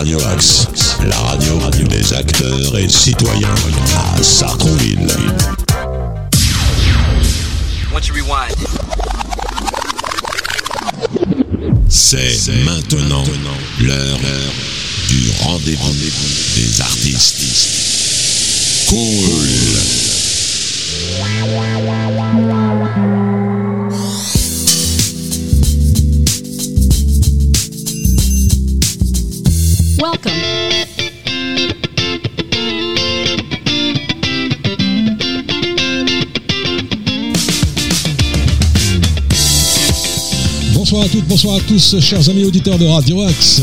Radio 0.00 0.16
Axe, 0.32 0.96
la 1.04 1.18
radio 1.18 1.60
des 1.86 2.14
acteurs 2.14 2.78
et 2.78 2.88
citoyens 2.88 3.54
à 3.94 4.16
Sartrouville. 4.22 5.06
C'est 11.90 12.54
maintenant 12.64 13.24
l'heure 13.82 14.18
du 15.10 15.30
rendez-vous 15.42 15.94
des 16.56 16.80
artistes. 16.80 18.88
Cool. 18.88 19.50
Welcome. 30.00 30.32
Bonsoir 40.72 41.02
à 41.04 41.08
toutes, 41.08 41.26
bonsoir 41.26 41.56
à 41.56 41.60
tous, 41.60 42.00
chers 42.00 42.30
amis 42.30 42.44
auditeurs 42.44 42.78
de 42.78 42.86
Radio 42.86 43.20
Axe. 43.24 43.60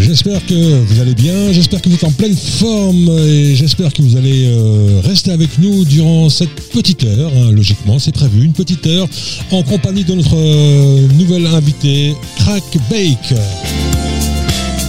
J'espère 0.00 0.44
que 0.44 0.82
vous 0.82 1.00
allez 1.00 1.14
bien, 1.14 1.52
j'espère 1.52 1.80
que 1.80 1.88
vous 1.88 1.94
êtes 1.94 2.04
en 2.04 2.10
pleine 2.10 2.36
forme 2.36 3.08
et 3.18 3.54
j'espère 3.54 3.92
que 3.92 4.02
vous 4.02 4.16
allez 4.16 4.46
euh, 4.46 5.00
rester 5.04 5.30
avec 5.30 5.58
nous 5.58 5.84
durant 5.84 6.28
cette 6.28 6.54
petite 6.72 7.04
heure. 7.04 7.30
hein, 7.36 7.52
logiquement, 7.52 7.98
c'est 7.98 8.12
prévu, 8.12 8.44
une 8.44 8.52
petite 8.52 8.86
heure 8.86 9.06
en 9.50 9.62
compagnie 9.62 10.04
de 10.04 10.14
notre 10.14 10.36
euh, 10.36 11.06
nouvelle 11.18 11.46
invité, 11.46 12.14
Crack 12.36 12.64
Bake. 12.90 13.34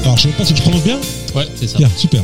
Alors, 0.04 0.18
je 0.18 0.24
sais 0.24 0.30
pas 0.30 0.46
si 0.46 0.56
je 0.56 0.62
prononce 0.62 0.84
bien? 0.84 0.98
Ouais, 1.36 1.48
c'est 1.56 1.68
ça. 1.68 1.78
Bien, 1.78 1.90
super. 1.96 2.24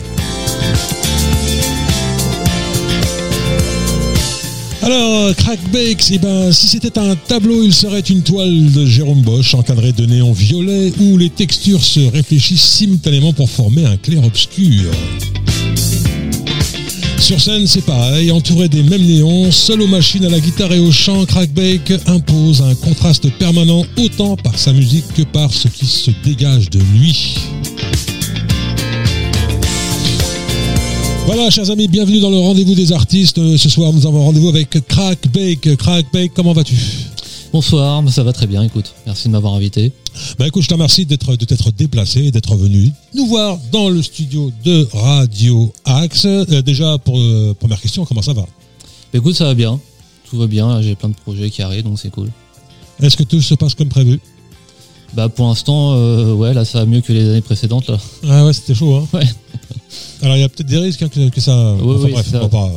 Alors, 4.88 5.35
Crack 5.35 5.59
Bakes, 5.73 6.11
eh 6.13 6.17
ben, 6.17 6.49
si 6.53 6.66
c'était 6.66 6.97
un 6.97 7.13
tableau, 7.17 7.61
il 7.61 7.73
serait 7.73 7.99
une 7.99 8.21
toile 8.21 8.71
de 8.71 8.85
Jérôme 8.85 9.19
Bosch 9.19 9.53
encadrée 9.53 9.91
de 9.91 10.05
néon 10.05 10.31
violet 10.31 10.94
où 11.02 11.17
les 11.17 11.29
textures 11.29 11.83
se 11.83 11.99
réfléchissent 11.99 12.63
simultanément 12.63 13.33
pour 13.33 13.49
former 13.49 13.85
un 13.85 13.97
clair-obscur. 13.97 14.89
Sur 17.19 17.41
scène, 17.41 17.67
c'est 17.67 17.83
pareil, 17.83 18.31
entouré 18.31 18.69
des 18.69 18.81
mêmes 18.81 19.05
néons, 19.05 19.52
seul 19.52 19.81
aux 19.81 19.88
machines, 19.88 20.23
à 20.23 20.29
la 20.29 20.39
guitare 20.39 20.71
et 20.71 20.79
au 20.79 20.94
chant, 20.94 21.25
Crackbake 21.25 21.91
impose 22.05 22.61
un 22.61 22.73
contraste 22.75 23.29
permanent 23.31 23.83
autant 23.97 24.38
par 24.38 24.57
sa 24.57 24.72
musique 24.72 25.13
que 25.13 25.23
par 25.23 25.53
ce 25.53 25.67
qui 25.67 25.85
se 25.85 26.11
dégage 26.23 26.69
de 26.69 26.79
lui. 26.95 27.35
Voilà, 31.28 31.50
chers 31.50 31.70
amis, 31.70 31.89
bienvenue 31.89 32.22
dans 32.22 32.30
le 32.30 32.38
rendez-vous 32.38 32.73
des 32.73 32.94
artistes. 32.94 33.38
Euh, 33.38 33.58
Ce 33.58 33.67
soir, 33.67 33.92
nous 33.92 34.08
avons 34.08 34.23
rendez-vous 34.23 34.47
avec 34.47 34.70
Crackbake. 34.88 35.75
Crackbake, 35.75 36.31
comment 36.34 36.53
vas-tu? 36.53 36.75
Bonsoir, 37.52 38.02
ça 38.09 38.23
va 38.23 38.31
très 38.31 38.47
bien, 38.47 38.64
écoute. 38.64 38.94
Merci 39.06 39.28
de 39.28 39.34
m'avoir 39.34 39.53
invité. 39.53 39.92
Bah 40.39 40.47
écoute, 40.47 40.64
je 40.64 40.69
te 40.69 40.73
remercie 40.73 41.06
d'être, 41.06 41.36
de 41.36 41.44
t'être 41.44 41.72
déplacé, 41.72 42.31
d'être 42.31 42.56
venu 42.56 42.94
nous 43.14 43.28
voir 43.28 43.59
dans 43.73 43.89
le 43.89 44.02
studio 44.02 44.53
de 44.64 44.88
Radio 44.94 45.73
Axe. 45.84 46.23
Euh, 46.23 46.61
déjà, 46.61 46.97
pour 46.97 47.19
euh, 47.19 47.53
première 47.59 47.81
question, 47.81 48.06
comment 48.06 48.22
ça 48.22 48.31
va? 48.31 48.44
Bah, 48.44 49.19
écoute, 49.19 49.36
ça 49.36 49.44
va 49.44 49.53
bien. 49.53 49.81
Tout 50.30 50.38
va 50.38 50.47
bien, 50.47 50.81
j'ai 50.81 50.95
plein 50.95 51.09
de 51.09 51.16
projets 51.16 51.50
qui 51.50 51.62
arrivent, 51.62 51.84
donc 51.84 52.00
c'est 52.00 52.09
cool. 52.09 52.31
Est-ce 53.02 53.17
que 53.17 53.23
tout 53.23 53.41
se 53.41 53.53
passe 53.53 53.75
comme 53.75 53.89
prévu? 53.89 54.22
Bah 55.14 55.28
pour 55.28 55.47
l'instant, 55.47 55.94
euh, 55.94 56.34
ouais, 56.34 56.53
là 56.53 56.64
ça 56.64 56.80
va 56.80 56.86
mieux 56.86 57.02
que 57.02 57.12
les 57.12 57.30
années 57.30 57.41
précédentes. 57.41 57.89
Là. 57.89 57.97
Ah 58.30 58.45
ouais, 58.45 58.53
c'était 58.53 58.75
chaud, 58.75 58.95
hein 58.95 59.08
Ouais. 59.14 59.25
Alors, 60.22 60.36
il 60.36 60.42
y 60.42 60.44
a 60.44 60.50
peut-être 60.50 60.67
des 60.67 60.78
risques 60.78 61.02
hein, 61.02 61.09
que, 61.09 61.30
que 61.30 61.42
ça... 61.42 61.73
Oui, 61.80 61.95
enfin, 61.95 62.06
oui, 62.06 62.11
bref, 62.11 62.28
ça. 62.28 62.39
pas- 62.47 62.72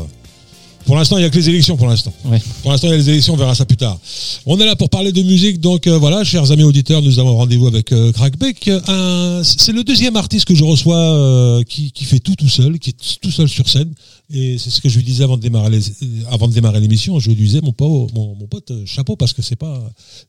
Pour 0.86 0.96
l'instant, 0.96 1.18
il 1.18 1.20
n'y 1.20 1.26
a 1.26 1.30
que 1.30 1.36
les 1.38 1.48
élections 1.48 1.76
pour 1.76 1.86
l'instant. 1.86 2.12
Ouais. 2.24 2.42
Pour 2.62 2.72
l'instant, 2.72 2.88
il 2.88 2.90
y 2.90 2.94
a 2.94 2.96
les 2.96 3.08
élections, 3.10 3.34
on 3.34 3.36
verra 3.36 3.54
ça 3.54 3.64
plus 3.64 3.76
tard. 3.76 3.98
On 4.46 4.58
est 4.58 4.66
là 4.66 4.74
pour 4.74 4.90
parler 4.90 5.12
de 5.12 5.22
musique, 5.22 5.60
donc 5.60 5.86
euh, 5.86 5.98
voilà, 5.98 6.24
chers 6.24 6.50
amis 6.50 6.64
auditeurs, 6.64 7.00
nous 7.02 7.18
avons 7.18 7.36
rendez-vous 7.36 7.66
avec 7.68 7.92
euh, 7.92 8.10
Crackbeck. 8.12 8.68
Un- 8.88 9.42
C'est 9.44 9.72
le 9.72 9.84
deuxième 9.84 10.16
artiste 10.16 10.46
que 10.46 10.54
je 10.54 10.64
reçois 10.64 10.96
euh, 10.96 11.62
qui, 11.62 11.92
qui 11.92 12.04
fait 12.04 12.18
tout 12.18 12.34
tout 12.34 12.48
seul, 12.48 12.78
qui 12.78 12.90
est 12.90 13.18
tout 13.20 13.30
seul 13.30 13.48
sur 13.48 13.68
scène. 13.68 13.92
Et 14.32 14.58
c'est 14.58 14.70
ce 14.70 14.80
que 14.80 14.88
je 14.88 14.96
lui 14.96 15.04
disais 15.04 15.24
avant 15.24 15.36
de 15.36 15.42
démarrer 15.42 15.70
les- 15.70 15.88
euh, 15.88 16.06
avant 16.30 16.48
de 16.48 16.52
démarrer 16.54 16.80
l'émission. 16.80 17.18
Je 17.20 17.28
lui 17.30 17.36
disais, 17.36 17.60
mon, 17.60 17.72
po- 17.72 18.08
mon, 18.14 18.34
mon 18.34 18.46
pote, 18.46 18.70
euh, 18.70 18.82
chapeau, 18.86 19.16
parce 19.16 19.32
que 19.32 19.42
c'est 19.42 19.56
pas, 19.56 19.80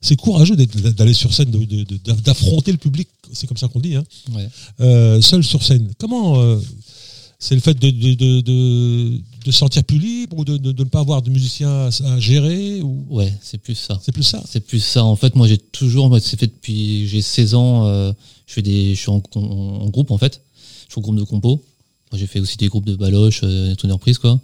c'est 0.02 0.16
courageux 0.16 0.56
d'aller 0.56 1.14
sur 1.14 1.34
scène, 1.34 1.50
d'affronter 2.24 2.72
le 2.72 2.78
public. 2.78 3.08
C'est 3.34 3.48
comme 3.48 3.58
ça 3.58 3.68
qu'on 3.68 3.80
dit, 3.80 3.96
hein 3.96 4.04
Ouais. 4.36 4.48
euh, 4.82 5.22
seul 5.22 5.44
sur 5.44 5.64
scène. 5.64 5.90
Comment 5.98 6.40
euh, 6.42 6.58
c'est 7.40 7.56
le 7.56 7.62
fait 7.62 7.74
de, 7.80 7.90
de, 7.90 8.14
de, 8.16 8.42
de, 8.42 9.22
de 9.46 9.52
se 9.52 9.58
sentir 9.58 9.84
plus 9.84 9.98
libre 9.98 10.38
ou 10.40 10.46
de, 10.46 10.58
de, 10.58 10.72
de 10.72 10.84
ne 10.84 10.90
pas 10.90 11.00
avoir 11.00 11.22
de 11.22 11.30
musicien 11.30 11.70
à, 11.70 11.90
à 12.14 12.20
gérer 12.20 12.82
ou 12.82 13.06
Ouais, 13.10 13.34
c'est 13.42 13.58
plus 13.58 13.76
ça. 13.76 14.00
c'est 14.04 14.12
plus 14.12 14.24
ça 14.24 14.42
C'est 14.48 14.60
plus 14.60 14.80
ça. 14.80 15.04
En 15.04 15.16
fait, 15.16 15.36
moi 15.36 15.48
j'ai 15.48 15.58
toujours, 15.58 16.10
moi, 16.10 16.20
c'est 16.20 16.40
fait 16.40 16.48
depuis 16.48 17.08
j'ai 17.08 17.22
16 17.22 17.56
ans, 17.56 17.86
euh, 17.88 18.12
je 18.48 18.54
fais 18.54 18.62
des, 18.62 18.94
je 18.96 19.00
suis 19.00 19.10
en, 19.10 19.22
en- 19.36 19.40
en 19.40 19.90
groupe 19.90 20.12
en 20.12 20.18
fait. 20.18 20.42
Je 20.88 20.94
suis 20.94 21.00
au 21.00 21.02
groupe 21.02 21.16
de 21.18 21.24
compo. 21.24 21.62
Moi, 22.12 22.20
j'ai 22.20 22.28
fait 22.28 22.40
aussi 22.40 22.58
des 22.58 22.68
groupes 22.68 22.86
de 22.86 22.96
baloches, 22.96 23.42
euh, 23.44 23.74
reprise 23.90 24.18
quoi. 24.18 24.40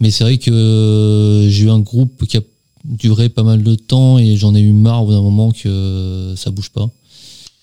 Mais 0.00 0.10
c'est 0.10 0.24
vrai 0.24 0.38
que 0.38 0.50
euh, 0.50 1.48
j'ai 1.50 1.64
eu 1.64 1.70
un 1.70 1.78
groupe 1.80 2.26
qui 2.26 2.36
a 2.36 2.40
duré 2.84 3.28
pas 3.28 3.42
mal 3.42 3.62
de 3.62 3.74
temps 3.74 4.18
et 4.18 4.36
j'en 4.36 4.54
ai 4.54 4.60
eu 4.60 4.72
marre 4.72 5.02
au 5.02 5.06
bout 5.06 5.12
d'un 5.12 5.20
moment 5.22 5.50
que 5.50 6.34
ça 6.36 6.50
bouge 6.50 6.70
pas. 6.70 6.88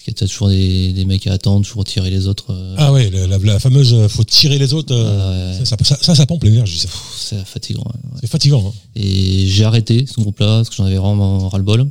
Y 0.07 0.23
a 0.23 0.27
toujours 0.27 0.47
des, 0.49 0.93
des 0.93 1.05
mecs 1.05 1.27
à 1.27 1.33
attendre, 1.33 1.65
toujours 1.65 1.83
tirer 1.83 2.09
les 2.09 2.27
autres. 2.27 2.51
euh, 2.51 2.75
Ah 2.77 2.93
ouais, 2.93 3.09
la, 3.09 3.27
la- 3.27 3.37
la 3.37 3.59
fameuse 3.59 3.93
euh, 3.93 4.07
faut 4.07 4.23
tirer 4.23 4.57
les 4.57 4.73
autres. 4.73 4.93
euh, 4.95 5.51
Ouais. 5.59 5.65
ça, 5.65 5.75
ça, 5.77 5.83
ça, 5.83 5.97
ça, 6.01 6.15
ça 6.15 6.25
pompe 6.25 6.43
l'énergie. 6.43 6.77
ça. 6.79 6.87
pff, 6.87 7.13
c'est 7.17 7.45
fatigant. 7.45 7.83
ouais. 7.85 8.17
C'est 8.21 8.27
fatigant. 8.29 8.63
hein. 8.67 8.73
Et 8.95 9.45
j'ai 9.47 9.63
arrêté 9.65 10.05
ce 10.07 10.19
groupe-là 10.21 10.57
parce 10.57 10.69
que 10.69 10.75
j'en 10.75 10.85
avais 10.85 10.97
vraiment 10.97 11.49
ras-le-bol. 11.49 11.87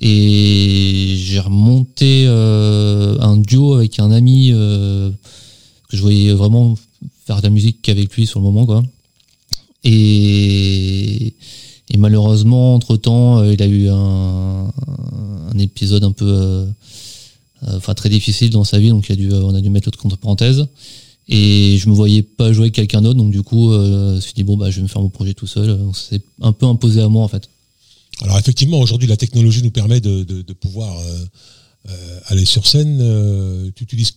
Et 0.00 1.14
j'ai 1.18 1.38
remonté 1.40 2.24
euh, 2.26 3.16
un 3.20 3.36
duo 3.36 3.74
avec 3.74 3.98
un 4.00 4.10
ami 4.10 4.48
que 4.50 5.12
je 5.96 6.00
voyais 6.02 6.32
vraiment 6.32 6.76
faire 7.26 7.38
de 7.38 7.42
la 7.42 7.50
musique 7.50 7.78
qu'avec 7.82 8.12
lui 8.14 8.26
sur 8.26 8.40
le 8.40 8.44
moment, 8.44 8.66
quoi. 8.66 8.82
Et, 9.84 11.34
et 11.90 11.96
malheureusement, 11.96 12.74
entre 12.74 12.96
temps, 12.96 13.42
il 13.44 13.62
a 13.62 13.66
eu 13.66 13.88
un, 13.88 14.66
un 15.52 15.58
épisode 15.58 16.04
un 16.04 16.12
peu, 16.12 16.26
euh, 16.26 16.66
enfin 17.66 17.94
très 17.94 18.08
difficile 18.08 18.50
dans 18.50 18.64
sa 18.64 18.78
vie, 18.78 18.90
donc 18.90 19.10
a 19.10 19.16
dû, 19.16 19.30
euh, 19.30 19.42
on 19.42 19.54
a 19.54 19.60
dû 19.60 19.70
mettre 19.70 19.86
l'autre 19.88 19.98
contre 19.98 20.16
parenthèse. 20.16 20.66
Et 21.26 21.78
je 21.78 21.88
me 21.88 21.94
voyais 21.94 22.22
pas 22.22 22.52
jouer 22.52 22.64
avec 22.64 22.74
quelqu'un 22.74 23.00
d'autre, 23.00 23.16
donc 23.16 23.30
du 23.30 23.42
coup, 23.42 23.72
euh, 23.72 24.10
je 24.10 24.14
me 24.16 24.20
suis 24.20 24.34
dit 24.34 24.44
bon 24.44 24.56
bah 24.56 24.70
je 24.70 24.76
vais 24.76 24.82
me 24.82 24.88
faire 24.88 25.00
mon 25.00 25.08
projet 25.08 25.32
tout 25.32 25.46
seul. 25.46 25.78
C'est 25.94 26.22
un 26.42 26.52
peu 26.52 26.66
imposé 26.66 27.00
à 27.00 27.08
moi 27.08 27.22
en 27.22 27.28
fait. 27.28 27.48
Alors 28.22 28.38
effectivement, 28.38 28.78
aujourd'hui, 28.80 29.08
la 29.08 29.16
technologie 29.16 29.62
nous 29.62 29.70
permet 29.70 30.00
de, 30.00 30.52
pouvoir 30.52 30.98
euh, 30.98 31.24
euh, 31.88 32.20
aller 32.26 32.44
sur 32.44 32.66
scène. 32.66 32.98
Euh, 33.00 33.70
tu 33.74 33.84
utilises 33.84 34.12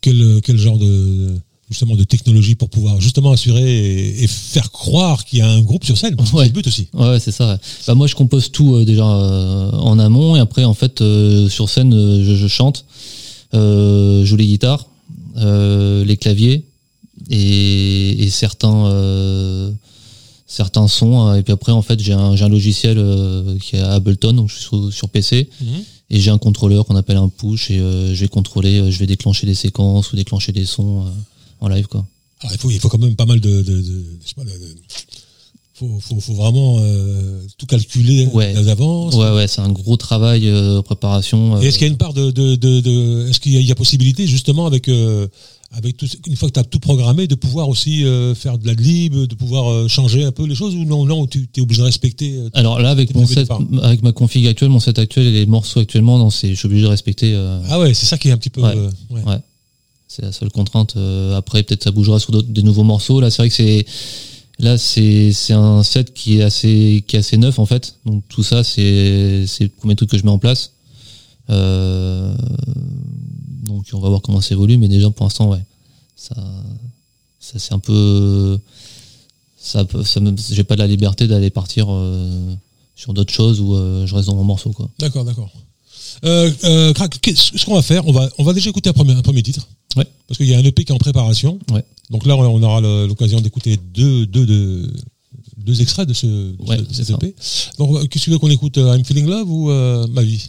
quel, 0.00 0.40
quel 0.42 0.56
genre 0.56 0.78
de 0.78 1.34
justement 1.70 1.96
de 1.96 2.04
technologie 2.04 2.54
pour 2.54 2.70
pouvoir 2.70 3.00
justement 3.00 3.32
assurer 3.32 3.62
et, 3.62 4.22
et 4.24 4.26
faire 4.26 4.70
croire 4.70 5.24
qu'il 5.24 5.38
y 5.40 5.42
a 5.42 5.48
un 5.48 5.60
groupe 5.60 5.84
sur 5.84 5.96
scène 5.98 6.14
Ouais. 6.18 6.26
C'est 6.32 6.44
le 6.46 6.52
but 6.52 6.66
aussi. 6.66 6.88
Ouais, 6.94 7.18
c'est 7.20 7.32
ça. 7.32 7.52
ouais. 7.52 7.58
Bah 7.86 7.94
moi 7.94 8.06
je 8.06 8.14
compose 8.14 8.50
tout 8.50 8.74
euh, 8.76 8.84
déjà 8.84 9.04
euh, 9.06 9.70
en 9.72 9.98
amont 9.98 10.36
et 10.36 10.40
après 10.40 10.64
en 10.64 10.74
fait 10.74 11.00
euh, 11.00 11.48
sur 11.48 11.68
scène 11.68 11.92
je, 12.22 12.34
je 12.34 12.46
chante, 12.46 12.84
je 13.52 14.22
joue 14.24 14.36
les 14.36 14.46
guitares, 14.46 14.86
les 15.36 16.16
claviers 16.18 16.64
et, 17.30 18.24
et 18.24 18.30
certains 18.30 19.74
certains 20.46 20.88
sons 20.88 21.20
hein. 21.20 21.36
et 21.36 21.42
puis 21.42 21.52
après 21.52 21.72
en 21.72 21.82
fait 21.82 22.00
j'ai 22.00 22.14
un, 22.14 22.48
logiciel 22.48 22.96
euh, 22.98 23.58
qui 23.58 23.76
est 23.76 23.80
Ableton 23.80 24.32
donc 24.32 24.48
je 24.48 24.54
suis 24.54 24.64
sur, 24.64 24.92
sur 24.92 25.08
PC 25.10 25.48
et 26.10 26.18
j'ai 26.20 26.30
un 26.30 26.38
contrôleur 26.38 26.86
qu'on 26.86 26.96
appelle 26.96 27.18
un 27.18 27.28
push 27.28 27.70
et 27.70 27.78
euh, 27.78 28.14
je 28.14 28.20
vais 28.22 28.28
contrôler, 28.28 28.80
euh, 28.80 28.90
je 28.90 28.98
vais 28.98 29.06
déclencher 29.06 29.46
des 29.46 29.54
séquences 29.54 30.10
ou 30.12 30.16
déclencher 30.16 30.52
des 30.52 30.64
sons 30.64 31.04
en 31.60 31.68
live 31.68 31.86
quoi. 31.86 32.06
Alors, 32.40 32.52
il 32.54 32.58
faut, 32.58 32.70
il 32.70 32.78
faut 32.78 32.88
quand 32.88 32.98
même 32.98 33.16
pas 33.16 33.26
mal 33.26 33.40
de, 33.40 33.50
de, 33.62 33.62
de- 33.62 34.04
je 34.22 34.28
sais 34.28 34.34
pas, 34.36 34.44
de- 34.44 34.50
faut, 35.74 35.98
faut, 36.00 36.18
faut 36.20 36.34
vraiment 36.34 36.76
euh, 36.80 37.40
tout 37.56 37.66
calculer 37.66 38.26
Ouais. 38.32 38.52
d'avance. 38.52 39.14
Ouais 39.14 39.30
ouais 39.32 39.46
c'est 39.46 39.60
un 39.60 39.70
gros 39.70 39.96
travail 39.96 40.48
euh, 40.48 40.82
préparation. 40.82 41.56
euh, 41.56 41.60
Et 41.60 41.66
est-ce 41.66 41.78
qu'il 41.78 41.86
y 41.86 41.90
a 41.90 41.92
une 41.92 41.98
part 41.98 42.14
de, 42.14 42.30
de, 42.32 42.56
de, 42.56 42.80
de- 42.80 43.28
est-ce 43.28 43.38
qu'il 43.40 43.52
y, 43.52 43.56
a- 43.56 43.60
il 43.60 43.66
y 43.66 43.70
a 43.72 43.76
possibilité 43.76 44.26
justement 44.26 44.66
avec 44.66 44.88
euh, 44.88 45.28
avec 45.70 45.96
tout, 45.98 46.06
une 46.26 46.34
fois 46.34 46.48
que 46.48 46.54
tu 46.54 46.60
as 46.60 46.64
tout 46.64 46.80
programmé 46.80 47.26
de 47.28 47.34
pouvoir 47.34 47.68
aussi 47.68 48.04
euh, 48.04 48.34
faire 48.34 48.56
de 48.58 48.66
la 48.66 48.72
lib, 48.72 49.14
de 49.14 49.34
pouvoir 49.34 49.70
euh, 49.70 49.86
changer 49.86 50.24
un 50.24 50.32
peu 50.32 50.46
les 50.46 50.54
choses 50.56 50.74
ou 50.74 50.84
non 50.84 51.04
non 51.04 51.26
tu 51.26 51.46
es 51.56 51.60
obligé 51.60 51.80
de 51.82 51.86
respecter 51.86 52.36
euh, 52.38 52.48
Alors 52.54 52.80
là, 52.80 52.90
avec 52.90 53.14
mon 53.14 53.26
set, 53.26 53.48
avec 53.82 54.02
ma 54.02 54.10
config 54.12 54.46
actuelle, 54.48 54.70
mon 54.70 54.80
set 54.80 54.98
actuel 54.98 55.26
et 55.26 55.30
les 55.32 55.46
morceaux 55.46 55.80
actuellement, 55.80 56.18
non, 56.18 56.30
c'est, 56.30 56.48
je 56.48 56.54
suis 56.54 56.66
obligé 56.66 56.82
de 56.84 56.88
respecter. 56.88 57.34
euh, 57.34 57.60
Ah 57.68 57.78
ouais, 57.78 57.92
c'est 57.94 58.06
ça 58.06 58.16
qui 58.18 58.28
est 58.28 58.32
un 58.32 58.38
petit 58.38 58.50
peu 58.50 58.62
Ouais. 58.62 58.72
euh, 58.76 58.90
ouais. 59.10 59.38
C'est 60.18 60.24
la 60.24 60.32
seule 60.32 60.50
contrainte. 60.50 60.96
Euh, 60.96 61.36
après, 61.36 61.62
peut-être 61.62 61.84
ça 61.84 61.92
bougera 61.92 62.18
sur 62.18 62.32
d'autres, 62.32 62.48
des 62.48 62.64
nouveaux 62.64 62.82
morceaux. 62.82 63.20
Là, 63.20 63.30
c'est 63.30 63.40
vrai 63.40 63.48
que 63.50 63.54
c'est, 63.54 63.86
là, 64.58 64.76
c'est, 64.76 65.32
c'est 65.32 65.52
un 65.52 65.84
set 65.84 66.12
qui 66.12 66.38
est 66.38 66.42
assez, 66.42 67.04
qui 67.06 67.14
est 67.14 67.20
assez 67.20 67.36
neuf 67.36 67.60
en 67.60 67.66
fait. 67.66 67.94
Donc 68.04 68.24
tout 68.28 68.42
ça, 68.42 68.64
c'est, 68.64 69.44
c'est 69.46 69.64
le 69.64 69.70
premier 69.70 69.94
truc 69.94 70.10
que 70.10 70.18
je 70.18 70.24
mets 70.24 70.32
en 70.32 70.40
place. 70.40 70.72
Euh, 71.50 72.34
donc 73.62 73.86
on 73.92 74.00
va 74.00 74.08
voir 74.08 74.20
comment 74.20 74.40
ça 74.40 74.54
évolue, 74.56 74.76
mais 74.76 74.88
déjà 74.88 75.08
pour 75.08 75.24
l'instant, 75.24 75.50
ouais, 75.50 75.62
ça, 76.16 76.34
c'est 77.38 77.72
un 77.72 77.78
peu, 77.78 78.58
ça, 79.56 79.86
ça 80.04 80.20
j'ai 80.50 80.64
pas 80.64 80.74
de 80.74 80.80
la 80.80 80.88
liberté 80.88 81.28
d'aller 81.28 81.50
partir 81.50 81.86
euh, 81.90 82.52
sur 82.96 83.14
d'autres 83.14 83.32
choses 83.32 83.60
où 83.60 83.76
je 84.04 84.12
reste 84.16 84.26
dans 84.26 84.34
mon 84.34 84.42
morceau, 84.42 84.72
quoi. 84.72 84.90
D'accord, 84.98 85.24
d'accord. 85.24 85.52
Euh, 86.24 86.50
euh, 86.64 86.92
Crac, 86.92 87.18
qu'est-ce 87.20 87.56
ce 87.56 87.64
qu'on 87.64 87.74
va 87.74 87.82
faire, 87.82 88.06
on 88.06 88.12
va, 88.12 88.28
on 88.38 88.44
va 88.44 88.52
déjà 88.52 88.70
écouter 88.70 88.90
un 88.90 88.92
premier, 88.92 89.12
un 89.14 89.22
premier 89.22 89.42
titre. 89.42 89.66
Ouais. 89.96 90.06
Parce 90.26 90.38
qu'il 90.38 90.46
y 90.46 90.54
a 90.54 90.58
un 90.58 90.64
EP 90.64 90.84
qui 90.84 90.92
est 90.92 90.94
en 90.94 90.98
préparation. 90.98 91.58
Ouais. 91.72 91.84
Donc 92.10 92.26
là, 92.26 92.36
on 92.36 92.62
aura 92.62 92.80
l'occasion 93.06 93.40
d'écouter 93.40 93.78
deux, 93.94 94.26
deux, 94.26 94.46
deux, 94.46 94.92
deux 95.56 95.80
extraits 95.82 96.08
de, 96.08 96.14
ce, 96.14 96.26
de 96.26 96.56
Ouais, 96.66 96.78
cet 96.92 97.06
ça. 97.06 97.14
EP. 97.14 97.34
Donc, 97.78 97.96
euh, 97.96 98.00
qu'est-ce 98.06 98.08
que 98.08 98.18
tu 98.24 98.30
veux 98.30 98.38
qu'on 98.38 98.50
écoute 98.50 98.76
I'm 98.78 99.04
Feeling 99.04 99.26
Love 99.26 99.50
ou 99.50 99.70
euh, 99.70 100.06
Ma 100.08 100.22
vie? 100.22 100.48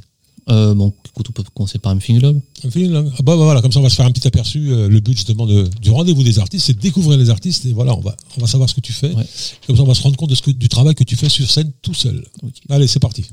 Euh, 0.50 0.74
bon, 0.74 0.92
écoute, 1.08 1.28
on 1.30 1.32
peut 1.32 1.44
commencer 1.54 1.78
par 1.78 1.92
M. 1.92 2.00
Love. 2.20 2.40
I'm 2.64 2.72
Feeling 2.72 2.92
Love. 2.92 3.12
Ah 3.14 3.22
bah, 3.22 3.36
bah, 3.38 3.44
voilà, 3.44 3.62
comme 3.62 3.72
ça, 3.72 3.80
on 3.80 3.84
va 3.84 3.90
se 3.90 3.96
faire 3.96 4.06
un 4.06 4.12
petit 4.12 4.28
aperçu. 4.28 4.60
Le 4.70 5.00
but, 5.00 5.16
justement, 5.16 5.46
de, 5.46 5.70
du 5.82 5.92
rendez-vous 5.92 6.24
des 6.24 6.40
artistes, 6.40 6.66
c'est 6.66 6.74
de 6.74 6.80
découvrir 6.80 7.20
les 7.20 7.30
artistes. 7.30 7.66
Et 7.66 7.74
voilà, 7.74 7.96
on 7.96 8.00
va, 8.02 8.16
on 8.38 8.42
va 8.42 8.48
savoir 8.48 8.68
ce 8.68 8.74
que 8.74 8.82
tu 8.82 8.92
fais. 8.94 9.14
Ouais. 9.14 9.26
Comme 9.68 9.76
ça, 9.76 9.84
on 9.84 9.86
va 9.86 9.94
se 9.94 10.02
rendre 10.02 10.16
compte 10.18 10.32
de 10.32 10.36
ce 10.36 10.42
que, 10.42 10.52
du 10.52 10.68
travail 10.70 10.96
que 10.96 11.04
tu 11.04 11.16
fais 11.16 11.30
sur 11.30 11.50
scène 11.50 11.72
tout 11.84 11.94
seul. 11.94 12.26
Allez, 12.70 12.88
c'est 12.88 13.00
parti. 13.00 13.26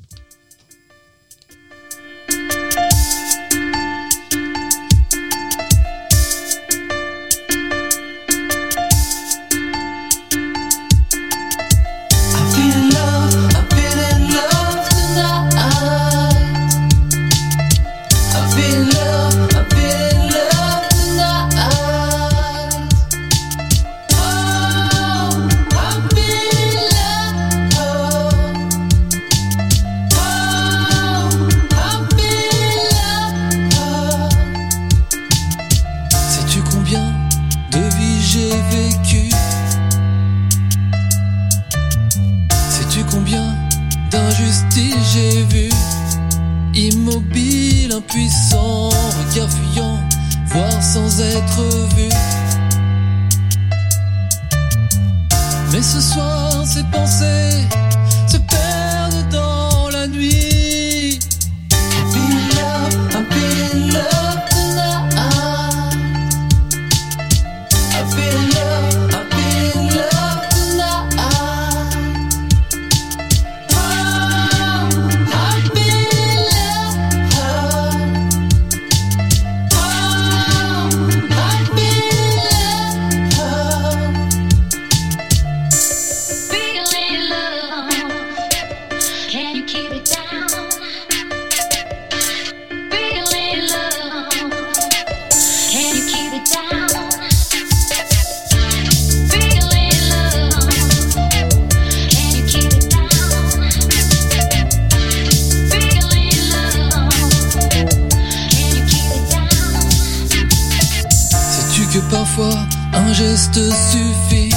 Suffit 113.61 114.51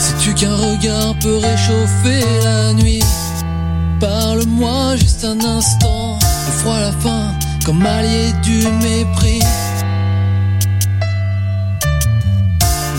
Sais-tu 0.00 0.34
qu'un 0.34 0.54
regard 0.54 1.14
peut 1.20 1.38
réchauffer 1.38 2.22
la 2.44 2.72
nuit? 2.74 3.02
Parle-moi 4.00 4.96
juste 4.96 5.24
un 5.24 5.40
instant, 5.40 6.18
le 6.46 6.52
froid 6.58 6.74
à 6.76 6.80
la 6.80 6.92
fin, 6.92 7.32
comme 7.64 7.84
allié 7.84 8.32
du 8.42 8.68
mépris. 8.68 9.40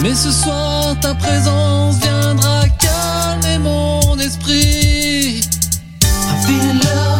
Mais 0.02 0.16
ce 0.16 0.32
soir, 0.32 0.96
ta 1.00 1.14
présence 1.14 1.96
viendra 2.00 2.64
calmer 2.80 3.60
mon 3.60 4.18
esprit. 4.20 5.42
I 6.30 7.17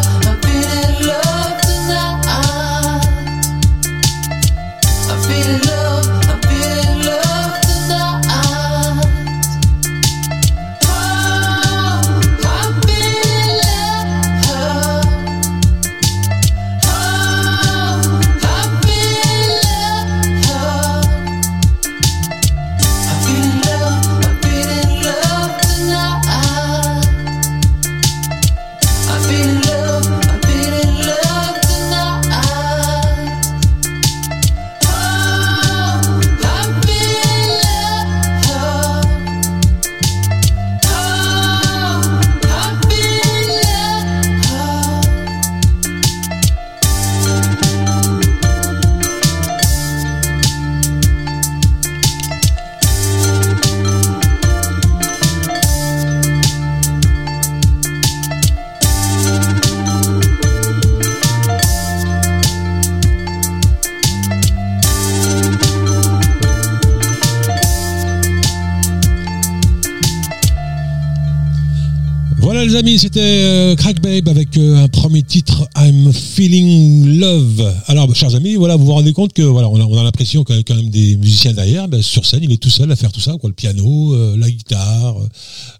Voilà 72.58 72.72
les 72.72 72.76
amis, 72.76 72.98
c'était 72.98 73.20
euh, 73.20 73.76
Crack 73.76 74.00
Babe 74.00 74.28
avec 74.28 74.56
euh, 74.56 74.82
un 74.82 74.88
premier 74.88 75.22
titre 75.22 75.68
I'm 75.76 76.12
Feeling 76.12 77.20
Love. 77.20 77.72
Alors 77.86 78.08
bah, 78.08 78.14
chers 78.14 78.34
amis, 78.34 78.56
voilà, 78.56 78.74
vous 78.74 78.84
vous 78.84 78.94
rendez 78.94 79.12
compte 79.12 79.32
que 79.32 79.42
voilà, 79.42 79.68
on 79.68 79.80
a, 79.80 79.84
on 79.84 79.96
a 79.96 80.02
l'impression 80.02 80.42
qu'il 80.42 80.56
y 80.56 80.58
a 80.58 80.62
quand 80.64 80.74
même 80.74 80.90
des 80.90 81.16
musiciens 81.18 81.52
derrière. 81.52 81.86
Ben, 81.86 82.02
sur 82.02 82.26
scène, 82.26 82.40
il 82.42 82.50
est 82.50 82.56
tout 82.60 82.68
seul 82.68 82.90
à 82.90 82.96
faire 82.96 83.12
tout 83.12 83.20
ça, 83.20 83.34
quoi, 83.40 83.48
le 83.48 83.54
piano, 83.54 84.12
euh, 84.12 84.36
la 84.36 84.50
guitare, 84.50 85.14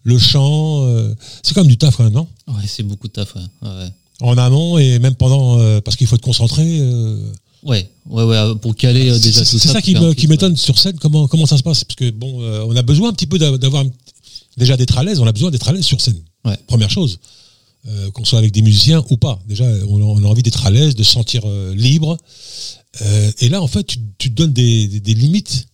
le 0.05 0.19
chant. 0.21 0.87
c'est 1.43 1.53
quand 1.53 1.63
même 1.63 1.69
du 1.71 1.79
taf 1.79 1.97
quand 1.97 2.05
même, 2.05 2.13
non? 2.13 2.29
Ouais, 2.47 2.63
c'est 2.69 2.85
beaucoup 2.85 3.09
de 3.09 3.13
taf, 3.13 3.35
ouais. 3.35 3.43
ouais. 3.63 3.89
En 4.21 4.39
amont 4.39 4.79
et 4.79 5.01
même 5.01 5.17
pendant, 5.17 5.59
parce 5.81 5.97
qu'il 5.97 6.07
faut 6.07 6.15
être 6.15 6.23
concentré. 6.23 6.81
Ouais, 7.65 7.91
ouais, 8.09 8.23
ouais, 8.23 8.55
pour 8.63 8.77
caler 8.77 9.11
euh, 9.11 9.19
déjà 9.19 9.45
c'est 9.45 9.51
tout 9.51 9.59
c'est 9.59 9.67
ça. 9.67 9.81
ça 9.81 9.81
pour 10.01 10.15
qui 10.15 10.29
m'étonne 10.29 10.53
ouais. 10.53 10.57
sur 10.57 10.79
scène. 10.79 10.97
Comment 11.01 11.27
comment 11.27 11.45
ça 11.47 11.57
se 11.57 11.65
passe 11.65 11.83
Parce 11.83 11.97
que 11.97 12.09
bon, 12.13 12.41
euh, 12.41 12.65
on 12.69 12.77
a 12.77 12.83
besoin 12.83 13.09
un 13.09 13.13
petit 13.13 13.27
peu 13.27 13.37
d'a- 13.37 13.59
d'avoir 13.59 13.83
déjà 14.57 14.77
d'être 14.77 14.97
à 14.97 15.03
l'aise. 15.03 15.19
On 15.19 15.27
a 15.27 15.33
besoin 15.33 15.51
d'être 15.51 15.69
à 15.69 15.73
l'aise 15.73 15.85
sur 15.85 16.01
scène. 16.01 16.15
Ouais. 16.49 16.57
Première 16.67 16.91
chose. 16.91 17.19
Euh, 17.87 18.11
qu'on 18.11 18.25
soit 18.25 18.39
avec 18.41 18.53
des 18.53 18.61
musiciens 18.63 19.03
ou 19.09 19.17
pas. 19.17 19.39
Déjà, 19.47 19.65
on 19.89 19.99
a, 20.01 20.05
on 20.05 20.25
a 20.25 20.27
envie 20.27 20.43
d'être 20.43 20.67
à 20.67 20.71
l'aise, 20.71 20.95
de 20.97 21.03
se 21.05 21.13
sentir 21.13 21.43
euh, 21.47 21.75
libre. 21.75 22.19
Euh, 23.03 23.31
et 23.39 23.49
là, 23.49 23.63
en 23.63 23.69
fait, 23.69 23.85
tu, 23.85 23.99
tu 24.19 24.31
te 24.31 24.35
donnes 24.35 24.53
des, 24.53 24.89
des- 24.89 25.01
des 25.01 25.15
limites 25.15 25.67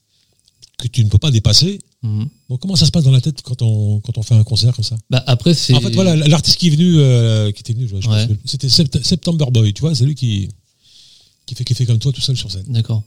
que 0.79 0.87
tu 0.89 1.03
ne 1.05 1.09
peux 1.09 1.19
pas 1.19 1.31
dépasser 1.31 1.79
Mhm. 2.03 2.29
Donc 2.51 2.61
comment 2.61 2.77
ça 2.77 2.85
se 2.85 2.91
passe 2.91 3.05
dans 3.05 3.11
la 3.11 3.23
tête 3.23 3.41
quand 3.41 3.63
on, 3.63 3.99
quand 4.01 4.19
on 4.19 4.23
fait 4.23 4.35
un 4.35 4.45
concert 4.45 4.75
comme 4.75 4.85
ça? 4.85 4.97
Bah, 5.09 5.25
après, 5.27 5.55
c'est. 5.55 5.73
En 5.73 5.81
fait, 5.81 5.93
voilà, 5.95 6.15
l'artiste 6.15 6.59
qui 6.59 6.67
est 6.67 6.71
venu, 6.71 6.93
qui 7.55 7.61
était 7.61 7.73
venu, 7.73 7.89
Ouais. 8.07 8.29
c'était 8.45 8.69
Sept- 8.69 9.03
September 9.03 9.47
Boy, 9.51 9.73
tu 9.73 9.81
vois, 9.81 9.95
c'est 9.95 10.05
lui 10.05 10.15
qui, 10.15 10.51
qui 11.47 11.55
fait, 11.55 11.65
qui 11.65 11.75
fait 11.75 11.87
comme 11.87 11.99
toi 11.99 12.13
tout 12.13 12.21
seul 12.21 12.37
sur 12.37 12.53
scène. 12.53 12.67
D'accord. 12.69 13.03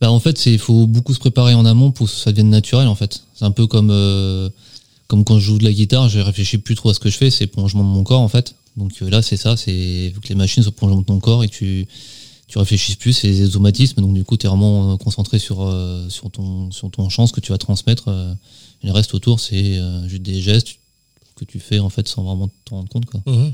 Bah, 0.00 0.12
en 0.12 0.20
fait, 0.20 0.46
il 0.46 0.60
faut 0.60 0.86
beaucoup 0.86 1.12
se 1.12 1.18
préparer 1.18 1.54
en 1.54 1.66
amont 1.66 1.90
pour 1.90 2.06
que 2.06 2.12
ça 2.12 2.30
devienne 2.30 2.50
naturel 2.50 2.86
en 2.86 2.94
fait. 2.94 3.24
C'est 3.34 3.44
un 3.44 3.50
peu 3.50 3.66
comme 3.66 3.90
comme 5.10 5.24
quand 5.24 5.40
je 5.40 5.44
joue 5.46 5.58
de 5.58 5.64
la 5.64 5.72
guitare, 5.72 6.08
je 6.08 6.20
réfléchis 6.20 6.58
plus 6.58 6.76
trop 6.76 6.90
à 6.90 6.94
ce 6.94 7.00
que 7.00 7.10
je 7.10 7.16
fais, 7.16 7.30
c'est 7.32 7.42
le 7.42 7.50
prolongement 7.50 7.82
de 7.82 7.88
mon 7.88 8.04
corps 8.04 8.20
en 8.20 8.28
fait. 8.28 8.54
Donc 8.76 8.92
euh, 9.02 9.10
là, 9.10 9.22
c'est 9.22 9.36
ça, 9.36 9.56
c'est 9.56 10.14
que 10.22 10.28
les 10.28 10.36
machines 10.36 10.62
soient 10.62 10.70
le 10.70 10.76
prolongement 10.76 11.00
de 11.00 11.06
ton 11.06 11.18
corps 11.18 11.42
et 11.42 11.48
tu 11.48 11.88
tu 12.46 12.58
réfléchisses 12.58 12.94
plus, 12.94 13.12
c'est 13.12 13.26
des 13.28 13.44
automatismes. 13.44 14.00
Donc 14.02 14.14
du 14.14 14.22
coup, 14.22 14.36
tu 14.36 14.46
es 14.46 14.48
vraiment 14.48 14.92
euh, 14.92 14.96
concentré 14.96 15.40
sur 15.40 15.62
euh, 15.62 16.08
sur 16.08 16.30
ton 16.30 16.70
sur 16.70 16.92
ton 16.92 17.08
chant, 17.08 17.26
ce 17.26 17.32
que 17.32 17.40
tu 17.40 17.50
vas 17.50 17.58
transmettre. 17.58 18.08
et 18.84 18.86
le 18.86 18.92
reste 18.92 19.12
autour, 19.12 19.40
c'est 19.40 19.80
juste 20.06 20.22
des 20.22 20.40
gestes 20.40 20.76
que 21.34 21.44
tu 21.44 21.58
fais 21.58 21.80
en 21.80 21.90
fait 21.90 22.06
sans 22.06 22.22
vraiment 22.22 22.48
t'en 22.64 22.76
rendre 22.76 22.88
compte 22.88 23.06
quoi. 23.06 23.20
Mhm. 23.26 23.52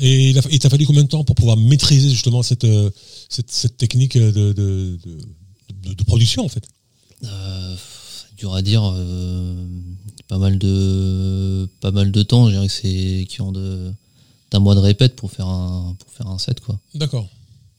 Et 0.00 0.30
il 0.50 0.58
t'a 0.58 0.68
fallu 0.68 0.84
combien 0.84 1.04
de 1.04 1.08
temps 1.08 1.22
pour 1.22 1.36
pouvoir 1.36 1.56
maîtriser 1.56 2.10
justement 2.10 2.42
cette, 2.42 2.66
cette, 3.28 3.52
cette 3.52 3.76
technique 3.76 4.18
de, 4.18 4.52
de, 4.52 4.98
de, 5.94 6.04
production 6.04 6.44
en 6.44 6.48
fait? 6.48 6.64
Euh, 7.24 7.76
dur 8.36 8.52
à 8.54 8.62
dire. 8.62 8.82
euh, 8.84 9.54
pas 10.28 10.38
mal 10.38 10.58
de 10.58 11.68
pas 11.80 11.90
mal 11.90 12.10
de 12.10 12.22
temps. 12.22 12.46
Je 12.48 12.52
dirais 12.54 12.66
que 12.66 12.72
c'est 12.72 13.26
qui 13.28 13.40
ont 13.40 13.52
de 13.52 13.90
d'un 14.50 14.58
mois 14.60 14.74
de 14.74 14.80
répète 14.80 15.16
pour 15.16 15.30
faire 15.30 15.46
un 15.48 15.94
pour 15.98 16.10
faire 16.10 16.28
un 16.28 16.38
set 16.38 16.60
quoi. 16.60 16.78
D'accord. 16.94 17.26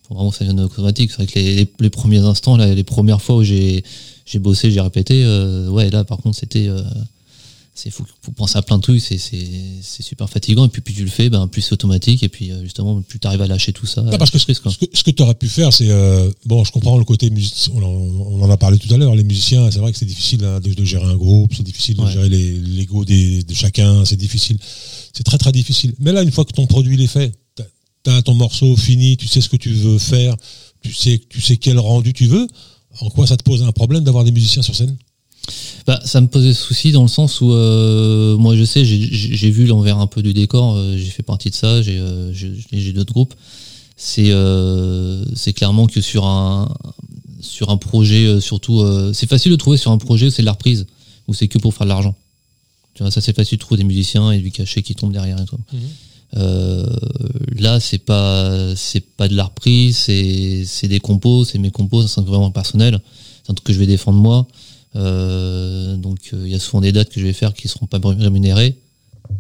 Faut 0.08 0.16
vraiment 0.16 0.32
que 0.32 0.38
ça 0.38 0.46
devienne 0.46 0.62
automatique. 0.62 1.12
C'est 1.12 1.18
vrai 1.18 1.28
que 1.28 1.38
les, 1.40 1.56
les, 1.56 1.74
les 1.80 1.90
premiers 1.90 2.20
instants, 2.20 2.56
là, 2.56 2.74
les 2.74 2.84
premières 2.84 3.22
fois 3.22 3.38
où 3.38 3.44
j'ai 3.44 3.84
j'ai 4.26 4.40
bossé, 4.40 4.72
j'ai 4.72 4.82
répété. 4.82 5.24
euh, 5.26 5.70
ouais, 5.70 5.90
là 5.90 6.04
par 6.04 6.18
contre 6.20 6.38
c'était 6.38 6.68
euh, 6.68 6.82
c'est 7.80 7.92
faut, 7.92 8.04
faut 8.24 8.32
penser 8.32 8.58
à 8.58 8.62
plein 8.64 8.78
de 8.78 8.82
trucs. 8.82 9.00
C'est 9.02 9.18
c'est 9.20 9.48
c'est 9.82 10.02
super 10.04 10.30
fatigant. 10.30 10.66
Et 10.66 10.70
puis 10.70 10.82
plus 10.82 10.94
tu 10.96 11.04
le 11.04 11.10
fais, 11.10 11.30
ben 11.30 11.48
plus 11.48 11.62
c'est 11.62 11.74
automatique. 11.74 12.24
Et 12.24 12.30
puis 12.30 12.52
euh, 12.52 12.64
justement 12.64 13.02
plus 13.02 13.20
tu 13.20 13.28
arrives 13.28 13.42
à 13.42 13.48
lâcher 13.48 13.72
tout 13.72 13.86
ça. 13.86 14.02
Non, 14.02 14.18
parce 14.18 14.32
que 14.32 14.40
ce, 14.40 14.44
triste, 14.46 14.62
quoi. 14.62 14.72
ce 14.72 14.78
que, 14.80 14.86
ce 14.92 15.04
que 15.04 15.12
tu 15.12 15.22
aurais 15.22 15.36
pu 15.36 15.48
faire, 15.48 15.72
c'est. 15.72 15.90
euh, 15.90 16.30
bon, 16.46 16.64
je 16.64 16.72
comprends 16.72 16.98
le 16.98 17.04
côté 17.06 17.30
musicien, 17.30 17.72
on, 17.76 17.84
en- 17.84 17.88
on 18.40 18.42
en 18.42 18.50
a 18.50 18.58
parlé 18.58 18.80
tout 18.80 18.92
à 18.94 18.98
l'heure, 18.98 19.14
les 19.16 19.24
musiciens, 19.24 19.70
c'est 19.72 19.80
vrai 19.80 19.92
que 19.92 19.98
c'est 20.00 20.06
difficile 20.06 20.44
hein, 20.44 20.60
de, 20.60 20.74
de 20.74 20.84
gérer 20.84 21.06
un 21.06 21.16
groupe, 21.16 21.54
c'est 21.56 21.64
difficile 21.64 21.96
de 21.98 22.02
Ouais. 22.02 22.12
gérer 22.12 22.30
les- 22.30 22.54
l'ego 22.60 23.06
des- 23.06 23.44
de 23.44 23.54
chacun, 23.54 24.04
c'est 24.06 24.18
difficile. 24.18 24.58
C'est 25.14 25.24
très 25.24 25.38
très 25.38 25.52
difficile. 25.52 25.94
Mais 26.00 26.12
là, 26.12 26.24
une 26.24 26.32
fois 26.32 26.46
que 26.46 26.54
ton 26.54 26.66
produit 26.68 26.96
il 26.96 27.02
est 27.02 27.08
fait, 27.08 27.32
tu 28.04 28.10
as 28.12 28.22
ton 28.24 28.34
morceau 28.36 28.76
fini, 28.76 29.18
tu 29.18 29.28
sais 29.28 29.42
ce 29.42 29.50
que 29.50 29.58
tu 29.58 29.70
veux 29.72 29.98
faire, 30.00 30.36
tu 30.82 30.94
sais, 30.94 31.22
tu 31.30 31.42
sais 31.42 31.58
quel 31.58 31.78
rendu 31.80 32.14
tu 32.14 32.26
veux, 32.28 32.48
en 33.02 33.10
quoi 33.10 33.28
ça 33.28 33.38
te 33.38 33.44
pose 33.44 33.62
un 33.64 33.72
problème 33.72 34.04
d'avoir 34.04 34.24
des 34.24 34.32
musiciens 34.32 34.62
sur 34.64 34.76
scène? 34.76 34.96
Bah, 35.86 36.00
ça 36.04 36.20
me 36.22 36.28
posait 36.28 36.54
souci 36.54 36.92
dans 36.92 37.02
le 37.04 37.08
sens 37.08 37.40
où 37.42 37.52
euh, 37.54 38.36
moi 38.38 38.56
je 38.56 38.64
sais, 38.66 38.84
j'ai- 38.84 39.50
vu 39.52 39.66
l'envers 39.66 40.00
un 40.00 40.08
peu 40.08 40.22
du 40.22 40.34
décor, 40.34 40.76
euh, 40.76 40.98
j'ai 40.98 41.10
fait 41.10 41.24
partie 41.24 41.50
de 41.50 41.56
ça, 41.56 41.82
j'ai 41.82 41.98
euh, 41.98 42.34
j'ai- 42.34 42.94
d'autres 42.94 43.14
groupes. 43.14 43.34
C'est 43.96 44.32
c'est 45.36 45.54
clairement 45.54 45.88
que 45.88 46.02
sur 46.02 46.26
un 46.26 46.74
sur 47.40 47.70
un 47.70 47.78
projet, 47.78 48.40
surtout, 48.42 48.84
c'est 49.14 49.28
facile 49.30 49.52
de 49.52 49.56
trouver 49.58 49.78
sur 49.78 49.92
un 49.92 49.98
projet 49.98 50.28
où 50.28 50.30
c'est 50.30 50.42
de 50.42 50.46
la 50.46 50.52
reprise, 50.52 50.86
où 51.28 51.34
c'est 51.34 51.48
que 51.48 51.58
pour 51.58 51.74
faire 51.74 51.86
de 51.86 51.90
l'argent. 51.90 52.16
Tu 52.94 53.04
vois, 53.04 53.12
ça 53.12 53.22
c'est 53.22 53.36
facile 53.36 53.58
de 53.58 53.62
trouver 53.62 53.78
des 53.78 53.84
musiciens 53.88 54.32
et 54.32 54.40
du 54.40 54.52
cachet 54.52 54.82
qui 54.82 54.94
tombe 54.96 55.12
derrière 55.14 55.40
et 55.42 55.46
tout. 55.46 55.58
Euh, 56.36 56.86
là, 57.58 57.80
c'est 57.80 58.00
pas 58.00 58.76
c'est 58.76 59.00
pas 59.00 59.28
de 59.30 59.36
la 59.36 59.46
reprise, 59.46 59.96
c'est 59.98 60.64
c'est 60.66 60.88
des 60.90 61.00
compos, 61.00 61.46
c'est 61.46 61.58
mes 61.58 61.72
compos, 61.72 62.06
c'est 62.06 62.20
un 62.20 62.24
truc 62.24 62.34
vraiment 62.36 62.52
personnel, 62.52 63.00
c'est 63.44 63.52
un 63.52 63.54
truc 63.56 63.66
que 63.68 63.74
je 63.74 63.80
vais 63.80 63.88
défendre 63.88 64.20
moi. 64.20 64.46
Euh, 64.98 65.96
donc 65.96 66.32
euh, 66.34 66.42
il 66.46 66.52
y 66.52 66.56
a 66.56 66.60
souvent 66.60 66.82
des 66.82 66.92
dates 66.92 67.10
que 67.10 67.20
je 67.20 67.26
vais 67.26 67.34
faire 67.34 67.54
qui 67.54 67.68
seront 67.68 67.86
pas 67.86 68.00
rémunérées. 68.04 68.78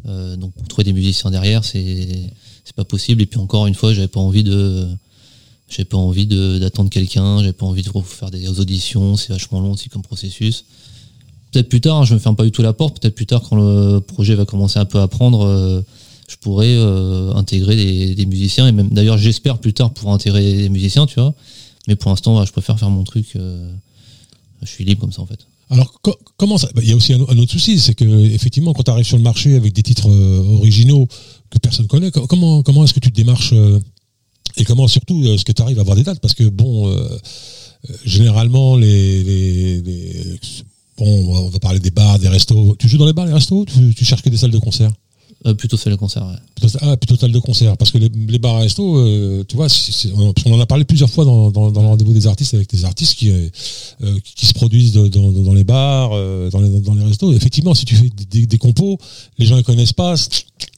Euh, 0.07 0.35
donc 0.35 0.53
pour 0.53 0.67
trouver 0.67 0.83
des 0.83 0.93
musiciens 0.93 1.31
derrière, 1.31 1.65
c'est 1.65 2.31
c'est 2.63 2.75
pas 2.75 2.83
possible. 2.83 3.21
Et 3.21 3.25
puis 3.25 3.39
encore 3.39 3.67
une 3.67 3.75
fois, 3.75 3.93
j'avais 3.93 4.07
pas 4.07 4.19
envie 4.19 4.43
de 4.43 4.87
j'avais 5.69 5.85
pas 5.85 5.97
envie 5.97 6.27
d'attendre 6.27 6.89
quelqu'un, 6.89 7.39
j'avais 7.39 7.53
pas 7.53 7.65
envie 7.65 7.81
de 7.81 7.89
faire 8.03 8.31
des 8.31 8.59
auditions, 8.59 9.17
c'est 9.17 9.33
vachement 9.33 9.59
long 9.59 9.71
aussi 9.71 9.89
comme 9.89 10.01
processus. 10.01 10.65
Peut-être 11.51 11.69
plus 11.69 11.81
tard, 11.81 11.97
hein, 11.97 12.05
je 12.05 12.13
me 12.13 12.19
ferme 12.19 12.35
pas 12.35 12.43
du 12.43 12.51
tout 12.51 12.61
la 12.61 12.73
porte. 12.73 13.01
Peut-être 13.01 13.15
plus 13.15 13.25
tard, 13.25 13.41
quand 13.49 13.55
le 13.55 13.99
projet 13.99 14.35
va 14.35 14.45
commencer 14.45 14.79
un 14.79 14.85
peu 14.85 14.99
à 14.99 15.07
prendre, 15.07 15.83
je 16.27 16.35
pourrais 16.37 16.75
intégrer 17.35 18.15
des, 18.15 18.25
musiciens 18.25 18.67
et 18.67 18.71
même 18.71 18.89
d'ailleurs, 18.89 19.17
j'espère 19.17 19.57
plus 19.57 19.73
tard 19.73 19.91
pouvoir 19.91 20.15
intégrer 20.15 20.53
des 20.53 20.69
musiciens, 20.69 21.05
tu 21.05 21.19
vois. 21.19 21.33
Mais 21.87 21.95
pour 21.95 22.11
l'instant, 22.11 22.43
je 22.45 22.51
préfère 22.51 22.77
faire 22.79 22.89
mon 22.89 23.03
truc. 23.03 23.37
Je 24.61 24.67
suis 24.69 24.83
libre 24.85 25.01
comme 25.01 25.11
ça 25.11 25.21
en 25.21 25.25
fait. 25.25 25.39
Alors, 25.69 25.99
co- 26.01 26.17
comment 26.37 26.57
ça 26.57 26.69
bah, 26.73 26.81
Il 26.83 26.89
y 26.89 26.93
a 26.93 26.95
aussi 26.95 27.13
un, 27.13 27.19
autre 27.19 27.51
souci, 27.51 27.79
c'est 27.79 27.93
que 27.93 28.05
effectivement, 28.05 28.73
quand 28.73 28.83
tu 28.83 28.91
arrives 28.91 29.05
sur 29.05 29.17
le 29.17 29.23
marché 29.23 29.55
avec 29.55 29.73
des 29.73 29.83
titres 29.83 30.09
euh, 30.09 30.57
originaux 30.57 31.07
que 31.49 31.57
personne 31.59 31.87
connaît, 31.87 32.09
co- 32.11 32.25
comment 32.27 32.83
est-ce 32.83 32.93
que 32.93 32.99
tu 33.01 33.11
te 33.11 33.15
démarches 33.15 33.51
euh, 33.53 33.79
et 34.55 34.63
comment 34.63 34.87
surtout 34.87 35.21
euh, 35.25 35.33
est-ce 35.35 35.43
que 35.45 35.51
tu 35.51 35.61
arrives 35.61 35.77
à 35.77 35.81
avoir 35.81 35.97
des 35.97 36.03
dates? 36.03 36.19
Parce 36.21 36.33
que 36.33 36.45
bon, 36.45 36.89
généralement 38.05 38.75
les- 38.77 39.81
bon, 40.97 41.35
on 41.35 41.49
va 41.49 41.59
parler 41.59 41.79
des 41.79 41.91
bars, 41.91 42.17
des 42.19 42.27
restos. 42.29 42.75
Tu 42.79 42.87
joues 42.87 42.97
dans 42.97 43.05
les 43.05 43.13
bars, 43.13 43.25
les 43.25 43.33
restos 43.33 43.65
tu, 43.65 43.93
tu 43.93 44.05
cherches 44.05 44.21
que 44.21 44.29
des 44.29 44.37
salles 44.37 44.51
de 44.51 44.57
concert? 44.57 44.91
Euh, 45.45 45.53
plutôt 45.53 45.77
c'est 45.77 45.89
le 45.91 45.97
concert. 45.97 46.25
Ouais. 46.25 46.33
Plutôt, 46.55 46.77
ah, 46.81 46.97
plutôt 46.97 47.15
salle 47.15 47.31
de 47.31 47.37
concert. 47.39 47.77
Parce 47.77 47.91
que 47.91 47.99
les, 47.99 48.09
les 48.27 48.39
bars 48.39 48.55
à 48.55 48.59
resto, 48.61 48.97
euh, 48.97 49.43
tu 49.47 49.55
vois, 49.55 49.67
on, 50.15 50.51
en 50.53 50.59
a 50.59 50.65
parlé 50.65 50.83
plusieurs 50.83 51.09
fois 51.09 51.25
dans, 51.25 51.51
dans, 51.51 51.69
dans 51.71 51.81
le 51.83 51.87
rendez-vous 51.89 52.13
des 52.13 52.25
artistes 52.25 52.55
avec 52.55 52.69
des 52.71 52.85
artistes 52.85 53.13
qui, 53.15 53.29
euh, 53.29 53.47
euh, 54.03 54.15
qui, 54.23 54.33
qui 54.33 54.45
se 54.47 54.53
produisent 54.53 54.93
de- 54.93 55.07
dans, 55.07 55.31
dans 55.31 55.53
les 55.53 55.63
bars, 55.63 56.09
dans, 56.49 56.59
les, 56.59 56.79
dans 56.81 56.95
les 56.95 57.03
restos. 57.03 57.31
Effectivement, 57.33 57.75
si 57.75 57.85
tu 57.85 57.95
fais 57.95 58.09
des, 58.09 58.25
des- 58.25 58.47
des 58.47 58.57
compos, 58.57 58.97
les 59.37 59.45
gens 59.45 59.55
ne 59.57 59.61
connaissent 59.61 59.93
pas, 59.93 60.15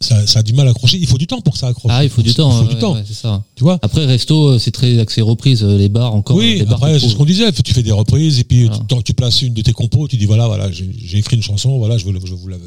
ça, 0.02 0.28
ça 0.28 0.40
a 0.40 0.44
du 0.44 0.52
mal 0.54 0.68
à 0.68 0.72
accrocher. 0.72 0.98
Il 1.00 1.08
faut 1.08 1.18
du 1.18 1.26
temps 1.28 1.40
pour 1.42 1.54
que 1.54 1.60
ça 1.60 1.68
accroche. 1.68 1.92
Ah, 1.96 2.04
il 2.04 2.10
faut 2.10 2.22
du 2.22 2.34
temps. 2.34 2.52
Il 2.62 2.68
faut 2.68 2.74
du 2.74 2.80
temps. 2.80 2.96
ouais, 2.96 3.04
ça. 3.10 3.42
Tu 3.56 3.64
vois? 3.64 3.80
Après, 3.82 4.06
resto, 4.06 4.60
c'est 4.60 4.72
très 4.72 5.00
axé 5.00 5.22
reprise. 5.22 5.64
Les 5.64 5.88
bars 5.90 6.14
encore. 6.14 6.36
oui, 6.36 6.60
les 6.60 6.66
bars, 6.66 6.76
après, 6.76 7.00
c'est 7.00 7.08
ce 7.08 7.16
qu'on 7.16 7.26
disait. 7.26 7.50
Tu 7.54 7.74
fais 7.74 7.84
des 7.84 7.92
reprises 7.94 8.40
et 8.40 8.44
puis 8.44 8.66
Voilà. 8.66 8.84
tu, 8.90 9.04
tu 9.04 9.14
places 9.14 9.42
une 9.42 9.54
de 9.54 9.62
tes 9.62 9.72
compos, 9.74 10.08
tu 10.10 10.18
dis 10.18 10.26
voilà, 10.26 10.48
voilà, 10.48 10.70
j'ai 10.72 11.18
écrit 11.18 11.38
une 11.38 11.44
chanson, 11.44 11.78
voilà, 11.78 11.98
je 11.98 12.06
veux, 12.06 12.14
je 12.26 12.34
vous 12.34 12.48
la, 12.50 12.58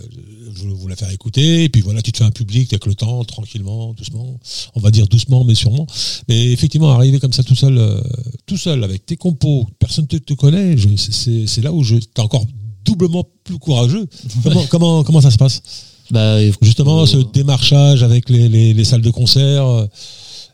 je 0.55 0.67
vous 0.69 0.89
la 0.89 0.97
faire 0.97 1.11
écouter. 1.11 1.65
Et 1.65 1.69
puis 1.69 1.81
voilà, 1.83 2.03
tu 2.03 2.13
te 2.13 2.19
fais 2.19 2.25
un 2.25 2.31
public 2.31 2.73
avec 2.73 2.87
le 2.87 2.95
temps, 2.95 3.25
tranquillement, 3.25 3.93
doucement. 3.95 4.39
On 4.75 4.81
va 4.81 4.91
dire 4.91 5.07
doucement, 5.07 5.45
mais 5.45 5.55
sûrement. 5.55 5.87
Mais 6.29 6.53
effectivement, 6.53 6.91
arriver 6.93 7.19
comme 7.21 7.33
ça 7.33 7.43
tout 7.43 7.55
seul, 7.55 7.79
euh, 7.79 8.01
tout 8.47 8.57
seul, 8.57 8.83
avec 8.85 9.07
tes 9.07 9.17
compos, 9.17 9.67
personne 9.79 10.05
ne 10.11 10.19
te, 10.19 10.25
te 10.25 10.35
connaît, 10.35 10.77
c'est- 10.97 11.63
là 11.63 11.73
où 11.73 11.83
je 11.83 11.97
t'es 11.97 12.21
encore 12.23 12.45
doublement 12.85 13.25
plus 13.45 13.59
courageux. 13.59 14.07
Comment, 14.43 14.67
comment, 14.67 15.05
comment 15.05 15.21
ça 15.21 15.31
se 15.31 15.39
passe? 15.39 15.63
Bah, 16.11 16.39
Justement, 16.61 17.07
ce 17.07 17.19
démarchage 17.33 18.03
avec 18.03 18.29
les, 18.29 18.49
les- 18.49 18.75
les 18.75 18.85
salles 18.85 19.03
de 19.03 19.11
concert. 19.11 19.67
euh, 19.67 19.87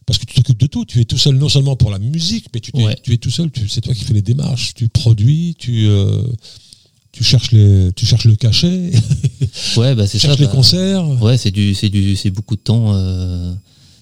Parce 0.07 0.19
que 0.19 0.25
tu 0.25 0.37
t'occupes 0.37 0.59
de 0.61 0.67
tout, 0.67 0.87
tu 0.87 1.03
es 1.03 1.05
tout 1.05 1.19
seul 1.19 1.37
non 1.37 1.51
seulement 1.51 1.77
pour 1.77 1.91
la 1.91 1.99
musique, 1.99 2.47
mais 2.55 2.61
tu, 2.61 2.73
t'es- 2.73 2.83
Ouais. 2.83 2.97
tu 3.03 3.13
es 3.13 3.19
tout 3.19 3.29
seul, 3.31 3.51
tu- 3.51 3.69
c'est 3.69 3.83
toi 3.83 3.93
qui 3.93 4.05
fais 4.05 4.15
les 4.15 4.23
démarches, 4.23 4.73
tu 4.75 4.89
produis, 4.89 5.55
tu, 5.59 5.87
euh, 5.87 6.23
tu, 7.19 7.25
cherches, 7.25 7.51
les, 7.53 7.91
tu 7.97 8.07
cherches 8.07 8.25
le 8.27 8.37
cachet, 8.37 8.93
Ouais, 9.77 9.95
bah, 9.97 10.07
c'est 10.07 10.19
ça. 10.19 10.29
cherches 10.29 10.39
les 10.41 10.47
bah, 10.47 10.53
concerts. 10.53 11.09
Ouais, 11.21 11.37
c'est 11.37 11.51
du, 11.51 11.75
c'est 11.75 11.89
du, 11.89 12.15
c'est 12.17 12.31
beaucoup 12.31 12.55
de 12.55 12.61
temps. 12.61 12.93
euh, 12.95 13.53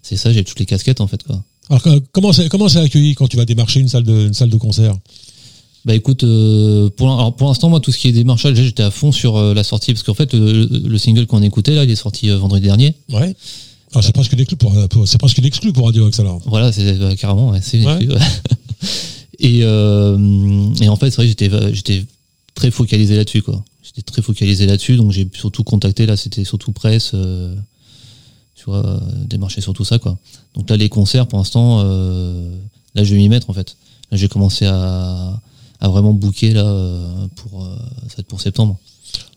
c'est 0.03 0.17
ça, 0.17 0.33
j'ai 0.33 0.45
toutes 0.45 0.61
les 0.61 0.67
casquettes 0.67 1.01
en 1.01 1.07
fait, 1.07 1.23
quoi. 1.23 1.43
Alors 1.71 1.83
comment 2.13 2.33
c'est 2.33 2.49
comment 2.49 2.69
c'est 2.69 2.79
accueilli 2.79 3.15
quand 3.15 3.27
tu 3.27 3.37
vas 3.37 3.45
démarcher 3.45 3.81
une 3.81 3.89
salle 3.89 4.05
de, 4.05 4.27
une 4.27 4.35
salle 4.35 4.51
de 4.51 4.57
concert? 4.57 4.95
Bah 5.85 5.95
écoute, 5.95 6.25
euh, 6.25 6.91
pour, 6.91 7.09
alors, 7.13 7.35
pour 7.35 7.49
l'instant, 7.49 7.69
moi, 7.71 7.81
tout 7.81 7.91
ce 7.93 7.99
qui 7.99 8.09
est 8.09 8.13
démarchage, 8.13 8.57
j'étais 8.57 8.83
à 8.83 8.91
fond 8.91 9.13
sur 9.13 9.37
euh, 9.37 9.55
la 9.55 9.65
sortie, 9.65 9.93
parce 9.93 10.03
qu'en 10.03 10.15
fait, 10.15 10.35
le, 10.35 10.67
le 10.67 10.99
single 10.99 11.27
qu'on 11.27 11.43
écoutait, 11.43 11.75
là, 11.75 11.85
il 11.85 11.91
est 11.91 11.97
sorti 11.97 12.29
vendredi 12.29 12.65
dernier. 12.67 12.95
Ouais. 13.13 13.35
Alors 13.93 14.05
c'est 14.05 14.13
presque 14.13 14.33
une 14.33 14.41
exclu 14.41 14.57
pour, 14.57 14.75
pour- 14.89 15.09
c'est 15.09 15.17
presque 15.19 15.39
une 15.39 15.45
exclu 15.47 15.73
pour 15.73 15.87
Radio 15.87 16.07
Axe 16.07 16.21
alors. 16.21 16.41
Voilà, 16.47 16.71
c'est 16.73 16.99
carrément, 17.19 17.51
ouais, 17.51 17.61
c'est 17.63 17.85
Ouais. 17.85 18.07
ouais. 18.07 18.17
et, 19.39 19.59
et 19.61 20.89
en 20.89 20.97
fait, 20.97 21.11
c'est 21.11 21.17
vrai 21.17 21.29
j'étais, 21.29 21.51
j'étais 21.73 22.05
très 22.57 22.73
focalisé 22.73 23.15
là-dessus, 23.15 23.43
quoi. 23.43 23.63
J'étais 23.85 24.03
très 24.03 24.23
focalisé 24.23 24.67
là-dessus, 24.67 24.97
donc 24.97 25.13
j'ai 25.13 25.29
surtout 25.33 25.63
contacté, 25.63 26.07
là, 26.07 26.17
c'était 26.17 26.43
surtout 26.43 26.73
presse, 26.73 27.13
euh, 27.15 27.55
tu 28.57 28.65
vois, 28.65 28.85
euh, 28.85 28.99
démarcher 29.29 29.61
sur 29.61 29.73
tout 29.75 29.85
ça, 29.85 30.01
quoi. 30.01 30.19
Donc 30.55 30.69
là, 30.69 30.77
les 30.77 30.89
concerts, 30.89 31.29
pour 31.29 31.39
l'instant, 31.39 31.83
euh, 31.85 32.51
là, 32.97 33.05
je 33.05 33.15
vais 33.15 33.19
m'y 33.19 33.29
mettre, 33.29 33.49
en 33.49 33.53
fait. 33.53 33.77
Là, 34.11 34.19
j'ai 34.19 34.27
commencé 34.29 34.67
à, 34.67 35.41
à 35.79 35.89
vraiment 35.89 36.13
booker, 36.13 36.55
là, 36.55 36.65
pour, 37.37 37.63
ça 38.09 38.17
va 38.17 38.21
être 38.21 38.27
pour 38.27 38.41
septembre. 38.41 38.77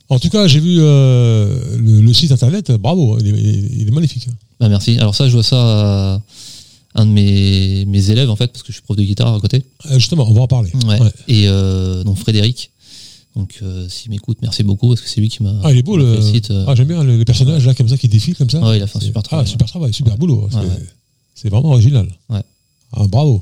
En 0.07 0.17
tout 0.17 0.29
cas, 0.29 0.47
j'ai 0.47 0.59
vu 0.59 0.77
euh, 0.79 1.77
le, 1.77 2.01
le 2.01 2.13
site 2.13 2.31
internet, 2.31 2.71
bravo, 2.71 3.19
il 3.19 3.27
est, 3.27 3.39
il 3.81 3.87
est 3.87 3.91
magnifique. 3.91 4.27
Bah, 4.59 4.67
merci. 4.67 4.97
Alors 4.97 5.13
ça, 5.13 5.27
je 5.27 5.33
vois 5.33 5.43
ça 5.43 6.15
à 6.15 6.21
un 6.95 7.05
de 7.05 7.11
mes, 7.11 7.85
mes 7.85 8.09
élèves, 8.09 8.31
en 8.31 8.35
fait, 8.35 8.47
parce 8.47 8.63
que 8.63 8.69
je 8.69 8.77
suis 8.77 8.81
prof 8.81 8.97
de 8.97 9.03
guitare 9.03 9.35
à 9.35 9.39
côté. 9.39 9.63
Justement, 9.91 10.27
on 10.27 10.33
va 10.33 10.41
en 10.41 10.47
parler. 10.47 10.71
Ouais. 10.87 10.99
Ouais. 10.99 11.11
Et 11.27 11.43
euh, 11.47 12.03
donc 12.03 12.17
Frédéric. 12.17 12.71
Donc 13.35 13.59
euh, 13.61 13.87
s'il 13.87 14.09
m'écoute, 14.11 14.39
merci 14.41 14.63
beaucoup 14.63 14.87
parce 14.89 15.01
que 15.01 15.07
c'est 15.07 15.21
lui 15.21 15.29
qui 15.29 15.43
m'a. 15.43 15.53
Ah, 15.63 15.71
il 15.71 15.77
est 15.77 15.83
beau 15.83 15.97
le. 15.97 16.03
euh. 16.05 16.65
Ah, 16.67 16.75
j'aime 16.75 16.87
bien 16.87 17.03
le- 17.03 17.17
les 17.17 17.25
personnages 17.25 17.65
là 17.65 17.73
comme 17.75 17.87
ça 17.87 17.97
qui 17.97 18.07
défilent 18.09 18.35
comme 18.35 18.49
ça. 18.49 18.59
Ouais, 18.61 18.77
il 18.77 18.83
a 18.83 18.87
fait 18.87 18.97
un 18.97 19.01
super 19.01 19.21
travail, 19.23 19.45
Ah, 19.47 19.49
super 19.49 19.67
travail, 19.67 19.93
super 19.93 20.17
boulot. 20.17 20.47
C'est 20.51 20.57
Ouais, 20.57 20.65
ouais. 20.65 20.87
c'est 21.35 21.49
vraiment 21.49 21.69
original. 21.71 22.07
Ouais. 22.29 22.41
Ah, 22.91 23.05
bravo. 23.07 23.41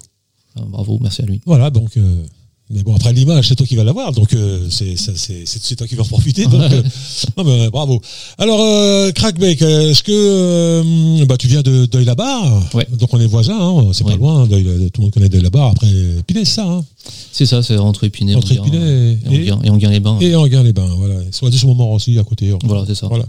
Ah, 0.56 0.62
bravo, 0.68 1.00
merci 1.02 1.22
à 1.22 1.26
lui. 1.26 1.42
Voilà, 1.46 1.70
donc 1.70 1.96
euh, 1.98 2.24
Mais 2.70 2.84
bon, 2.84 2.94
après 2.96 3.14
l'image, 3.14 3.48
c'est 3.48 3.56
toi 3.56 3.66
qui 3.66 3.78
vas 3.78 3.86
l'avoir, 3.86 4.12
donc 4.12 4.34
euh, 4.34 4.68
c'est 4.70 5.76
toi 5.78 5.88
qui 5.88 5.96
vas 5.96 6.04
en 6.04 6.06
profiter. 6.06 6.46
Donc, 6.48 6.62
euh, 6.64 6.84
non, 7.38 7.44
mais, 7.46 7.70
bravo. 7.70 8.02
Alors, 8.38 8.60
euh, 8.62 9.10
Crackback, 9.14 9.62
euh, 9.62 9.92
est-ce 9.92 10.04
que 10.04 10.12
euh, 10.12 11.26
bah 11.26 11.38
tu 11.38 11.48
viens 11.48 11.62
de 11.62 11.86
deuil 11.86 12.04
la 12.04 12.16
barre 12.16 12.62
Ouais. 12.74 12.86
Donc 13.00 13.14
on 13.14 13.22
est 13.22 13.26
voisins, 13.26 13.58
hein, 13.58 13.92
c'est 13.94 14.04
pas 14.06 14.16
loin. 14.18 14.46
Deuil, 14.48 14.66
tout 14.92 15.00
le 15.00 15.04
monde 15.04 15.14
connaît 15.14 15.30
deuil 15.30 15.42
la 15.42 15.50
barre. 15.50 15.72
Après, 15.72 15.88
Pinet, 16.28 16.44
c'est 16.44 16.56
ça. 16.56 16.66
Hein, 16.68 16.84
C'est 17.32 17.46
ça, 17.46 17.64
c'est 17.64 17.78
entre 17.78 18.04
Épinay 18.04 18.36
Entre 18.36 18.52
et- 18.52 18.56
et, 18.56 18.60
Enghien- 19.30 19.60
et 19.64 19.70
Enghien-les-Bains. 19.70 20.18
et 20.20 20.36
Enghien 20.36 20.62
les 20.64 20.74
Bains. 20.74 20.94
Voilà. 20.98 21.16
Soit 21.32 21.50
de 21.50 21.56
ce 21.56 21.66
moment 21.66 21.94
aussi 21.94 22.20
à 22.20 22.24
côté. 22.24 22.54
Voilà, 22.66 22.84
c'est 22.86 22.96
ça. 22.96 23.08
Voilà. 23.08 23.24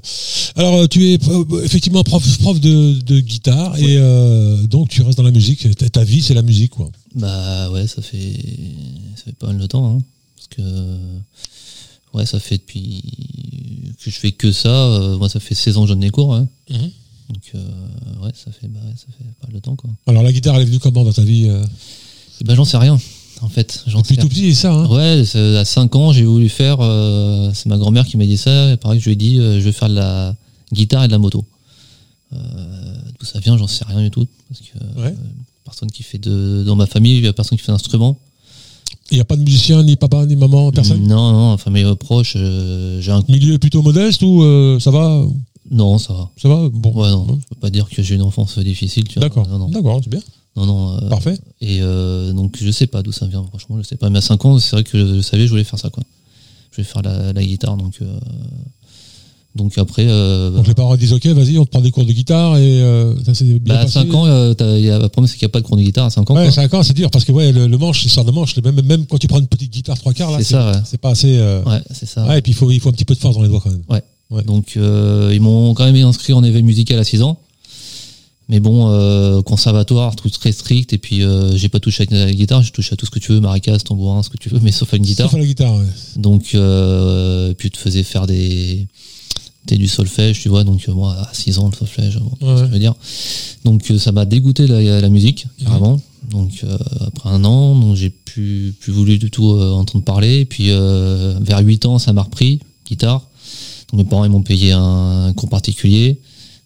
Alors, 0.56 0.74
euh, 0.74 0.86
tu 0.88 1.12
es 1.12 1.18
euh, 1.28 1.44
effectivement 1.64 2.02
prof, 2.02 2.24
prof 2.40 2.58
de, 2.58 2.94
de 3.06 3.20
guitare 3.20 3.78
et 3.78 3.96
euh, 3.98 4.56
donc 4.66 4.88
tu 4.88 5.02
restes 5.02 5.18
dans 5.18 5.22
la 5.24 5.30
musique. 5.30 5.64
Ta 5.92 6.02
vie, 6.02 6.22
c'est 6.22 6.34
la 6.34 6.42
musique, 6.42 6.72
quoi. 6.72 6.90
Bah 7.18 7.70
ouais, 7.70 7.86
ça 7.86 8.00
fait 8.02 8.34
ça 9.16 9.24
fait 9.24 9.32
pas 9.32 9.48
mal 9.48 9.58
de 9.58 9.66
temps, 9.66 9.96
hein, 9.96 10.02
parce 10.36 10.48
que 10.48 10.96
ouais, 12.14 12.26
ça 12.26 12.38
fait 12.40 12.58
depuis 12.58 13.02
que 14.02 14.10
je 14.10 14.18
fais 14.18 14.32
que 14.32 14.52
ça. 14.52 14.68
euh, 14.68 15.18
moi, 15.18 15.28
ça 15.28 15.40
fait 15.40 15.54
16 15.54 15.76
ans 15.76 15.82
que 15.82 15.88
je 15.88 15.92
donne 15.92 16.00
des 16.00 16.10
cours, 16.10 16.34
hein. 16.34 16.48
Mhm. 16.70 16.90
donc 17.30 17.50
euh, 17.54 18.24
ouais, 18.24 18.30
ça 18.34 18.52
fait 18.52 18.68
bah, 18.68 18.80
ça 18.96 19.06
fait 19.16 19.24
pas 19.40 19.46
mal 19.48 19.54
de 19.56 19.58
temps 19.60 19.76
quoi. 19.76 19.90
Alors, 20.06 20.22
la 20.22 20.32
guitare, 20.32 20.54
elle 20.56 20.62
est 20.62 20.66
venue 20.66 20.78
comment 20.78 21.04
dans 21.04 21.12
ta 21.12 21.22
vie 21.22 21.46
euh, 21.48 21.64
ben 22.44 22.54
j'en 22.54 22.64
sais 22.64 22.76
rien, 22.78 22.98
en 23.40 23.48
fait. 23.48 23.82
J'en 23.88 24.00
Depuis 24.02 24.14
sais 24.14 24.20
tout 24.20 24.28
petit, 24.28 24.54
c'est 24.54 24.62
ça. 24.62 24.72
Hein? 24.72 24.86
Ouais, 24.88 25.24
à 25.58 25.64
5 25.64 25.96
ans, 25.96 26.12
j'ai 26.12 26.24
voulu 26.24 26.48
faire. 26.48 26.78
euh, 26.80 27.50
c'est 27.52 27.66
ma 27.66 27.76
grand-mère 27.78 28.06
qui 28.06 28.16
m'a 28.16 28.26
dit 28.26 28.36
ça. 28.38 28.72
Et 28.72 28.76
pareil, 28.76 29.00
je 29.00 29.06
lui 29.06 29.12
ai 29.14 29.16
dit, 29.16 29.36
je 29.36 29.58
vais 29.58 29.72
faire 29.72 29.88
de 29.88 29.94
la 29.96 30.36
guitare 30.72 31.02
et 31.04 31.08
de 31.08 31.12
la 31.12 31.18
moto. 31.18 31.44
D'où 32.30 33.24
ça 33.26 33.40
vient, 33.40 33.56
j'en 33.58 33.66
sais 33.66 33.84
rien 33.88 34.00
du 34.02 34.10
tout. 34.12 34.26
Parce 34.48 34.60
que 34.60 35.00
Ouais. 35.00 35.14
Personne 35.68 35.90
qui 35.90 36.02
fait 36.02 36.18
de. 36.18 36.64
Dans 36.66 36.76
ma 36.76 36.86
famille, 36.86 37.18
il 37.18 37.24
y 37.24 37.28
a 37.28 37.32
personne 37.32 37.58
qui 37.58 37.64
fait 37.64 37.72
d'instrument. 37.72 38.18
Il 39.10 39.14
n'y 39.16 39.20
a 39.20 39.24
pas 39.24 39.36
de 39.36 39.42
musicien, 39.42 39.82
ni 39.82 39.96
papa, 39.96 40.24
ni 40.26 40.36
maman, 40.36 40.70
personne? 40.70 41.02
Non, 41.06 41.32
non, 41.32 41.52
enfin, 41.52 41.70
mes 41.70 41.84
proches, 41.96 42.34
euh, 42.36 43.00
j'ai 43.00 43.12
un. 43.12 43.22
Milieu 43.28 43.58
plutôt 43.58 43.82
modeste 43.82 44.22
ou 44.22 44.42
euh, 44.42 44.78
ça 44.80 44.90
va? 44.90 45.24
Non, 45.70 45.98
ça 45.98 46.12
va. 46.14 46.30
Ça 46.40 46.48
va? 46.48 46.68
Bon. 46.72 46.92
Ouais, 46.92 47.10
non, 47.10 47.26
je 47.40 47.46
peux 47.48 47.60
pas 47.60 47.70
dire 47.70 47.88
que 47.88 48.02
j'ai 48.02 48.14
une 48.14 48.22
enfance 48.22 48.58
difficile, 48.58 49.06
tu 49.08 49.18
vois. 49.18 49.28
D'accord. 49.28 49.46
D'accord, 49.70 50.00
c'est 50.02 50.10
bien. 50.10 50.20
non, 50.56 50.66
non, 50.66 50.96
euh, 50.96 51.08
Parfait. 51.08 51.38
Et 51.60 51.80
donc, 52.32 52.56
je 52.60 52.70
sais 52.70 52.86
pas 52.86 53.02
d'où 53.02 53.12
ça 53.12 53.26
vient, 53.26 53.44
franchement, 53.44 53.76
je 53.78 53.86
sais 53.86 53.96
pas. 53.96 54.08
Mais 54.10 54.18
à 54.18 54.22
5 54.22 54.44
ans, 54.46 54.58
c'est 54.58 54.76
vrai 54.76 54.84
que 54.84 55.16
je 55.16 55.20
savais, 55.20 55.44
je 55.44 55.50
voulais 55.50 55.64
faire 55.64 55.78
ça, 55.78 55.90
quoi. 55.90 56.02
Je 56.70 56.76
voulais 56.76 56.88
faire 56.88 57.02
la, 57.02 57.32
la 57.32 57.44
guitare, 57.44 57.76
donc. 57.76 58.00
Donc 59.54 59.76
après. 59.78 60.06
euh, 60.06 60.50
Donc 60.50 60.68
les 60.68 60.74
parents 60.74 60.96
disent 60.96 61.12
ok, 61.12 61.26
vas-y, 61.26 61.58
on 61.58 61.64
te 61.64 61.70
prend 61.70 61.80
des 61.80 61.90
cours 61.90 62.04
de 62.04 62.12
guitare 62.12 62.56
et 62.58 62.80
euh, 62.82 63.14
ça 63.24 63.34
s'est 63.34 63.44
bien 63.44 63.74
bah, 63.74 63.80
à 63.80 63.84
passé. 63.84 63.94
5 63.94 64.14
ans, 64.14 64.26
euh, 64.26 64.54
y 64.78 64.88
a, 64.90 64.98
le 64.98 65.08
problème, 65.08 65.26
c'est 65.28 65.36
qu'il 65.36 65.46
n'y 65.46 65.50
a 65.50 65.52
pas 65.52 65.60
de 65.60 65.66
cours 65.66 65.76
de 65.76 65.82
guitare 65.82 66.06
à 66.06 66.10
5 66.10 66.30
ans. 66.30 66.34
Ouais, 66.36 66.44
quoi. 66.44 66.52
5 66.52 66.74
ans, 66.74 66.82
c'est 66.82 66.94
dur 66.94 67.10
parce 67.10 67.24
que 67.24 67.32
ouais, 67.32 67.50
le, 67.50 67.66
le 67.66 67.78
manche, 67.78 68.02
l'histoire 68.04 68.24
de 68.24 68.30
manche, 68.30 68.56
même, 68.58 68.80
même 68.82 69.06
quand 69.06 69.18
tu 69.18 69.26
prends 69.26 69.40
une 69.40 69.48
petite 69.48 69.72
guitare 69.72 69.98
trois 69.98 70.12
quarts 70.12 70.30
là, 70.30 70.38
C'est 70.38 70.44
ça, 70.44 70.70
ouais. 70.70 70.78
c'est 70.84 71.00
pas 71.00 71.10
assez. 71.10 71.36
euh, 71.38 71.62
Ouais, 71.64 71.80
c'est 71.92 72.06
ça. 72.06 72.24
ouais, 72.26 72.38
et 72.38 72.42
puis 72.42 72.52
il 72.52 72.54
faut, 72.54 72.70
il 72.70 72.78
faut 72.80 72.88
un 72.90 72.92
petit 72.92 73.04
peu 73.04 73.14
de 73.14 73.20
force 73.20 73.34
dans 73.36 73.42
les 73.42 73.48
doigts 73.48 73.60
quand 73.62 73.70
même. 73.70 73.82
Ouais. 74.30 74.42
Donc, 74.44 74.74
euh, 74.76 75.32
ils 75.34 75.40
m'ont 75.40 75.72
quand 75.74 75.90
même 75.90 75.96
inscrit 76.06 76.34
en 76.34 76.44
éveil 76.44 76.62
musical 76.62 76.98
à 76.98 77.04
6 77.04 77.22
ans. 77.22 77.38
Mais 78.50 78.60
bon, 78.60 79.42
conservatoire, 79.42 80.16
tout 80.16 80.30
très 80.30 80.52
strict. 80.52 80.92
Et 80.94 80.98
puis, 80.98 81.22
j'ai 81.54 81.68
pas 81.68 81.80
touché 81.80 82.06
à 82.10 82.14
la 82.14 82.32
guitare, 82.32 82.62
j'ai 82.62 82.70
touché 82.70 82.94
à 82.94 82.96
tout 82.96 83.04
ce 83.04 83.10
que 83.10 83.18
tu 83.18 83.32
veux, 83.32 83.40
maracas, 83.40 83.78
tambourin, 83.80 84.22
ce 84.22 84.30
que 84.30 84.38
tu 84.38 84.48
veux, 84.48 84.58
mais 84.62 84.72
sauf 84.72 84.92
à 84.94 84.96
une 84.96 85.02
guitare. 85.02 85.26
Sauf 85.30 85.34
à 85.34 85.38
la 85.40 85.46
guitare, 85.46 85.74
ouais. 85.74 85.84
Donc, 86.16 86.54
euh, 86.54 87.52
puis, 87.54 87.70
tu 87.70 87.76
te 87.76 87.82
faisais 87.82 88.02
faire 88.02 88.26
des. 88.26 88.86
T'es 89.66 89.76
du 89.76 89.88
solfège, 89.88 90.40
tu 90.40 90.48
vois. 90.48 90.64
Donc, 90.64 90.88
euh, 90.88 90.92
moi, 90.94 91.14
à 91.14 91.34
6 91.34 91.58
ans, 91.58 91.68
le 91.70 91.76
solfège, 91.76 92.18
bon, 92.18 92.30
Ouais. 92.46 92.56
ce 92.56 92.60
que 92.62 92.66
je 92.68 92.72
veux 92.72 92.78
dire. 92.78 92.94
Donc, 93.64 93.90
euh, 93.90 93.98
ça 93.98 94.12
m'a 94.12 94.24
dégoûté 94.24 94.66
la, 94.66 95.00
la 95.00 95.08
musique, 95.10 95.46
carrément. 95.62 96.00
Donc, 96.30 96.60
euh, 96.64 96.76
après 97.06 97.30
un 97.30 97.44
an, 97.44 97.74
donc 97.78 97.96
j'ai 97.96 98.10
plus, 98.10 98.74
plus 98.80 98.92
voulu 98.92 99.18
du 99.18 99.30
tout 99.30 99.50
euh, 99.52 99.72
entendre 99.72 100.04
parler. 100.04 100.40
Et 100.40 100.44
puis, 100.44 100.70
euh, 100.70 101.38
vers 101.40 101.58
8 101.60 101.86
ans, 101.86 101.98
ça 101.98 102.12
m'a 102.12 102.22
repris, 102.22 102.60
guitare. 102.86 103.26
Donc, 103.92 103.98
mes 103.98 104.04
parents, 104.08 104.24
ils 104.24 104.30
m'ont 104.30 104.42
payé 104.42 104.72
un, 104.72 105.32
cours 105.34 105.48
particulier. 105.48 106.18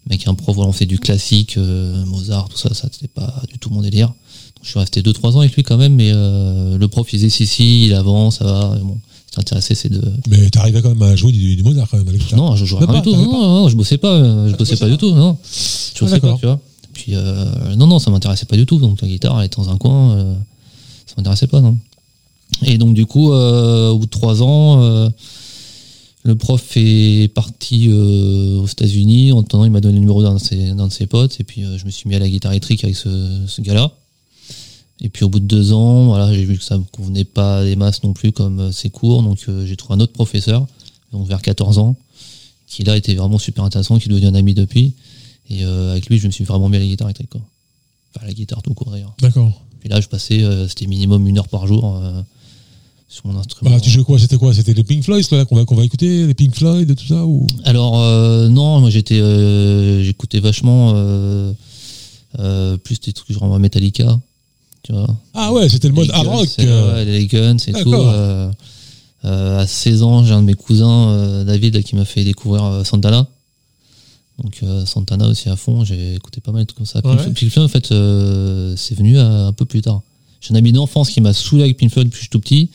Avec 0.08 0.26
un 0.26 0.34
prof, 0.34 0.54
voilà, 0.56 0.68
on 0.68 0.72
fait 0.72 0.86
du 0.86 0.98
classique, 0.98 1.56
euh, 1.56 2.04
Mozart, 2.06 2.48
tout 2.48 2.58
ça, 2.58 2.74
ça, 2.74 2.88
c'était 2.92 3.06
pas 3.08 3.40
du 3.50 3.58
tout 3.58 3.70
mon 3.70 3.82
délire. 3.82 4.08
Donc, 4.08 4.64
je 4.64 4.70
suis 4.70 4.78
resté 4.78 5.00
2-3 5.02 5.36
ans 5.36 5.40
avec 5.40 5.54
lui 5.54 5.62
quand 5.62 5.76
même, 5.76 5.94
mais 5.94 6.10
euh, 6.12 6.76
le 6.76 6.88
prof, 6.88 7.12
il 7.12 7.16
disait 7.16 7.30
si, 7.30 7.46
si, 7.46 7.86
il 7.86 7.94
avance, 7.94 8.38
ça 8.38 8.44
va. 8.44 8.76
Et 8.78 8.82
bon, 8.82 8.98
m'intéressait, 9.38 9.74
c'est 9.74 9.88
de. 9.88 10.02
Mais 10.28 10.50
t'arrivais 10.50 10.82
quand 10.82 10.90
même 10.90 11.02
à 11.02 11.16
jouer 11.16 11.32
du, 11.32 11.56
du 11.56 11.62
Mozart 11.62 11.88
quand 11.90 11.96
même 11.96 12.06
guitare. 12.16 12.38
Non, 12.38 12.54
je 12.56 12.64
jouais 12.64 12.78
rien 12.80 12.86
pas, 12.86 12.94
du 12.94 13.02
tout. 13.02 13.16
Non, 13.16 13.24
non, 13.32 13.60
non, 13.62 13.68
je 13.68 13.76
bossais 13.76 13.98
pas. 13.98 14.12
euh, 14.12 14.46
Je 14.48 14.56
bossais 14.56 14.72
bossais 14.74 14.84
pas 14.84 14.90
du 14.90 14.98
tout. 14.98 15.12
Non, 15.14 15.38
je 15.42 15.98
Ah, 15.98 16.04
bossais 16.04 16.20
pas, 16.20 16.36
tu 16.38 16.46
vois. 16.46 16.60
Puis 16.92 17.14
euh, 17.14 17.74
non, 17.76 17.86
non, 17.86 17.98
ça 17.98 18.10
m'intéressait 18.10 18.44
pas 18.46 18.56
du 18.56 18.66
tout. 18.66 18.78
Donc 18.78 19.00
la 19.00 19.08
guitare, 19.08 19.40
elle 19.40 19.46
était 19.46 19.56
dans 19.56 19.70
un 19.70 19.78
coin. 19.78 20.12
euh, 20.16 20.34
ça 21.06 21.14
m'intéressait 21.16 21.46
pas, 21.46 21.60
non. 21.60 21.78
Et 22.64 22.76
donc 22.76 22.92
du 22.94 23.06
coup, 23.06 23.32
euh, 23.32 23.88
au 23.90 23.98
bout 23.98 24.04
de 24.06 24.10
trois 24.10 24.42
ans, 24.42 25.08
le 26.24 26.34
prof 26.36 26.62
est 26.76 27.32
parti 27.34 27.88
aux 27.90 28.66
États-Unis. 28.66 29.32
En 29.32 29.40
attendant, 29.40 29.64
il 29.64 29.70
m'a 29.70 29.80
donné 29.80 29.94
le 29.94 30.00
numéro 30.00 30.22
d'un 30.22 30.34
de 30.34 30.84
de 30.86 30.92
ses 30.92 31.06
potes. 31.06 31.40
Et 31.40 31.44
puis 31.44 31.64
je 31.78 31.84
me 31.86 31.90
suis 31.90 32.08
mis 32.08 32.14
à 32.14 32.18
la 32.18 32.28
guitare 32.28 32.52
électrique 32.52 32.84
avec 32.84 32.96
ce, 32.96 33.08
ce 33.46 33.60
gars-là. 33.62 33.90
Et 35.00 35.08
puis 35.08 35.24
au 35.24 35.28
bout 35.28 35.40
de 35.40 35.46
deux 35.46 35.72
ans, 35.72 36.06
voilà, 36.06 36.32
j'ai 36.32 36.44
vu 36.44 36.56
que 36.56 36.64
ça 36.64 36.78
me 36.78 36.84
convenait 36.84 37.24
pas 37.24 37.64
des 37.64 37.74
masses 37.74 38.02
non 38.04 38.12
plus 38.12 38.30
comme 38.30 38.60
euh, 38.60 38.72
ses 38.72 38.88
cours. 38.88 39.22
Donc 39.22 39.38
euh, 39.48 39.66
j'ai 39.66 39.76
trouvé 39.76 39.94
un 39.94 40.00
autre 40.00 40.12
professeur, 40.12 40.66
donc 41.12 41.26
vers 41.26 41.42
14 41.42 41.78
ans, 41.78 41.96
qui 42.68 42.84
là 42.84 42.96
était 42.96 43.14
vraiment 43.14 43.38
super 43.38 43.64
intéressant, 43.64 43.98
qui 43.98 44.08
est 44.08 44.12
devenu 44.12 44.26
un 44.26 44.34
ami 44.34 44.54
depuis. 44.54 44.94
Et 45.50 45.64
euh, 45.64 45.90
avec 45.90 46.06
lui, 46.06 46.18
je 46.18 46.26
me 46.26 46.32
suis 46.32 46.44
vraiment 46.44 46.68
mis 46.68 46.76
à 46.76 46.80
la 46.80 46.86
guitare 46.86 47.08
électrique. 47.08 47.30
Quoi. 47.30 47.40
Enfin, 48.14 48.26
la 48.26 48.32
guitare 48.32 48.62
tout 48.62 48.74
court 48.74 48.90
d'ailleurs. 48.92 49.14
D'accord. 49.20 49.60
Puis 49.80 49.88
là, 49.88 50.00
je 50.00 50.06
passais, 50.06 50.40
euh, 50.40 50.68
c'était 50.68 50.86
minimum 50.86 51.26
une 51.26 51.38
heure 51.38 51.48
par 51.48 51.66
jour 51.66 52.00
sur 53.08 53.26
mon 53.26 53.36
instrument. 53.36 53.72
Bah, 53.72 53.80
tu 53.80 53.90
jouais 53.90 54.04
quoi? 54.04 54.18
C'était 54.20 54.38
quoi? 54.38 54.54
C'était 54.54 54.72
les 54.72 54.84
Pink 54.84 55.02
Floyd 55.02 55.26
là 55.32 55.44
qu'on 55.44 55.56
va, 55.56 55.64
qu'on 55.64 55.74
va 55.74 55.84
écouter, 55.84 56.26
les 56.28 56.34
Pink 56.34 56.54
Floyd 56.54 56.88
et 56.88 56.94
tout 56.94 57.06
ça 57.06 57.26
ou? 57.26 57.46
Alors 57.64 57.98
non, 58.48 58.80
moi 58.80 58.88
j'étais, 58.88 59.20
j'écoutais 60.02 60.40
vachement 60.40 60.94
plus 62.84 63.00
des 63.00 63.12
trucs 63.12 63.36
genre 63.36 63.58
Metallica, 63.58 64.18
tu 64.82 64.92
vois. 64.92 65.06
Ah 65.34 65.52
ouais, 65.52 65.68
c'était 65.68 65.88
le 65.88 65.94
mode 65.94 66.10
hard 66.12 66.26
rock. 66.28 66.48
euh, 66.60 67.04
les 67.04 67.26
Guns 67.26 67.56
et 67.66 67.72
tout. 67.72 67.92
Euh, 67.94 68.50
euh, 69.24 69.60
à 69.60 69.66
16 69.66 70.02
ans, 70.02 70.24
j'ai 70.24 70.32
un 70.34 70.40
de 70.42 70.46
mes 70.46 70.54
cousins, 70.54 71.44
David, 71.44 71.82
qui 71.84 71.94
m'a 71.96 72.04
fait 72.04 72.24
découvrir 72.24 72.82
Santana. 72.84 73.26
Donc 74.42 74.60
Santana 74.86 75.28
aussi 75.28 75.48
à 75.48 75.56
fond, 75.56 75.84
j'ai 75.84 76.14
écouté 76.14 76.40
pas 76.40 76.50
mal 76.52 76.62
de 76.62 76.66
trucs 76.66 76.78
comme 76.78 76.86
ça. 76.86 77.00
Pink 77.02 77.12
Ouais. 77.14 77.22
Floyd- 77.22 77.34
Pink 77.36 77.50
Floyd, 77.52 77.66
en 77.66 77.68
fait, 77.68 77.86
c'est 78.76 78.94
venu 78.96 79.18
un 79.18 79.52
peu 79.52 79.64
plus 79.64 79.82
tard. 79.82 80.00
J'ai 80.40 80.52
un 80.52 80.56
ami 80.56 80.72
d'enfance 80.72 81.10
qui 81.10 81.20
m'a 81.20 81.32
saoulé 81.32 81.62
avec 81.64 81.76
Pink 81.76 81.92
Floyd 81.92 82.08
depuis 82.08 82.16
que 82.18 82.24
je 82.24 82.28
suis 82.28 82.30
tout 82.30 82.40
petit. 82.40 82.70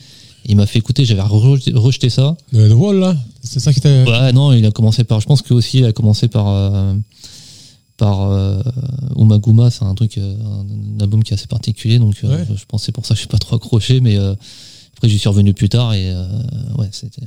Et 0.46 0.52
il 0.52 0.56
m'a 0.56 0.64
fait 0.64 0.78
écouter, 0.78 1.04
j'avais 1.04 1.20
rejeté, 1.20 1.72
rejeté 1.74 2.08
ça. 2.08 2.34
le, 2.52 2.68
le 2.68 2.74
Wall 2.74 2.98
là 3.00 3.14
C'est 3.42 3.60
ça 3.60 3.72
qui 3.74 3.80
t'a. 3.82 3.90
Ouais, 4.04 4.32
non, 4.32 4.52
il 4.54 4.64
a 4.64 4.70
commencé 4.70 5.04
par. 5.04 5.20
Je 5.20 5.26
pense 5.26 5.42
que 5.42 5.52
aussi 5.52 5.78
il 5.80 5.84
a 5.84 5.92
commencé 5.92 6.28
par 6.28 6.46
par 7.98 8.30
euh, 8.30 8.62
Umaguma, 9.18 9.70
c'est 9.70 9.84
un 9.84 9.94
truc, 9.94 10.16
euh, 10.16 10.34
un, 10.42 11.00
album 11.02 11.22
qui 11.22 11.32
est 11.32 11.34
assez 11.34 11.48
particulier, 11.48 11.98
donc 11.98 12.16
euh, 12.24 12.28
Ouais. 12.28 12.46
je 12.48 12.78
c'est 12.78 12.92
pour 12.92 13.04
ça 13.04 13.10
que 13.10 13.16
je 13.16 13.20
suis 13.20 13.28
pas 13.28 13.38
trop 13.38 13.56
accroché, 13.56 14.00
mais 14.00 14.16
euh, 14.16 14.34
après 14.96 15.08
j'y 15.08 15.18
suis 15.18 15.28
revenu 15.28 15.52
plus 15.52 15.68
tard 15.68 15.92
et 15.92 16.14
ouais, 16.78 16.88
c'était 16.92 17.22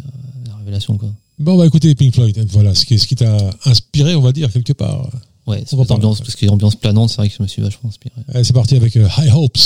la 0.48 0.56
révélation 0.56 0.98
quoi. 0.98 1.10
Bon, 1.40 1.54
on 1.54 1.58
va 1.58 1.66
écouter 1.66 1.88
les 1.88 1.96
Pink 1.96 2.14
Floyd. 2.14 2.38
Voilà, 2.52 2.76
ce 2.76 2.86
qui, 2.86 3.00
ce 3.00 3.08
qui 3.08 3.16
t'a 3.16 3.38
inspiré, 3.66 4.16
on 4.16 4.22
va 4.22 4.32
dire, 4.32 4.52
quelque 4.52 4.74
part. 4.74 5.10
Ouais, 5.48 5.64
c'est 5.66 5.76
ambiance, 5.92 6.20
parce 6.20 6.36
qu'il 6.36 6.48
y 6.48 6.50
a 6.50 6.50
une 6.50 6.54
ambiance 6.54 6.76
planante, 6.76 7.10
c'est 7.10 7.18
vrai 7.18 7.30
que 7.30 7.36
je 7.36 7.42
me 7.42 7.48
suis 7.48 7.62
vachement 7.62 7.90
inspiré. 7.90 8.14
Allez, 8.28 8.44
c'est 8.44 8.54
parti 8.54 8.76
avec 8.76 8.96
High 8.96 9.34
Hopes. 9.34 9.58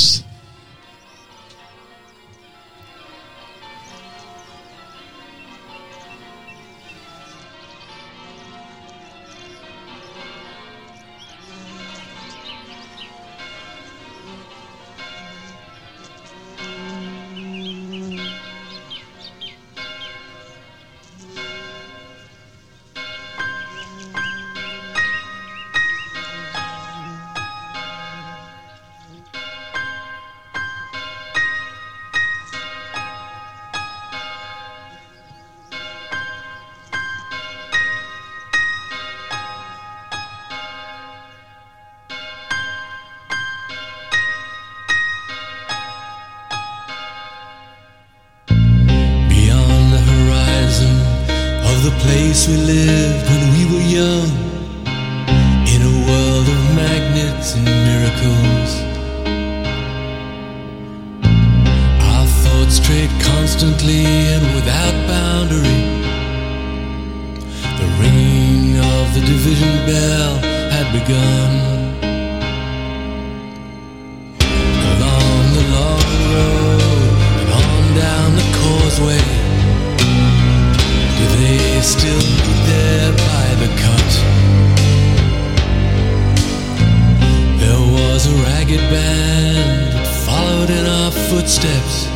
Ragged 88.65 88.89
band 88.89 89.93
that 89.93 90.07
followed 90.25 90.69
in 90.69 90.85
our 90.85 91.11
footsteps, 91.29 92.07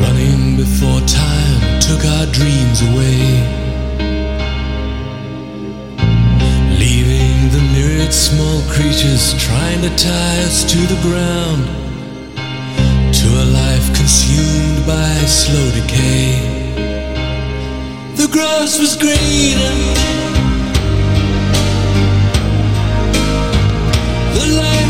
running 0.00 0.56
before 0.56 1.00
time 1.00 1.80
took 1.80 2.04
our 2.04 2.26
dreams 2.26 2.80
away. 2.82 3.42
Leaving 6.78 7.50
the 7.50 7.62
myriad 7.74 8.12
small 8.12 8.62
creatures 8.70 9.34
trying 9.34 9.80
to 9.82 9.90
tie 9.96 10.42
us 10.46 10.62
to 10.64 10.78
the 10.78 11.00
ground, 11.02 11.64
to 13.12 13.26
a 13.26 13.46
life 13.52 13.86
consumed 13.96 14.86
by 14.86 15.12
slow 15.26 15.70
decay. 15.72 16.38
The 18.14 18.28
grass 18.30 18.78
was 18.78 18.96
greener. 18.96 19.74
The 24.34 24.46
light 24.56 24.89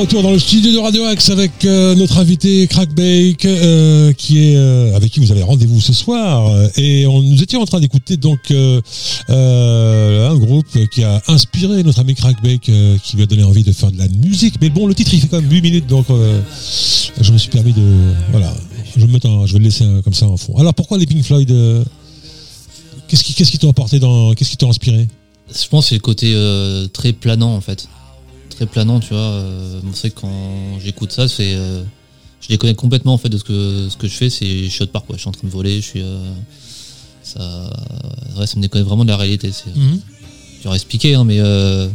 Retour 0.00 0.22
dans 0.22 0.30
le 0.30 0.38
studio 0.38 0.72
de 0.72 0.78
Radio 0.78 1.04
Axe 1.04 1.28
avec 1.28 1.62
euh, 1.66 1.94
notre 1.94 2.16
invité 2.16 2.66
Crackbake, 2.68 3.44
euh, 3.44 4.14
qui 4.14 4.38
est 4.38 4.56
euh, 4.56 4.96
avec 4.96 5.12
qui 5.12 5.20
vous 5.20 5.30
avez 5.30 5.42
rendez-vous 5.42 5.78
ce 5.78 5.92
soir. 5.92 6.50
Et 6.78 7.06
on 7.06 7.20
nous 7.20 7.42
étions 7.42 7.60
en 7.60 7.66
train 7.66 7.80
d'écouter 7.80 8.16
donc 8.16 8.50
un 8.50 10.36
groupe 10.36 10.66
qui 10.90 11.04
a 11.04 11.20
inspiré 11.28 11.82
notre 11.82 11.98
ami 11.98 12.14
Crackbake, 12.14 12.70
qui 13.02 13.16
lui 13.16 13.24
a 13.24 13.26
donné 13.26 13.44
envie 13.44 13.62
de 13.62 13.72
faire 13.72 13.92
de 13.92 13.98
la 13.98 14.08
musique. 14.08 14.54
Mais 14.62 14.70
bon, 14.70 14.86
le 14.86 14.94
titre 14.94 15.12
il 15.12 15.20
fait 15.20 15.28
quand 15.28 15.42
même 15.42 15.50
8 15.50 15.60
minutes, 15.60 15.86
donc 15.86 16.06
je 17.20 17.32
me 17.32 17.36
suis 17.36 17.50
permis 17.50 17.74
de 17.74 18.14
voilà, 18.30 18.54
je 18.96 19.04
vais 19.04 19.58
le 19.58 19.64
laisser 19.64 19.84
comme 20.02 20.14
ça 20.14 20.26
en 20.26 20.38
fond. 20.38 20.56
Alors 20.56 20.72
pourquoi 20.72 20.96
les 20.96 21.04
Pink 21.04 21.22
Floyd 21.24 21.52
Qu'est-ce 23.06 23.22
qui 23.22 23.34
t'a 23.34 23.44
qu'est-ce 23.44 24.50
qui 24.50 24.56
t'a 24.56 24.66
inspiré? 24.66 25.08
Je 25.54 25.68
pense 25.68 25.88
c'est 25.88 25.96
le 25.96 26.00
côté 26.00 26.34
très 26.94 27.12
planant 27.12 27.54
en 27.54 27.60
fait. 27.60 27.86
Très 28.60 28.66
planant, 28.66 29.00
tu 29.00 29.14
vois. 29.14 29.20
Euh, 29.22 29.80
moi, 29.82 29.92
c'est 29.94 30.10
quand 30.10 30.28
j'écoute 30.84 31.12
ça, 31.12 31.28
c'est. 31.28 31.54
euh, 31.54 31.82
je 32.42 32.48
déconnecte 32.48 32.78
complètement 32.78 33.14
en 33.14 33.18
fait 33.18 33.28
de 33.30 33.38
ce 33.38 33.44
que, 33.44 33.88
ce 33.90 33.96
que 33.96 34.06
je 34.06 34.12
fais, 34.14 34.28
c'est 34.28 34.64
je 34.64 34.68
suis 34.68 34.82
autre 34.82 34.92
part 34.92 35.04
quoi. 35.04 35.16
Je 35.16 35.20
suis 35.22 35.28
en 35.28 35.32
train 35.32 35.46
de 35.48 35.52
voler, 35.52 35.76
je 35.76 35.86
suis. 35.86 36.02
euh, 36.02 36.18
ça. 37.22 37.40
Ouais, 38.38 38.46
ça 38.46 38.56
me 38.56 38.62
déconnecte 38.62 38.86
vraiment 38.88 39.04
de 39.04 39.10
la 39.10 39.16
réalité. 39.16 39.50
C'est 39.52 39.72
dur 40.60 40.72
à 40.72 40.74
expliquer, 40.74 41.14
hein, 41.14 41.24
mais. 41.24 41.38
Euh, 41.40 41.88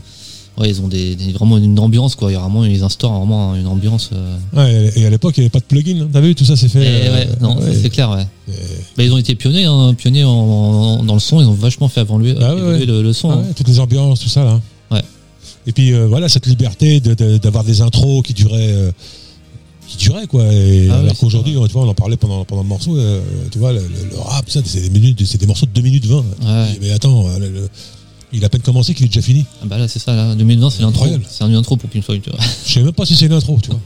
ouais, 0.57 0.69
ils 0.69 0.81
ont 0.81 0.87
des, 0.87 1.15
des- 1.15 1.33
vraiment 1.33 1.57
une 1.59 1.77
ambiance 1.79 2.15
quoi. 2.15 2.31
Il 2.31 2.33
y 2.33 2.37
a 2.37 2.39
vraiment, 2.39 2.63
ils 2.65 2.83
instaurent 2.83 3.17
vraiment 3.19 3.53
une 3.55 3.67
ambiance. 3.67 4.09
euh, 4.13 4.37
Ouais, 4.53 4.91
et 4.95 5.05
à 5.05 5.09
l'époque 5.11 5.35
il 5.37 5.41
n'y 5.41 5.45
avait 5.45 5.51
pas 5.51 5.59
de 5.59 5.65
plugin. 5.65 6.01
hein. 6.01 6.09
T'as 6.11 6.21
vu 6.21 6.33
tout 6.33 6.45
ça 6.45 6.55
c'est 6.55 6.69
fait. 6.69 6.83
et 6.83 7.07
euh, 7.09 7.25
non, 7.41 7.57
ouais. 7.59 7.75
c'est 7.79 7.89
clair, 7.91 8.09
ouais. 8.09 8.25
Bah, 8.97 9.03
ils 9.03 9.13
ont 9.13 9.17
été 9.19 9.35
pionniers, 9.35 9.65
hein, 9.65 9.93
pionniers 9.95 10.23
en, 10.23 10.29
en- 10.31 11.03
dans 11.03 11.13
le 11.13 11.19
son, 11.19 11.41
ils 11.41 11.47
ont 11.47 11.53
vachement 11.53 11.89
fait 11.89 12.01
Ah 12.01 12.13
ouais, 12.15 12.21
évoluer 12.23 12.67
ouais. 12.79 12.85
Le, 12.85 13.01
le 13.03 13.13
son. 13.13 13.29
Ah 13.31 13.35
hein. 13.39 13.53
toutes 13.55 13.67
les 13.67 13.79
ambiances, 13.79 14.19
tout 14.19 14.29
ça 14.29 14.43
là. 14.45 14.59
Ouais. 14.91 15.03
Et 15.67 15.71
puis 15.71 15.93
euh, 15.93 16.07
voilà 16.07 16.29
cette 16.29 16.45
liberté 16.47 16.99
de- 16.99 17.13
de- 17.13 17.37
d'avoir 17.37 17.63
des 17.63 17.81
intros 17.81 18.21
qui 18.23 18.33
duraient, 18.33 18.71
euh, 18.73 18.91
qui 19.87 19.97
duraient 19.97 20.27
quoi. 20.27 20.43
Et 20.51 20.87
Ah 20.91 20.97
alors 20.99 21.17
qu'aujourd'hui, 21.17 21.53
tu 21.53 21.73
vois, 21.73 21.83
on 21.83 21.89
en 21.89 21.93
parlait 21.93 22.17
pendant 22.17 22.45
pendant 22.45 22.61
le 22.63 22.67
morceau. 22.67 22.95
euh, 22.97 23.21
tu 23.51 23.59
vois, 23.59 23.71
le, 23.73 23.79
le- 23.79 24.09
le 24.11 24.17
rap, 24.19 24.49
ça, 24.49 24.61
c'est 24.65 24.81
des 24.81 24.89
minutes, 24.89 25.23
c'est 25.25 25.39
des 25.39 25.47
morceaux 25.47 25.65
de 25.65 25.71
2 25.71 25.81
minutes 25.81 26.05
20. 26.05 26.17
Ouais. 26.17 26.77
Mais 26.81 26.91
attends, 26.91 27.27
euh, 27.27 27.39
le- 27.39 27.69
il 28.33 28.43
a 28.43 28.47
à 28.47 28.49
peine 28.49 28.61
commencé 28.61 28.93
qu'il 28.93 29.05
est 29.05 29.09
déjà 29.09 29.21
fini. 29.21 29.45
Ah 29.61 29.65
bah 29.65 29.77
là, 29.77 29.87
c'est 29.87 29.99
ça, 29.99 30.13
là. 30.15 30.35
2020, 30.35 30.69
c'est 30.69 30.81
l'intro. 30.81 31.05
C'est 31.29 31.43
un 31.43 31.53
intro 31.53 31.77
pour 31.77 31.89
Pink 31.89 32.03
Floyd, 32.03 32.21
tu 32.21 32.29
vois. 32.31 32.39
Je 32.65 32.73
sais 32.73 32.81
même 32.81 32.91
pas 32.91 33.05
si 33.05 33.15
c'est 33.15 33.25
une 33.27 33.33
intro, 33.33 33.57
tu 33.61 33.69
vois. 33.69 33.79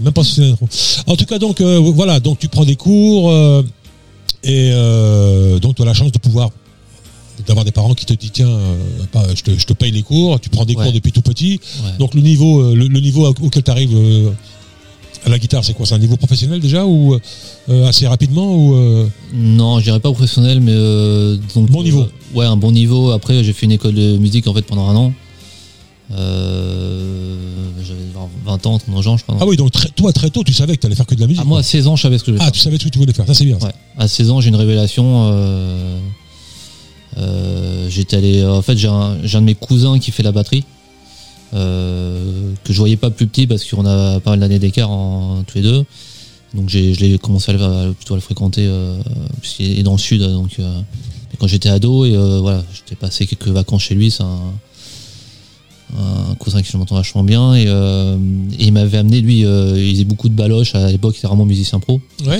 Même 0.00 0.12
pas 0.12 0.22
si 0.24 0.34
c'est 0.34 0.42
une 0.46 0.52
intro. 0.52 0.68
En 1.06 1.16
tout 1.16 1.24
cas, 1.24 1.38
donc 1.38 1.60
euh, 1.60 1.78
voilà, 1.78 2.20
donc 2.20 2.38
tu 2.38 2.48
prends 2.48 2.64
des 2.64 2.76
cours 2.76 3.30
euh, 3.30 3.62
et 4.42 4.70
euh, 4.72 5.58
donc 5.58 5.76
tu 5.76 5.82
as 5.82 5.84
la 5.86 5.94
chance 5.94 6.12
de 6.12 6.18
pouvoir 6.18 6.50
d'avoir 7.46 7.64
des 7.64 7.72
parents 7.72 7.94
qui 7.94 8.06
te 8.06 8.12
disent 8.14 8.32
tiens, 8.32 8.48
euh, 8.48 8.76
je, 9.34 9.42
te, 9.42 9.58
je 9.58 9.66
te 9.66 9.72
paye 9.72 9.90
les 9.90 10.02
cours, 10.02 10.38
tu 10.40 10.48
prends 10.50 10.64
des 10.64 10.74
Ouais. 10.74 10.84
cours 10.84 10.92
depuis 10.92 11.12
tout 11.12 11.22
petit. 11.22 11.60
Ouais. 11.84 11.90
Donc 11.98 12.14
le 12.14 12.20
niveau, 12.20 12.60
euh, 12.60 12.74
le, 12.74 12.86
le 12.88 13.00
niveau 13.00 13.26
auquel 13.26 13.62
tu 13.62 13.70
arrives 13.70 14.32
à 15.26 15.28
la 15.30 15.38
guitare, 15.38 15.64
c'est 15.64 15.72
quoi? 15.74 15.86
C'est 15.86 15.94
un 15.94 15.98
niveau 15.98 16.16
professionnel 16.16 16.60
déjà 16.60 16.84
ou 16.84 17.14
euh, 17.70 17.86
assez 17.88 18.06
rapidement 18.06 18.54
ou 18.54 18.74
euh, 18.74 19.06
Non, 19.32 19.78
je 19.78 19.84
dirais 19.84 20.00
pas 20.00 20.10
professionnel, 20.12 20.60
mais 20.60 20.72
euh, 20.74 21.36
donc, 21.54 21.70
Bon 21.70 21.82
niveau. 21.82 22.02
euh, 22.02 22.10
ouais, 22.38 22.44
un 22.46 22.56
bon 22.56 22.70
niveau. 22.72 23.10
Après, 23.10 23.42
j'ai 23.42 23.52
fait 23.54 23.64
une 23.66 23.72
école 23.72 23.94
de 23.94 24.16
musique 24.18 24.46
en 24.46 24.54
fait 24.54 24.62
pendant 24.62 24.86
un 24.88 24.96
an. 24.96 25.12
Euh, 26.12 27.36
J'avais 27.82 28.00
20 28.44 28.66
ans, 28.66 28.78
30 28.78 29.06
ans, 29.06 29.16
je 29.16 29.22
crois. 29.22 29.36
Ah 29.40 29.46
oui, 29.46 29.56
donc 29.56 29.70
très- 29.70 29.88
toi 29.88 30.12
très 30.12 30.30
tôt, 30.30 30.42
tu 30.44 30.52
savais 30.52 30.76
que 30.76 30.80
tu 30.80 30.86
allais 30.86 30.94
faire 30.96 31.06
que 31.06 31.14
de 31.14 31.20
la 31.20 31.26
musique. 31.26 31.42
Ah, 31.42 31.48
moi, 31.48 31.58
à 31.58 31.62
quoi. 31.62 31.68
16 31.68 31.86
ans, 31.86 31.96
je 31.96 32.02
savais 32.02 32.18
ce 32.18 32.24
que 32.24 32.32
je 32.32 32.36
voulais 32.36 32.46
Ah, 32.46 32.50
tu 32.50 32.60
savais 32.60 32.76
ce 32.78 32.84
que 32.84 32.88
tu 32.90 32.98
voulais 32.98 33.12
faire. 33.12 33.26
Ça 33.26 33.34
c'est 33.34 33.44
bien. 33.44 33.56
Ouais. 33.62 33.72
À 33.96 34.08
16 34.08 34.30
ans, 34.30 34.40
j'ai 34.40 34.48
une 34.48 34.56
révélation. 34.56 35.30
Euh, 37.18 37.20
euh, 37.86 37.88
J'étais 37.90 38.16
allé. 38.16 38.44
En 38.44 38.62
fait, 38.62 38.76
j'ai 38.76 38.88
un, 38.88 39.16
de 39.16 39.38
mes 39.40 39.54
cousins 39.54 39.98
qui 39.98 40.10
fait 40.10 40.22
la 40.22 40.32
batterie. 40.32 40.64
euh, 41.54 42.52
que 42.64 42.72
je 42.72 42.78
voyais 42.78 42.96
pas 42.96 43.10
plus 43.10 43.26
petit 43.26 43.46
parce 43.46 43.64
qu'on 43.64 43.86
a 43.86 44.18
pas 44.20 44.30
mal 44.30 44.40
d'années 44.40 44.58
d'écart 44.58 44.90
en 44.90 45.44
tous 45.46 45.56
les 45.58 45.62
deux. 45.62 45.84
Donc 46.54 46.68
j'ai, 46.68 46.94
je 46.94 47.00
l'ai 47.00 47.18
commencé 47.18 47.50
à, 47.52 47.54
le- 47.54 47.62
à- 47.62 47.92
plutôt 47.94 48.14
à 48.14 48.16
le 48.16 48.20
fréquenter 48.20 48.64
euh, 48.66 48.96
puisqu'il 49.40 49.78
est 49.78 49.82
dans 49.82 49.92
le 49.92 49.98
sud. 49.98 50.22
Donc 50.22 50.52
euh, 50.58 50.80
et 51.32 51.36
quand 51.36 51.46
j'étais 51.46 51.68
ado 51.68 52.04
et 52.04 52.14
euh, 52.16 52.40
voilà, 52.40 52.64
j'étais 52.74 52.96
passé 52.96 53.26
quelques 53.26 53.48
vacances 53.48 53.82
chez 53.82 53.94
lui. 53.94 54.10
C'est 54.10 54.22
un, 54.24 54.38
un 55.98 56.34
cousin 56.36 56.60
qui 56.62 56.70
je 56.72 56.76
m'entends 56.76 56.96
vachement 56.96 57.22
bien 57.22 57.54
et, 57.54 57.66
euh, 57.68 58.16
et 58.58 58.64
il 58.66 58.72
m'avait 58.72 58.98
amené 58.98 59.20
lui 59.20 59.44
euh, 59.44 59.74
il 59.80 59.92
faisait 59.92 60.04
beaucoup 60.04 60.28
de 60.28 60.34
baloches 60.34 60.74
à 60.74 60.90
l'époque 60.90 61.14
il 61.14 61.18
était 61.18 61.28
vraiment 61.28 61.44
musicien 61.44 61.78
pro 61.78 62.00
Ouais. 62.26 62.38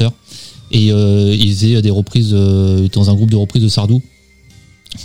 et 0.73 0.91
euh, 0.91 1.37
il 1.39 1.51
faisait 1.53 1.81
des 1.81 1.91
reprises 1.91 2.31
euh, 2.33 2.79
il 2.81 2.87
était 2.87 2.99
dans 2.99 3.11
un 3.11 3.15
groupe 3.15 3.31
de 3.31 3.37
reprises 3.37 3.63
de 3.63 3.69
Sardou 3.69 4.03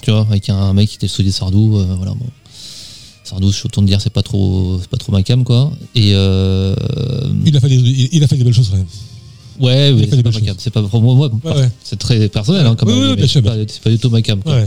tu 0.01 0.11
vois 0.11 0.21
avec 0.29 0.49
un 0.49 0.73
mec 0.73 0.89
qui 0.89 0.95
était 0.95 1.07
soudé 1.07 1.31
Sardou 1.31 1.77
euh, 1.77 1.85
voilà 1.97 2.11
bon. 2.13 2.25
Sardou 3.23 3.51
je 3.51 3.55
suis 3.57 3.65
autant 3.65 3.81
de 3.81 3.87
dire 3.87 4.01
c'est 4.01 4.11
pas 4.13 4.23
trop 4.23 4.77
c'est 4.81 4.89
pas 4.89 4.97
trop 4.97 5.11
ma 5.11 5.23
cam 5.23 5.43
quoi. 5.43 5.71
Et 5.95 6.11
euh, 6.15 6.75
Il 7.45 7.55
a 7.55 7.59
fait 7.59 7.69
des, 7.69 7.75
il, 7.75 8.09
il 8.11 8.23
a 8.23 8.27
fait 8.27 8.37
des 8.37 8.43
belles 8.43 8.53
choses 8.53 8.69
quand 8.69 8.77
même. 8.77 8.85
ouais, 9.59 9.93
c'est 9.99 10.07
pas 10.09 10.15
belles 10.17 10.25
ma 10.25 10.31
cam. 10.39 10.45
choses. 10.47 10.55
c'est 10.59 10.69
pas 10.73 10.81
pour 10.83 11.01
moi, 11.01 11.15
moi, 11.15 11.29
Ouais, 11.43 11.61
ouais. 11.61 11.69
c'est 11.83 11.97
très 11.99 12.27
personnel 12.29 12.65
hein, 12.65 12.75
quand 12.77 12.85
même, 12.85 13.15
c'est 13.27 13.41
pas, 13.41 13.89
du 13.89 13.97
tout 13.99 14.09
ma 14.09 14.21
cam 14.21 14.41
quoi. 14.41 14.61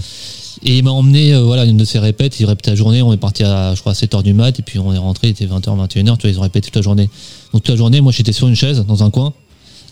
Et 0.65 0.79
il 0.79 0.85
m'a 0.85 0.91
emmené, 0.93 1.35
euh, 1.35 1.43
voilà, 1.43 1.65
une 1.65 1.77
de 1.79 1.85
ses 1.85 1.99
répètes, 1.99 2.39
il 2.39 2.45
répétait 2.47 2.71
la 2.71 2.77
journée, 2.77 3.03
on 3.03 3.13
est 3.13 3.17
parti 3.17 3.43
à, 3.43 3.75
je 3.75 3.81
crois, 3.81 3.93
à 3.93 3.95
7h 3.97 4.23
du 4.23 4.33
mat, 4.33 4.57
et 4.61 4.63
puis 4.63 4.79
on 4.79 4.93
est 4.93 4.99
rentré, 4.99 5.27
il 5.29 5.31
était 5.31 5.47
20h, 5.47 5.61
21h, 5.89 5.89
tu 6.19 6.23
vois, 6.23 6.31
ils 6.31 6.39
ont 6.39 6.43
répété 6.43 6.67
toute 6.67 6.77
la 6.77 6.83
journée. 6.83 7.11
Donc 7.53 7.63
toute 7.65 7.71
la 7.71 7.75
journée, 7.77 8.01
moi 8.01 8.13
j'étais 8.13 8.31
sur 8.33 8.47
une 8.47 8.55
chaise, 8.55 8.85
dans 8.87 9.03
un 9.03 9.11
coin, 9.11 9.33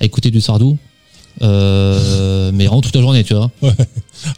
à 0.01 0.05
écouter 0.05 0.31
du 0.31 0.40
sardou, 0.40 0.79
euh, 1.43 2.51
mais 2.53 2.66
vraiment 2.66 2.81
toute 2.81 2.95
la 2.95 3.01
journée, 3.03 3.25
tu 3.25 3.35
vois. 3.35 3.51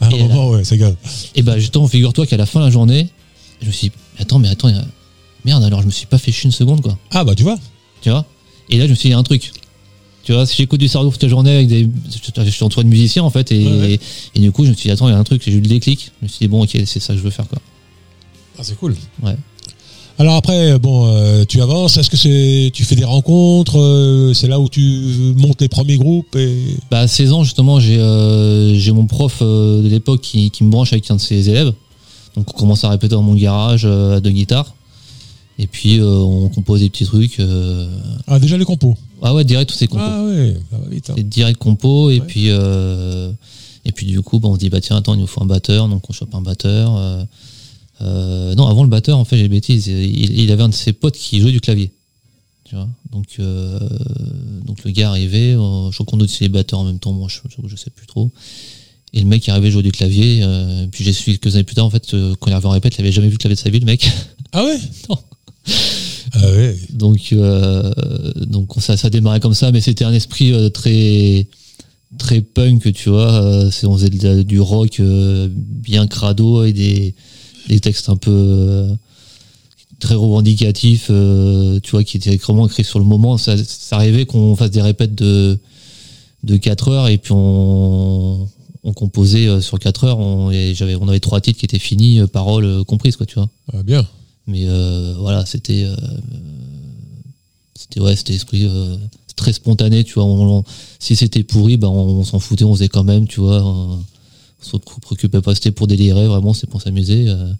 À 0.00 0.06
un 0.06 0.10
Et 0.10 0.22
moment, 0.22 0.50
ouais, 0.50 0.64
c'est 0.64 0.76
grave. 0.78 0.96
Et 1.34 1.42
bah 1.42 1.58
justement, 1.58 1.88
figure-toi 1.88 2.26
qu'à 2.26 2.36
la 2.36 2.46
fin 2.46 2.60
de 2.60 2.64
la 2.66 2.70
journée, 2.70 3.08
je 3.60 3.66
me 3.66 3.72
suis 3.72 3.88
dit, 3.88 3.94
mais 4.16 4.22
attends, 4.22 4.38
mais 4.38 4.48
attends, 4.48 4.70
merde, 5.44 5.64
alors 5.64 5.80
je 5.82 5.86
me 5.86 5.90
suis 5.92 6.06
pas 6.06 6.18
fait 6.18 6.32
chier 6.32 6.46
une 6.46 6.52
seconde, 6.52 6.80
quoi, 6.80 6.98
Ah 7.10 7.24
bah 7.24 7.34
tu 7.34 7.42
vois. 7.42 7.58
tu 8.00 8.10
vois? 8.10 8.24
Et 8.70 8.78
là, 8.78 8.86
je 8.86 8.90
me 8.90 8.94
suis 8.94 9.02
dit, 9.02 9.08
il 9.08 9.12
y 9.12 9.14
a 9.14 9.18
un 9.18 9.22
truc. 9.22 9.52
Tu 10.24 10.32
vois, 10.32 10.46
si 10.46 10.56
j'écoute 10.56 10.78
du 10.78 10.86
sardou 10.86 11.10
toute 11.10 11.22
la 11.24 11.28
journée 11.28 11.50
avec 11.52 11.66
des. 11.66 11.88
Je 12.44 12.50
suis 12.50 12.64
entouré 12.64 12.84
de 12.84 12.88
musiciens 12.88 13.24
en 13.24 13.30
fait, 13.30 13.50
et, 13.50 13.66
Ouais, 13.66 13.72
ouais. 13.80 14.00
et 14.36 14.40
du 14.40 14.52
coup, 14.52 14.64
je 14.64 14.70
me 14.70 14.74
suis 14.74 14.86
dit, 14.88 14.92
attends, 14.92 15.08
il 15.08 15.12
y 15.12 15.14
a 15.14 15.18
un 15.18 15.24
truc, 15.24 15.42
j'ai 15.44 15.50
eu 15.52 15.60
le 15.60 15.66
déclic. 15.66 16.12
Je 16.20 16.26
me 16.26 16.28
suis 16.28 16.38
dit, 16.40 16.48
bon, 16.48 16.62
ok, 16.62 16.70
c'est 16.86 17.00
ça 17.00 17.12
que 17.12 17.18
je 17.18 17.24
veux 17.24 17.30
faire, 17.30 17.48
quoi. 17.48 17.58
Ah, 18.56 18.62
c'est 18.62 18.76
cool. 18.78 18.94
Ouais. 19.22 19.34
Alors 20.18 20.36
après, 20.36 20.78
bon, 20.78 21.06
euh, 21.06 21.44
tu 21.48 21.60
avances. 21.62 21.96
Est-ce 21.96 22.10
que 22.10 22.16
c'est, 22.16 22.70
tu 22.72 22.84
fais 22.84 22.94
des 22.94 23.04
rencontres 23.04 23.78
euh, 23.80 24.34
C'est 24.34 24.46
là 24.46 24.60
où 24.60 24.68
tu 24.68 24.80
montes 25.36 25.60
les 25.60 25.68
premiers 25.68 25.96
groupes 25.96 26.36
et 26.36 26.76
Bah, 26.90 27.00
à 27.00 27.08
16 27.08 27.32
ans, 27.32 27.42
justement, 27.44 27.80
j'ai 27.80 27.98
euh, 27.98 28.74
j'ai 28.78 28.92
mon 28.92 29.06
prof 29.06 29.42
de 29.42 29.88
l'époque 29.88 30.20
qui, 30.20 30.50
qui 30.50 30.64
me 30.64 30.70
branche 30.70 30.92
avec 30.92 31.10
un 31.10 31.16
de 31.16 31.20
ses 31.20 31.48
élèves. 31.50 31.72
Donc, 32.36 32.46
on 32.54 32.58
commence 32.58 32.84
à 32.84 32.88
répéter 32.90 33.14
dans 33.14 33.22
mon 33.22 33.34
garage 33.34 33.84
à 33.84 34.20
deux 34.20 34.30
guitares. 34.30 34.74
Et 35.58 35.66
puis, 35.66 36.00
on 36.00 36.48
compose 36.48 36.80
des 36.80 36.88
petits 36.90 37.04
trucs. 37.04 37.38
ah 38.26 38.38
déjà 38.38 38.56
les 38.56 38.64
compos. 38.64 38.96
Ah 39.22 39.34
ouais, 39.34 39.44
direct, 39.44 39.70
tous 39.70 39.76
ces 39.76 39.86
compos. 39.86 40.02
Ah 40.04 40.24
ouais, 40.24 40.56
ça 40.70 40.78
va 40.78 40.88
vite. 40.88 41.10
hein. 41.10 41.14
Direct 41.18 41.58
compo. 41.58 42.10
Et 42.10 42.20
Ouais. 42.20 42.26
puis, 42.26 42.46
et 42.48 43.92
puis, 43.92 44.06
du 44.06 44.20
coup, 44.22 44.38
bah, 44.38 44.48
on 44.48 44.54
se 44.54 44.60
dit, 44.60 44.70
bah, 44.70 44.80
tiens, 44.80 44.96
attends, 44.96 45.14
il 45.14 45.20
nous 45.20 45.26
faut 45.26 45.42
un 45.42 45.46
batteur. 45.46 45.88
Donc, 45.88 46.08
on 46.08 46.12
chope 46.12 46.34
un 46.34 46.40
batteur. 46.42 46.96
Euh, 48.02 48.54
non, 48.54 48.66
avant 48.66 48.82
le 48.82 48.88
batteur, 48.88 49.18
en 49.18 49.24
fait, 49.24 49.36
j'ai 49.36 49.44
des 49.44 49.48
bêtises. 49.48 49.86
Il, 49.86 50.38
il 50.38 50.50
avait 50.50 50.62
un 50.62 50.68
de 50.68 50.74
ses 50.74 50.92
potes 50.92 51.16
qui 51.16 51.40
jouait 51.40 51.52
du 51.52 51.60
clavier. 51.60 51.92
Tu 52.64 52.74
vois? 52.74 52.88
Donc, 53.10 53.26
euh, 53.38 53.78
donc, 54.64 54.82
le 54.84 54.90
gars 54.90 55.10
arrivait. 55.10 55.54
euh, 55.54 55.90
je 55.90 55.96
crois 55.96 56.06
qu'on 56.06 56.20
aussi 56.20 56.42
les 56.42 56.48
batteurs 56.48 56.80
en 56.80 56.84
même 56.84 56.98
temps. 56.98 57.12
Moi, 57.12 57.28
je, 57.28 57.38
je, 57.66 57.76
sais 57.76 57.90
plus 57.90 58.06
trop. 58.06 58.30
Et 59.12 59.20
le 59.20 59.26
mec 59.26 59.48
arrivait 59.48 59.70
jouer 59.70 59.82
du 59.82 59.92
clavier. 59.92 60.44
puis 60.90 61.04
j'ai 61.04 61.12
su 61.12 61.36
quelques 61.36 61.54
années 61.54 61.64
plus 61.64 61.74
tard, 61.74 61.84
en 61.84 61.90
fait, 61.90 62.10
quand 62.40 62.46
il 62.46 62.52
arrivait 62.52 62.66
en 62.66 62.70
répète, 62.70 62.96
il 62.96 63.02
avait 63.02 63.12
jamais 63.12 63.28
vu 63.28 63.34
le 63.34 63.38
clavier 63.38 63.56
de 63.56 63.60
sa 63.60 63.70
vie, 63.70 63.80
le 63.80 63.86
mec. 63.86 64.10
Ah 64.52 64.64
ouais? 64.64 64.78
Non. 65.08 65.18
Ah 66.34 66.50
ouais. 66.50 66.76
Donc, 66.90 67.34
donc 68.46 68.72
ça, 68.78 68.96
ça 68.96 69.10
démarrait 69.10 69.40
comme 69.40 69.54
ça, 69.54 69.70
mais 69.70 69.80
c'était 69.82 70.04
un 70.04 70.12
esprit 70.12 70.52
très 70.72 71.46
très 72.18 72.40
punk, 72.40 72.92
tu 72.94 73.10
vois. 73.10 73.70
C'est 73.70 73.86
on 73.86 73.96
faisait 73.96 74.44
du 74.44 74.60
rock 74.60 75.00
bien 75.00 76.06
crado 76.06 76.64
et 76.64 76.72
des, 76.72 77.14
des 77.68 77.80
textes 77.80 78.08
un 78.08 78.16
peu 78.16 78.30
euh, 78.32 78.88
très 80.00 80.14
revendicatifs, 80.14 81.08
euh, 81.10 81.78
tu 81.80 81.92
vois, 81.92 82.04
qui 82.04 82.16
étaient 82.16 82.36
vraiment 82.36 82.66
écrits 82.66 82.84
sur 82.84 82.98
le 82.98 83.04
moment. 83.04 83.38
Ça, 83.38 83.56
ça 83.64 83.96
arrivait 83.96 84.26
qu'on 84.26 84.56
fasse 84.56 84.70
des 84.70 84.82
répètes 84.82 85.14
de 85.14 85.58
de 86.44 86.56
4 86.56 86.88
heures 86.88 87.08
et 87.08 87.18
puis 87.18 87.32
on 87.34 88.48
on 88.84 88.92
composait 88.92 89.46
euh, 89.46 89.60
sur 89.60 89.78
4 89.78 90.04
heures. 90.04 90.18
On, 90.18 90.50
et 90.50 90.74
j'avais, 90.74 90.96
on 90.96 91.06
avait 91.06 91.20
trois 91.20 91.40
titres 91.40 91.58
qui 91.60 91.64
étaient 91.66 91.78
finis, 91.78 92.20
paroles 92.32 92.84
comprises, 92.84 93.14
quoi, 93.16 93.26
tu 93.26 93.36
vois. 93.36 93.48
Ah, 93.72 93.82
bien. 93.84 94.04
Mais 94.48 94.64
euh, 94.66 95.14
voilà, 95.20 95.46
c'était 95.46 95.84
euh, 95.84 95.94
c'était 97.76 98.00
ouais, 98.00 98.16
c'était 98.16 98.34
esprit 98.34 98.64
euh, 98.66 98.96
très 99.36 99.52
spontané, 99.52 100.02
tu 100.04 100.14
vois. 100.14 100.24
On- 100.24 100.58
on- 100.58 100.64
si 100.98 101.14
c'était 101.16 101.42
pourri, 101.44 101.76
ben 101.76 101.88
on, 101.88 102.18
on 102.20 102.24
s'en 102.24 102.38
foutait, 102.40 102.64
on 102.64 102.74
faisait 102.74 102.88
quand 102.88 103.04
même, 103.04 103.26
tu 103.28 103.38
vois. 103.40 103.98
On, 104.72 104.76
on 104.76 104.80
se 104.80 105.00
préoccupait 105.00 105.40
pas, 105.40 105.54
c'était 105.54 105.70
pour 105.72 105.86
délirer, 105.86 106.26
vraiment, 106.26 106.54
c'est 106.54 106.68
pour 106.68 106.82
s'amuser. 106.82 107.26
euh. 107.28 107.52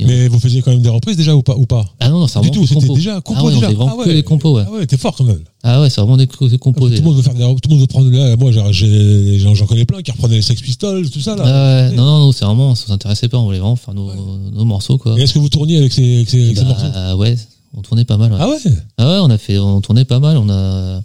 On- 0.00 0.06
Mais 0.06 0.28
vous 0.28 0.38
faisiez 0.38 0.60
quand 0.60 0.70
même 0.70 0.82
des 0.82 0.88
reprises 0.90 1.16
déjà 1.16 1.34
ou 1.34 1.42
pas 1.42 1.56
ou 1.56 1.64
pas? 1.64 1.84
Ah 1.98 2.10
non, 2.10 2.20
non, 2.20 2.26
c'est 2.28 2.38
Du 2.40 2.48
vraiment 2.48 2.66
tout, 2.66 2.74
que 2.74 2.80
c'était 2.82 2.94
déjà 2.94 3.20
compo 3.22 3.38
ah 3.40 3.44
ouais, 3.44 3.52
on 3.52 3.54
déjà. 3.54 3.66
vraiment 3.68 3.88
ah 3.92 3.96
ouais. 3.96 4.04
que 4.04 4.10
les 4.10 4.22
compos, 4.22 4.54
ouais. 4.56 4.64
Ah 4.66 4.70
ouais, 4.72 4.86
t'es 4.86 4.98
fort 4.98 5.16
quand 5.16 5.24
même. 5.24 5.40
Ah 5.62 5.80
ouais, 5.80 5.88
c'est 5.88 6.00
vraiment 6.02 6.18
des, 6.18 6.26
des 6.26 6.32
Tout 6.32 6.58
compos. 6.58 6.88
le 6.88 7.00
monde 7.00 7.16
veut 7.16 7.22
faire 7.22 7.32
des, 7.34 7.40
tout 7.42 7.68
le 7.68 7.70
monde 7.70 7.80
veut 7.80 7.86
prendre 7.86 8.10
là. 8.10 8.36
Moi, 8.36 8.52
j'en 8.52 9.66
connais 9.66 9.84
plein 9.86 10.02
qui 10.02 10.10
reprenaient 10.10 10.36
les 10.36 10.42
Sex 10.42 10.60
Pistols, 10.60 11.08
tout 11.10 11.20
ça 11.20 11.36
là. 11.36 11.42
Ah 11.46 11.88
ouais, 11.90 11.96
non, 11.96 12.04
non, 12.04 12.18
non, 12.26 12.32
c'est 12.32 12.44
vraiment, 12.44 12.70
on 12.70 12.74
s'intéressait 12.74 13.28
pas, 13.28 13.38
on 13.38 13.44
voulait 13.46 13.58
vraiment 13.60 13.76
faire 13.76 13.94
nos, 13.94 14.12
nos 14.52 14.64
morceaux, 14.66 14.98
quoi. 14.98 15.18
Et 15.18 15.22
est-ce 15.22 15.32
que 15.34 15.38
vous 15.38 15.48
tourniez 15.48 15.78
avec 15.78 15.92
ces, 15.92 16.16
avec 16.16 16.28
ces, 16.28 16.44
avec 16.44 16.58
ces 16.58 16.64
morceaux? 16.64 16.86
Bah, 16.92 17.16
ouais, 17.16 17.36
on 17.74 17.80
tournait 17.80 18.04
pas 18.04 18.18
mal. 18.18 18.36
Ah 18.38 18.48
ouais? 18.48 18.58
Ah 18.98 19.08
ouais, 19.08 19.18
on 19.22 19.30
a 19.30 19.38
fait, 19.38 19.58
on 19.58 19.80
tournait 19.80 20.04
pas 20.04 20.18
mal. 20.20 20.36
On 20.36 20.50
a, 20.50 21.00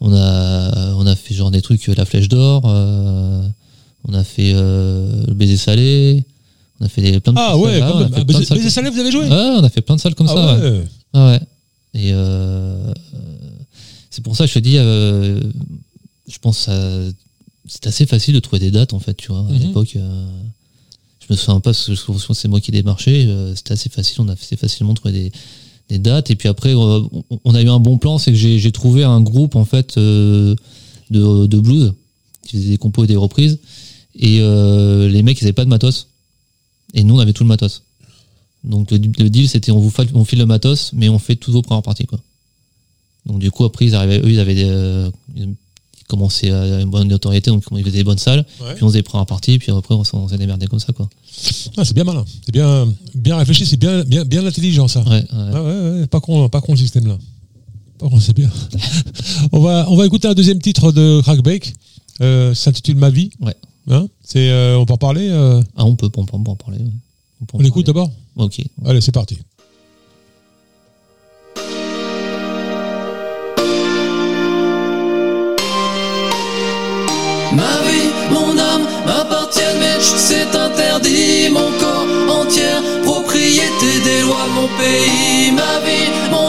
on 0.00 0.12
a, 0.14 0.94
on 0.96 1.06
a 1.06 1.16
fait 1.16 1.34
genre 1.34 1.50
des 1.50 1.62
trucs, 1.62 1.88
euh, 1.88 1.94
la 1.96 2.04
flèche 2.04 2.28
d'or. 2.28 2.62
euh, 2.66 3.42
on 4.06 4.14
a 4.14 4.24
fait 4.24 4.52
euh, 4.54 5.24
le 5.26 5.34
baiser 5.34 5.56
salé. 5.56 6.24
On 6.80 6.86
a 6.86 6.88
fait 6.88 7.02
des, 7.02 7.20
plein 7.20 7.32
de 7.32 7.38
Ah 7.40 7.56
ouais. 7.56 7.78
salles. 7.78 7.88
Comme, 7.92 8.00
on 8.00 8.02
a 8.02 8.18
ah, 8.20 8.24
Baiser 8.24 8.54
Baiser 8.54 8.70
Salé, 8.70 8.90
vous 8.90 8.98
avez 8.98 9.12
joué? 9.12 9.24
Ouais, 9.24 9.30
on 9.58 9.62
a 9.64 9.68
fait 9.70 9.80
plein 9.80 9.94
de 9.96 10.00
salles 10.00 10.14
comme 10.14 10.26
Ah 10.28 10.34
ça. 10.34 10.56
ouais. 10.58 10.70
ouais. 10.70 10.84
Ah 11.12 11.26
ouais. 11.28 11.40
Et 11.94 12.10
euh, 12.12 12.92
c'est 14.10 14.22
pour 14.22 14.36
ça 14.36 14.44
que 14.44 14.48
je 14.50 14.54
te 14.54 14.58
dis, 14.58 14.76
euh, 14.78 15.40
je 16.28 16.38
pense 16.38 16.66
que 16.66 17.12
c'est 17.68 17.86
assez 17.86 18.06
facile 18.06 18.34
de 18.34 18.40
trouver 18.40 18.58
des 18.60 18.70
dates 18.72 18.92
en 18.92 18.98
fait, 18.98 19.14
tu 19.14 19.28
vois. 19.28 19.40
À 19.40 19.52
Mhm. 19.52 19.58
l'époque, 19.58 19.94
je 19.94 21.32
me 21.32 21.36
souviens 21.36 21.54
pas 21.60 21.70
parce 21.72 21.86
que 21.86 22.34
c'est 22.34 22.48
moi 22.48 22.60
qui 22.60 22.72
démarchais. 22.72 23.24
euh, 23.26 23.54
c'était 23.54 23.72
assez 23.72 23.88
facile, 23.88 24.20
on 24.20 24.28
a 24.28 24.36
fait 24.36 24.56
facilement 24.56 24.92
trouver 24.94 25.12
des, 25.14 25.32
des 25.88 25.98
dates. 25.98 26.30
Et 26.30 26.34
puis 26.36 26.48
après, 26.48 26.74
on- 26.74 27.08
a 27.54 27.62
eu 27.62 27.68
un 27.68 27.78
bon 27.80 27.96
plan, 27.98 28.18
c'est 28.18 28.32
que 28.32 28.36
j'ai 28.36 28.58
j'ai 28.58 28.72
trouvé 28.72 29.04
un 29.04 29.20
groupe 29.20 29.54
en 29.54 29.64
fait 29.64 29.96
de, 29.96 30.56
de 31.10 31.58
blues 31.60 31.94
qui 32.46 32.56
faisait 32.56 32.70
des 32.70 32.78
compos 32.78 33.04
et 33.04 33.06
des 33.06 33.16
reprises. 33.16 33.58
Et 34.16 34.38
euh, 34.40 35.08
les 35.08 35.22
mecs, 35.22 35.40
ils 35.40 35.44
avaient 35.44 35.52
pas 35.52 35.64
de 35.64 35.70
matos. 35.70 36.08
Et 36.94 37.02
nous, 37.04 37.16
on 37.16 37.18
avait 37.18 37.32
tout 37.32 37.42
le 37.42 37.48
matos. 37.48 37.82
Donc 38.62 38.90
le, 38.90 38.98
le 38.98 39.30
deal, 39.30 39.48
c'était 39.48 39.72
on 39.72 39.78
vous 39.78 39.90
file, 39.90 40.08
on 40.14 40.24
file 40.24 40.38
le 40.38 40.46
matos, 40.46 40.92
mais 40.94 41.08
on 41.08 41.18
fait 41.18 41.36
toutes 41.36 41.52
vos 41.52 41.62
premières 41.62 41.82
parties, 41.82 42.06
quoi. 42.06 42.20
Donc 43.26 43.38
du 43.38 43.50
coup, 43.50 43.64
après, 43.64 43.86
ils 43.86 43.94
arrivaient, 43.94 44.20
eux, 44.20 44.30
ils 44.30 44.38
avaient 44.38 44.54
des, 44.54 44.64
euh, 44.66 45.10
ils 45.34 45.48
commençaient 46.08 46.50
à 46.50 46.80
une 46.80 46.90
bonne 46.90 47.08
notoriété, 47.08 47.50
donc 47.50 47.64
ils 47.72 47.82
faisaient 47.82 47.98
des 47.98 48.04
bonnes 48.04 48.18
salles. 48.18 48.44
Ouais. 48.60 48.74
Puis 48.74 48.84
on 48.84 48.88
faisait 48.88 48.98
les 48.98 49.02
premières 49.02 49.26
parties, 49.26 49.58
puis 49.58 49.72
après, 49.72 49.94
on 49.94 50.04
s'en 50.04 50.28
s'est 50.28 50.38
démerdé 50.38 50.66
comme 50.66 50.78
ça, 50.78 50.92
quoi. 50.92 51.08
Ah, 51.76 51.84
c'est 51.84 51.94
bien 51.94 52.04
malin. 52.04 52.24
C'est 52.44 52.52
bien, 52.52 52.86
bien 53.14 53.36
réfléchi. 53.36 53.66
C'est 53.66 53.78
bien, 53.78 54.04
bien, 54.04 54.24
bien 54.24 54.46
intelligent 54.46 54.88
ça. 54.88 55.00
Ouais, 55.00 55.16
ouais. 55.16 55.22
Ah 55.32 56.06
pas 56.10 56.20
con, 56.20 56.48
pas 56.48 56.60
con 56.60 56.72
le 56.72 56.78
système 56.78 57.06
là. 57.06 57.18
Pas 57.98 58.08
con, 58.08 58.20
c'est 58.20 58.36
bien. 58.36 58.50
on 59.52 59.60
va, 59.60 59.86
on 59.90 59.96
va 59.96 60.06
écouter 60.06 60.28
un 60.28 60.34
deuxième 60.34 60.60
titre 60.60 60.92
de 60.92 61.20
Crackbake. 61.22 61.72
Euh, 62.20 62.54
ça 62.54 62.64
s'intitule 62.64 62.96
Ma 62.96 63.10
vie. 63.10 63.30
Ouais. 63.40 63.56
Hein 63.90 64.06
c'est, 64.22 64.50
euh, 64.50 64.78
on 64.78 64.86
peut 64.86 64.94
en 64.94 64.98
parler. 64.98 65.28
euh, 65.30 65.62
Ah, 65.76 65.84
on 65.84 65.94
peut, 65.94 66.06
on 66.16 66.24
peut, 66.24 66.32
on 66.36 66.42
peut 66.42 66.50
en 66.50 66.56
parler. 66.56 66.78
ouais. 66.78 66.90
peut 67.46 67.56
en 67.56 67.60
on 67.60 67.64
écoute 67.64 67.86
d'abord. 67.86 68.10
Ok. 68.36 68.60
Allez, 68.84 69.00
c'est 69.00 69.12
parti. 69.12 69.38
Ma 77.52 77.72
vie, 77.86 78.08
mon 78.32 78.58
âme 78.58 78.84
m'appartiennent, 79.06 79.78
mais 79.78 79.98
c'est 80.00 80.50
interdit. 80.56 81.48
Mon 81.50 81.70
corps 81.80 82.40
entier, 82.40 82.74
propriété 83.04 83.90
des 84.06 84.20
lois 84.22 84.46
de 84.48 84.54
mon 84.60 84.68
pays. 84.80 85.52
Ma 85.52 85.74
vie, 85.86 86.08
mon 86.32 86.43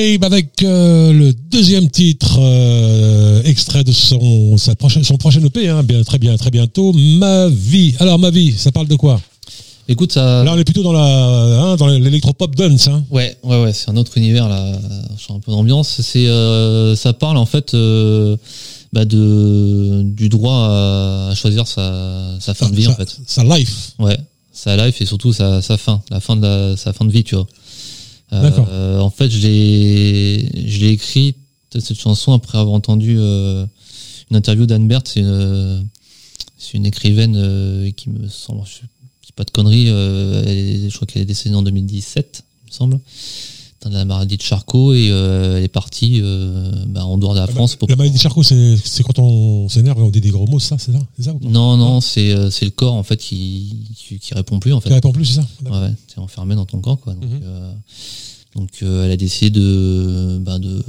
Babe 0.00 0.24
avec 0.24 0.62
euh, 0.62 1.12
le 1.12 1.32
deuxième 1.32 1.90
titre 1.90 2.38
euh, 2.40 3.42
extrait 3.42 3.84
de 3.84 3.92
son 3.92 4.56
sa 4.56 4.74
prochaine 4.74 5.04
son 5.04 5.18
prochain 5.18 5.44
EP 5.44 5.68
hein, 5.68 5.82
bien 5.82 6.02
très 6.04 6.18
bien 6.18 6.36
très 6.38 6.50
bientôt 6.50 6.94
ma 6.94 7.48
vie. 7.48 7.94
Alors 7.98 8.18
ma 8.18 8.30
vie, 8.30 8.52
ça 8.56 8.72
parle 8.72 8.86
de 8.86 8.94
quoi? 8.94 9.20
Écoute, 9.88 10.12
ça. 10.12 10.42
Là 10.42 10.54
on 10.54 10.58
est 10.58 10.64
plutôt 10.64 10.82
dans 10.82 10.94
la 10.94 11.04
hein, 11.04 11.76
dans 11.76 11.86
l'électropop 11.86 12.54
dance 12.54 12.88
hein. 12.88 13.04
Ouais, 13.10 13.36
ouais, 13.42 13.62
ouais, 13.62 13.72
c'est 13.74 13.90
un 13.90 13.96
autre 13.98 14.16
univers 14.16 14.48
là. 14.48 14.72
Je 15.18 15.22
change 15.22 15.36
un 15.36 15.40
peu 15.40 15.52
d'ambiance. 15.52 16.00
C'est, 16.00 16.28
euh, 16.28 16.96
ça 16.96 17.12
parle 17.12 17.36
en 17.36 17.46
fait 17.46 17.74
euh, 17.74 18.38
bah, 18.94 19.04
de 19.04 20.02
du 20.02 20.30
droit 20.30 20.66
à, 21.30 21.34
choisir 21.34 21.66
sa, 21.66 22.36
sa 22.40 22.54
fin 22.54 22.70
de 22.70 22.74
vie 22.74 22.84
sa, 22.84 22.92
en 22.92 22.94
fait. 22.94 23.18
sa 23.26 23.44
life. 23.44 23.92
Ouais, 23.98 24.18
sa 24.50 24.76
life 24.76 25.02
et 25.02 25.06
surtout 25.06 25.34
sa, 25.34 25.60
sa 25.60 25.76
fin, 25.76 26.00
la 26.10 26.20
fin 26.20 26.36
de 26.36 26.42
la, 26.42 26.76
sa 26.78 26.94
fin 26.94 27.04
de 27.04 27.12
vie, 27.12 27.22
tu 27.22 27.34
vois. 27.34 27.46
Euh, 28.32 28.98
en 29.00 29.10
fait, 29.10 29.28
je 29.28 29.46
l'ai, 29.46 30.68
je 30.68 30.80
l'ai 30.80 30.90
écrit 30.90 31.34
cette 31.78 31.98
chanson 31.98 32.32
après 32.32 32.58
avoir 32.58 32.74
entendu 32.74 33.16
euh, 33.18 33.64
une 34.30 34.36
interview 34.36 34.66
d'Anne 34.66 34.88
Bert. 34.88 35.02
C'est 35.04 35.20
une, 35.20 35.86
c'est 36.58 36.76
une 36.76 36.86
écrivaine 36.86 37.34
euh, 37.36 37.90
qui 37.90 38.10
me 38.10 38.28
semble, 38.28 38.62
je 38.66 39.32
pas 39.36 39.44
de 39.44 39.50
conneries. 39.50 39.86
euh, 39.88 40.42
elle 40.44 40.90
je 40.90 40.94
crois 40.94 41.06
qu'elle 41.06 41.22
est 41.22 41.26
décédée 41.26 41.54
en 41.54 41.62
2017, 41.62 42.44
il 42.64 42.70
me 42.70 42.72
semble. 42.72 43.00
Dans 43.82 43.88
la 43.90 44.04
maladie 44.04 44.36
de 44.36 44.42
Charcot 44.42 44.92
et 44.92 45.08
euh, 45.10 45.56
elle 45.56 45.64
est 45.64 45.68
partie 45.68 46.20
euh, 46.20 46.70
bah, 46.88 47.06
en 47.06 47.16
dehors 47.16 47.32
de 47.34 47.38
la 47.40 47.46
France 47.46 47.76
pour 47.76 47.88
La 47.88 47.96
maladie 47.96 48.16
de 48.16 48.20
Charcot 48.20 48.42
c'est 48.42 49.02
quand 49.02 49.18
on 49.18 49.70
s'énerve 49.70 49.98
et 49.98 50.02
on 50.02 50.10
dit 50.10 50.20
des 50.20 50.28
gros 50.28 50.46
mots 50.46 50.60
ça 50.60 50.76
c'est 50.76 50.92
ça 50.92 50.98
c'est 51.16 51.22
ça 51.22 51.32
ou 51.32 51.38
pas? 51.38 51.48
Non, 51.48 51.78
non, 51.78 52.02
c'est 52.02 52.30
euh, 52.30 52.50
c'est 52.50 52.66
le 52.66 52.72
corps 52.72 52.92
en 52.92 53.02
fait 53.02 53.16
qui, 53.16 53.86
qui, 53.96 54.18
qui 54.18 54.34
répond 54.34 54.58
plus 54.60 54.74
en 54.74 54.82
fait. 54.82 54.90
Réponds 54.92 55.12
plus 55.12 55.24
c'est 55.24 55.40
ça 55.40 55.46
Ouais, 55.64 55.94
t'es 56.08 56.18
enfermé 56.18 56.54
dans 56.56 56.66
ton 56.66 56.80
corps 56.80 57.00
quoi. 57.00 57.14
Donc, 57.14 57.24
Mhm. 57.30 57.40
donc 58.56 58.68
elle 58.82 59.10
a 59.12 59.16
décidé 59.16 59.48
de, 59.48 60.38
bah, 60.42 60.58
de 60.58 60.84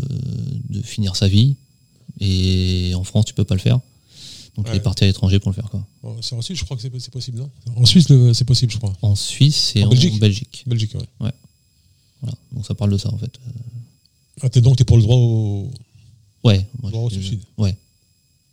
de 0.69 0.81
finir 0.81 1.15
sa 1.15 1.29
vie 1.29 1.55
et 2.19 2.91
en 2.95 3.05
France 3.05 3.23
tu 3.25 3.33
peux 3.33 3.45
pas 3.45 3.55
le 3.55 3.61
faire. 3.61 3.79
Donc 4.57 4.65
elle 4.69 4.75
est 4.75 4.79
partie 4.81 5.05
à 5.05 5.07
l'étranger 5.07 5.39
pour 5.39 5.49
le 5.49 5.55
faire 5.55 5.69
quoi. 5.69 5.81
Bon, 6.03 6.17
C'est 6.19 6.35
en 6.35 6.41
Suisse 6.41 6.59
je 6.59 6.65
crois 6.65 6.75
que 6.75 6.83
c'est 6.83 6.91
c'est 6.99 7.13
possible 7.13 7.37
non? 7.39 7.49
En 7.77 7.85
Suisse 7.85 8.07
c'est 8.33 8.43
possible 8.45 8.69
je 8.73 8.77
crois. 8.79 8.91
En 9.01 9.15
Suisse 9.15 9.71
et 9.77 9.83
En 9.83 9.87
en, 9.87 9.89
Belgique 9.91 10.19
Belgique. 10.19 10.63
Belgique 10.67 10.93
ouais. 11.21 11.31
Voilà. 12.21 12.35
Donc 12.53 12.65
ça 12.65 12.73
parle 12.75 12.91
de 12.91 12.97
ça 12.97 13.09
en 13.13 13.17
fait. 13.17 13.31
Ah, 14.41 14.49
t'es 14.49 14.61
donc 14.61 14.75
t'es 14.77 14.83
pour 14.83 14.97
le 14.97 15.03
droit 15.03 15.17
au 15.17 15.69
Ouais. 16.43 16.65
Moi, 16.81 16.89
Droit 16.91 17.03
au 17.03 17.09
suicide. 17.09 17.41
Ouais. 17.57 17.75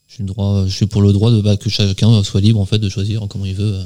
Je 0.09 0.15
suis 0.15 0.23
le 0.23 0.29
droit, 0.29 0.67
je 0.67 0.73
suis 0.75 0.87
pour 0.87 1.01
le 1.03 1.13
droit 1.13 1.31
de 1.31 1.41
bah, 1.41 1.57
que 1.57 1.71
chacun 1.71 2.23
soit 2.25 2.41
libre 2.41 2.61
en 2.61 2.67
fait 2.67 2.79
de 2.79 2.89
choisir 2.89 3.27
comment 3.29 3.45
il 3.47 3.55
veut, 3.55 3.75
euh, 3.75 3.85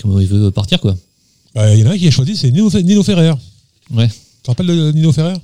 comment 0.00 0.18
il 0.20 0.26
veut 0.26 0.50
partir 0.50 0.80
quoi. 0.80 0.96
Bah, 1.54 1.74
Il 1.74 1.80
y 1.80 1.84
en 1.84 1.90
a 1.90 1.92
un 1.94 1.98
qui 1.98 2.06
a 2.06 2.10
choisi, 2.10 2.36
c'est 2.36 2.50
Nino, 2.50 2.70
Fe- 2.70 2.82
Nino 2.82 3.02
Ferrer. 3.02 3.32
Ouais. 3.90 4.08
Tu 4.08 4.14
te 4.42 4.50
rappelles 4.50 4.66
de 4.66 4.92
Nino 4.92 5.12
Ferrer? 5.12 5.34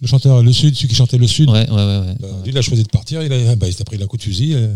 Le 0.00 0.06
chanteur, 0.06 0.42
le 0.42 0.52
Sud, 0.52 0.74
celui 0.74 0.88
qui 0.88 0.94
chantait 0.94 1.18
le 1.18 1.26
Sud? 1.26 1.50
Ouais, 1.50 1.68
ouais, 1.68 1.76
ouais. 1.76 1.98
ouais. 2.00 2.16
Bah, 2.20 2.28
lui, 2.44 2.50
il 2.52 2.58
a 2.58 2.62
choisi 2.62 2.82
de 2.84 2.88
partir. 2.88 3.22
Il 3.22 3.32
a, 3.32 3.54
bah, 3.56 3.68
il 3.68 3.74
s'est 3.74 3.84
pris 3.84 3.98
la 3.98 4.06
coup 4.06 4.16
de 4.16 4.22
fusil. 4.22 4.54
euh, 4.54 4.74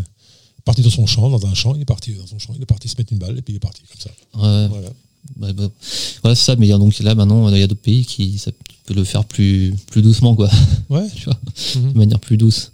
parti 0.65 0.83
dans 0.83 0.91
son 0.91 1.07
champ, 1.07 1.31
dans 1.31 1.47
un 1.47 1.55
champ. 1.55 1.75
Il 1.75 1.81
est 1.83 1.87
parti 1.87 2.13
dans 2.15 2.27
son 2.27 2.39
champ. 2.39 2.53
Il 2.57 2.63
est 2.63 2.67
parti 2.67 2.89
se 2.89 2.95
mettre 2.99 3.13
une 3.13 3.19
balle 3.19 3.39
et 3.39 3.43
puis 3.43 3.55
il 3.55 3.57
est 3.57 3.61
parti 3.61 3.83
comme 3.91 4.01
ça. 4.01 4.11
Ouais, 4.39 4.69
Voilà. 4.69 4.89
Ouais, 5.41 5.53
bah, 5.53 5.69
voilà, 6.23 6.35
c'est 6.35 6.45
ça, 6.45 6.57
mais 6.57 6.67
il 6.67 6.71
y 6.71 6.73
a 6.73 6.79
donc 6.79 6.99
là 7.01 7.15
maintenant, 7.15 7.49
il 7.49 7.59
y 7.59 7.63
a 7.63 7.67
d'autres 7.67 7.81
pays 7.81 8.05
qui 8.05 8.39
ça 8.39 8.51
peut 8.87 8.95
le 8.95 9.05
faire 9.05 9.25
plus, 9.25 9.75
plus 9.91 10.03
doucement, 10.03 10.35
quoi, 10.35 10.49
Ouais. 10.91 11.07
tu 11.17 11.25
vois, 11.25 11.37
Mhm. 11.77 11.93
de 11.93 11.99
manière 11.99 12.21
plus 12.21 12.37
douce. 12.37 12.71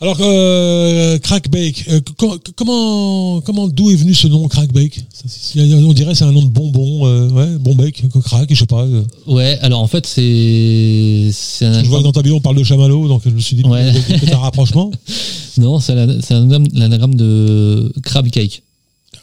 Alors, 0.00 0.18
euh, 0.20 1.18
Crack 1.18 1.48
Bake, 1.50 1.84
euh, 1.88 2.00
co- 2.18 2.38
comment, 2.56 3.40
comment, 3.40 3.68
d'où 3.68 3.90
est 3.90 3.94
venu 3.96 4.12
ce 4.12 4.26
nom 4.26 4.48
Crack 4.48 4.72
Bake 4.72 4.96
Ça, 5.12 5.22
c'est- 5.28 5.60
On 5.74 5.92
dirait 5.92 6.14
c'est 6.16 6.24
un 6.24 6.32
nom 6.32 6.42
de 6.42 6.48
bonbon, 6.48 7.06
euh, 7.06 7.28
ouais, 7.30 7.58
bon 7.58 7.74
bake, 7.76 8.02
crack, 8.24 8.48
je 8.52 8.58
sais 8.58 8.66
pas. 8.66 8.82
euh. 8.82 9.04
Ouais, 9.28 9.56
alors 9.62 9.80
en 9.80 9.86
fait, 9.86 10.04
c'est. 10.04 11.30
c'est 11.32 11.64
un 11.66 11.82
Je 11.84 11.88
vois 11.88 12.00
que 12.00 12.04
dans 12.04 12.12
ta 12.12 12.22
bio 12.22 12.34
on 12.36 12.40
parle 12.40 12.56
de 12.56 12.64
chamallow, 12.64 13.06
donc 13.08 13.22
je 13.24 13.30
me 13.30 13.40
suis 13.40 13.54
dit 13.56 13.62
Ouais. 13.64 13.92
peut-être 14.08 14.34
un 14.34 14.38
rapprochement. 14.38 14.90
Non, 15.58 15.78
c'est 15.78 15.92
un 15.92 16.20
c'est 16.20 16.34
un 16.34 16.42
anagramme- 16.48 16.68
l'anagramme 16.74 17.14
de 17.14 17.92
crab 18.02 18.28
cake. 18.28 18.62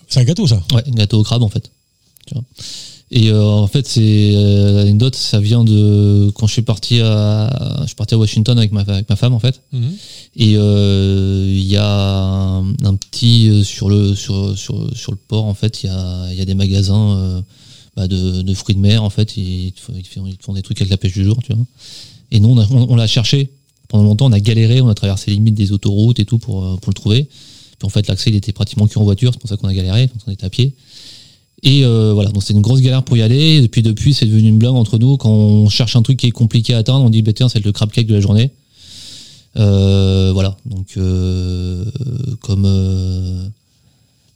C'est 0.08 0.22
un 0.22 0.24
gâteau, 0.24 0.48
ça. 0.48 0.64
Ouais, 0.74 0.82
gâteau 0.96 1.20
au 1.20 1.24
crabe, 1.24 1.44
en 1.44 1.50
fait. 1.50 1.70
Et 3.14 3.30
euh, 3.30 3.44
en 3.44 3.68
fait, 3.68 3.86
c'est 3.88 4.32
euh, 4.36 4.74
l'anecdote, 4.78 5.16
ça 5.16 5.42
vient 5.42 5.66
de 5.66 6.32
quand 6.34 6.48
je 6.48 6.54
suis 6.54 6.62
parti 6.62 7.02
à, 7.02 7.80
je 7.82 7.88
suis 7.88 7.96
parti 7.96 8.14
à 8.14 8.18
Washington 8.18 8.58
avec 8.58 8.72
ma, 8.72 8.82
avec 8.82 9.10
ma 9.10 9.18
femme, 9.18 9.34
en 9.34 9.40
fait. 9.40 9.62
Et 10.38 10.54
euh, 10.56 11.46
il 11.52 11.66
y 11.68 11.76
a 11.76 11.86
un, 11.86 12.70
un 12.86 12.96
petit 12.96 13.66
sur 13.66 13.90
le 13.90 14.16
sur, 14.16 14.58
sur, 14.58 14.96
sur 14.96 15.12
le 15.12 15.18
port 15.28 15.44
en 15.44 15.54
fait 15.54 15.84
il 15.84 15.88
y 15.88 15.90
a, 15.90 16.34
y 16.34 16.40
a 16.42 16.46
des 16.46 16.54
magasins 16.54 17.18
euh, 17.18 17.42
bah, 17.98 18.08
de, 18.08 18.42
de 18.42 18.54
fruits 18.54 18.76
de 18.76 18.80
mer 18.80 19.04
en 19.04 19.10
fait. 19.10 19.36
Ils 19.36 19.74
te, 19.74 19.82
font, 19.82 19.94
ils 19.94 20.04
te 20.04 20.08
font- 20.08 20.26
ils 20.28 20.38
te 20.38 20.44
font 20.46 20.54
des 20.54 20.62
trucs 20.62 20.80
avec 20.80 20.90
la 20.90 20.96
pêche 20.98 21.12
du 21.14 21.26
jour 21.26 21.38
tu 21.44 21.52
vois. 21.54 21.66
Et 22.32 22.40
nous 22.40 22.48
on, 22.50 22.58
a- 22.60 22.68
on, 22.72 22.92
on 22.92 22.96
l'a 22.96 23.08
cherché. 23.08 23.50
Pendant 23.90 24.06
longtemps 24.06 24.28
on 24.28 24.32
a 24.32 24.40
galéré 24.40 24.80
on 24.80 24.88
a 24.88 24.96
traversé 24.96 25.32
les 25.32 25.36
limites 25.36 25.56
des 25.56 25.74
autoroutes 25.74 26.20
et 26.22 26.26
tout 26.26 26.38
pour, 26.38 26.80
pour 26.80 26.90
le 26.90 26.94
trouver. 26.94 27.24
Puis 27.26 27.86
en 27.86 27.90
fait 27.90 28.08
l'accès 28.08 28.30
il 28.30 28.38
était 28.38 28.54
pratiquement 28.54 28.88
qu'en 28.88 29.04
voiture. 29.04 29.34
C'est 29.34 29.40
pour 29.42 29.50
ça 29.50 29.58
qu'on 29.58 29.68
a 29.68 29.74
galéré 29.74 30.08
donc 30.08 30.16
on 30.28 30.32
était 30.32 30.46
à 30.46 30.50
pied 30.50 30.74
et 31.64 31.86
euh, 31.86 32.12
voilà 32.14 32.30
donc 32.32 32.44
c'est 32.44 32.54
une 32.54 32.62
grosse 32.62 32.82
galère 32.82 33.04
pour 33.04 33.18
y 33.18 33.22
aller 33.22 33.62
et 33.64 33.68
puis 33.68 33.82
depuis 33.84 34.14
c'est 34.14 34.26
devenu 34.26 34.50
une 34.50 34.58
blague 34.58 34.74
entre 34.74 34.98
nous 34.98 35.18
quand 35.18 35.30
on 35.30 35.70
cherche 35.70 35.96
un 35.96 36.02
truc 36.02 36.18
qui 36.18 36.28
est 36.28 36.32
compliqué 36.32 36.74
à 36.74 36.80
atteindre 36.80 37.06
on 37.06 37.10
dit 37.10 37.22
bah, 37.22 37.34
tiens 37.34 37.50
c'est 37.50 37.64
le 37.64 37.72
crab 37.72 37.92
cake 37.92 38.08
de 38.08 38.16
la 38.16 38.22
journée 38.22 38.52
euh, 39.58 40.32
voilà, 40.34 40.56
donc 40.66 40.88
euh, 40.98 41.84
comme 42.42 42.64
euh, 42.66 43.46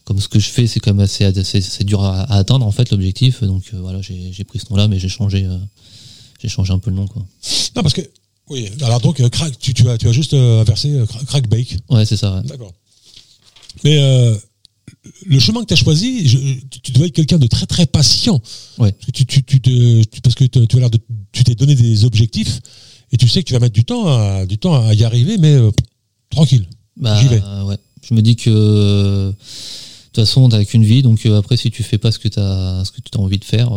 comme 0.04 0.20
ce 0.20 0.28
que 0.28 0.40
je 0.40 0.50
fais, 0.50 0.68
c'est 0.68 0.80
quand 0.82 0.92
même 0.94 1.00
assez, 1.00 1.24
assez- 1.24 1.84
dur 1.86 2.04
à, 2.04 2.24
à 2.24 2.36
atteindre 2.38 2.66
en 2.66 2.72
fait 2.72 2.92
l'objectif. 2.92 3.42
Donc 3.44 3.64
euh, 3.74 3.78
voilà, 3.80 4.02
j'ai 4.02 4.34
j'ai 4.34 4.44
pris 4.44 4.60
ce 4.60 4.66
nom-là, 4.72 4.88
mais 4.90 5.00
j'ai 5.00 5.08
changé, 5.08 5.46
euh, 5.46 5.58
j'ai 6.42 6.50
changé 6.50 6.74
un 6.74 6.80
peu 6.80 6.90
le 6.90 6.98
nom 6.98 7.08
quoi. 7.08 7.26
Non, 7.78 7.82
parce 7.82 7.94
que, 7.94 8.02
oui, 8.50 8.70
alors 8.82 9.00
donc, 9.00 9.28
crack, 9.30 9.58
tu, 9.58 9.74
tu, 9.74 9.88
as, 9.90 9.98
tu 9.98 10.08
as 10.10 10.12
juste 10.12 10.34
inversé 10.34 10.90
cra- 11.06 11.26
crack 11.26 11.48
bake. 11.48 11.78
Ouais, 11.90 12.06
c'est 12.06 12.18
ça. 12.18 12.36
ouais. 12.36 12.42
D'accord. 12.44 12.74
Mais 13.86 13.98
euh, 13.98 14.36
le 15.26 15.40
chemin 15.40 15.62
que 15.62 15.68
tu 15.68 15.74
as 15.74 15.78
choisi, 15.78 16.28
je- 16.28 16.38
tu, 16.84 16.92
dois 16.92 17.08
être 17.08 17.14
quelqu'un 17.14 17.38
de 17.38 17.48
très 17.48 17.66
très 17.66 17.86
patient. 17.86 18.42
Ouais. 18.78 18.92
Parce 18.92 19.06
que 19.08 19.12
tu, 19.12 19.26
tu, 19.26 19.44
tu 19.44 19.62
te, 19.62 20.04
tu- 20.04 20.22
parce 20.22 20.36
que 20.36 20.46
te- 20.46 20.66
tu 20.66 20.76
as 20.78 20.80
l'air 20.80 20.90
de, 20.90 21.00
tu 21.32 21.44
t'es 21.44 21.56
donné 21.56 21.76
des 21.76 22.06
objectifs 22.06 22.60
et 23.12 23.18
tu 23.18 23.28
sais 23.28 23.42
que 23.44 23.48
tu 23.48 23.54
vas 23.54 23.60
mettre 23.60 23.74
du 23.74 23.86
temps 23.86 24.08
à, 24.08 24.46
du 24.46 24.58
temps 24.58 24.76
à 24.88 24.94
y 24.94 25.04
arriver, 25.04 25.38
mais 25.38 25.54
euh, 25.54 25.72
tranquille. 26.30 26.66
Bah, 26.98 27.20
J'y 27.22 27.28
vais. 27.28 27.42
ouais. 27.68 27.78
Je 28.08 28.14
me 28.14 28.22
dis 28.22 28.36
que 28.36 28.50
euh, 28.50 29.30
de 29.32 29.36
toute 30.14 30.26
façon, 30.26 30.48
t'as 30.50 30.64
qu'une 30.64 30.84
vie, 30.86 31.02
donc 31.02 31.26
euh, 31.26 31.38
après, 31.38 31.58
si 31.58 31.72
tu 31.72 31.84
fais 31.84 31.98
pas 31.98 32.12
ce 32.12 32.20
que 32.20 32.28
t'as, 32.28 32.86
ce 32.86 32.92
que 32.92 33.02
tu 33.02 33.18
as 33.18 33.20
envie 33.22 33.38
de 33.40 33.44
faire, 33.44 33.70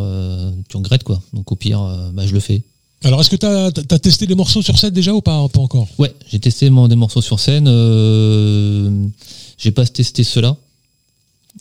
tu 0.68 0.76
regrettes 0.76 1.02
quoi. 1.04 1.22
Donc 1.32 1.50
au 1.50 1.56
pire, 1.56 1.80
bah, 2.14 2.26
je 2.26 2.32
le 2.34 2.40
fais. 2.40 2.62
Alors, 3.04 3.20
est-ce 3.20 3.30
que 3.30 3.36
tu 3.36 3.46
as, 3.46 3.98
testé 3.98 4.26
des 4.26 4.34
morceaux 4.34 4.60
sur 4.60 4.76
scène 4.78 4.90
déjà 4.90 5.14
ou 5.14 5.20
pas, 5.20 5.48
pas 5.48 5.60
encore? 5.60 5.86
Ouais, 5.98 6.12
j'ai 6.30 6.40
testé 6.40 6.68
des 6.68 6.96
morceaux 6.96 7.22
sur 7.22 7.38
scène. 7.38 7.66
Euh, 7.68 9.06
j'ai 9.56 9.70
pas 9.70 9.86
testé 9.86 10.24
cela. 10.24 10.56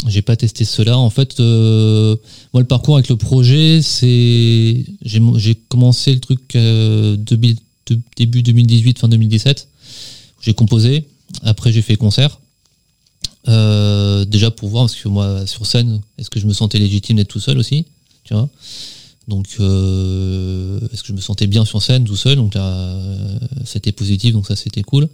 J'ai 0.05 0.21
pas 0.21 0.35
testé 0.35 0.63
cela. 0.63 0.97
En 0.97 1.09
fait, 1.09 1.39
euh, 1.39 2.15
moi, 2.53 2.61
le 2.61 2.67
parcours 2.67 2.95
avec 2.95 3.09
le 3.09 3.15
projet, 3.15 3.81
c'est 3.81 4.85
j'ai 5.01 5.55
commencé 5.69 6.13
le 6.13 6.19
truc 6.19 6.55
euh, 6.55 7.17
début 8.15 8.43
2018, 8.43 8.99
fin 8.99 9.07
2017. 9.07 9.67
J'ai 10.41 10.53
composé. 10.53 11.07
Après, 11.43 11.71
j'ai 11.71 11.81
fait 11.81 11.95
concert. 11.95 12.39
Euh, 13.47 14.25
déjà 14.25 14.51
pour 14.51 14.69
voir 14.69 14.83
parce 14.85 14.95
que 14.95 15.07
moi 15.07 15.47
sur 15.47 15.65
scène, 15.65 16.01
est-ce 16.17 16.29
que 16.29 16.39
je 16.39 16.47
me 16.47 16.53
sentais 16.53 16.79
légitime 16.79 17.15
d'être 17.15 17.29
tout 17.29 17.39
seul 17.39 17.57
aussi, 17.57 17.85
tu 18.23 18.33
vois? 18.33 18.49
Donc, 19.27 19.47
euh, 19.59 20.79
est-ce 20.91 21.01
que 21.01 21.09
je 21.09 21.13
me 21.13 21.21
sentais 21.21 21.47
bien 21.47 21.65
sur 21.65 21.81
scène 21.81 22.03
tout 22.05 22.15
seul? 22.15 22.37
Donc 22.37 22.53
là, 22.55 22.65
euh, 22.65 23.39
c'était 23.65 23.91
positif, 23.91 24.33
donc 24.33 24.47
ça 24.47 24.55
c'était 24.55 24.83
cool. 24.83 25.07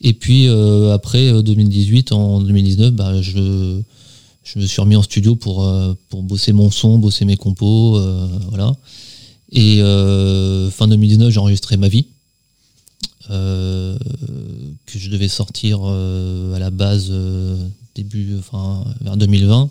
Et 0.00 0.14
puis 0.14 0.48
euh, 0.48 0.92
après 0.92 1.28
euh, 1.28 1.42
2018, 1.42 2.12
en 2.12 2.40
2019, 2.40 2.92
bah, 2.92 3.20
je, 3.22 3.80
je 4.44 4.58
me 4.58 4.66
suis 4.66 4.80
remis 4.80 4.96
en 4.96 5.02
studio 5.02 5.36
pour, 5.36 5.64
euh, 5.64 5.94
pour 6.08 6.22
bosser 6.22 6.52
mon 6.52 6.70
son, 6.70 6.98
bosser 6.98 7.24
mes 7.24 7.36
compos, 7.36 7.96
euh, 7.96 8.26
voilà. 8.48 8.74
Et 9.52 9.80
euh, 9.82 10.70
fin 10.70 10.88
2019, 10.88 11.30
j'ai 11.30 11.38
enregistré 11.38 11.76
ma 11.76 11.88
vie, 11.88 12.06
que 13.28 14.98
je 14.98 15.08
devais 15.08 15.28
sortir 15.28 15.82
à 15.84 16.58
la 16.58 16.70
base 16.70 17.10
début, 17.94 18.36
vers 19.00 19.16
2020. 19.16 19.70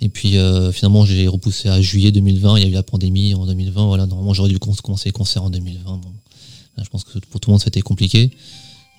Et 0.00 0.08
puis 0.08 0.36
finalement, 0.72 1.04
j'ai 1.04 1.28
repoussé 1.28 1.68
à 1.68 1.80
juillet 1.80 2.10
2020. 2.10 2.58
Il 2.58 2.62
y 2.64 2.66
a 2.66 2.68
eu 2.68 2.72
la 2.72 2.82
pandémie 2.82 3.34
en 3.34 3.46
2020. 3.46 3.86
Voilà, 3.86 4.06
normalement, 4.06 4.34
j'aurais 4.34 4.48
dû 4.48 4.58
commencer 4.58 5.04
les 5.06 5.12
concerts 5.12 5.44
en 5.44 5.50
2020. 5.50 5.84
Bon, 5.84 6.12
là, 6.76 6.82
je 6.82 6.88
pense 6.88 7.04
que 7.04 7.18
pour 7.30 7.40
tout 7.40 7.50
le 7.50 7.52
monde, 7.52 7.62
c'était 7.62 7.80
compliqué. 7.80 8.32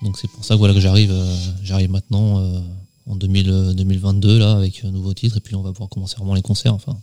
Donc 0.02 0.16
c'est 0.18 0.30
pour 0.30 0.44
ça 0.44 0.54
que 0.54 0.58
voilà 0.58 0.72
que 0.72 0.80
j'arrive, 0.80 1.14
j'arrive 1.62 1.90
maintenant 1.90 2.62
en 3.06 3.16
2000, 3.16 3.50
euh, 3.50 3.72
2022 3.74 4.38
là 4.38 4.52
avec 4.52 4.82
un 4.84 4.90
nouveau 4.90 5.14
titre. 5.14 5.36
Et 5.36 5.40
puis 5.40 5.54
on 5.54 5.62
va 5.62 5.70
pouvoir 5.72 5.88
commencer 5.88 6.16
vraiment 6.16 6.34
les 6.34 6.42
concerts. 6.42 6.74
Enfin, 6.74 6.96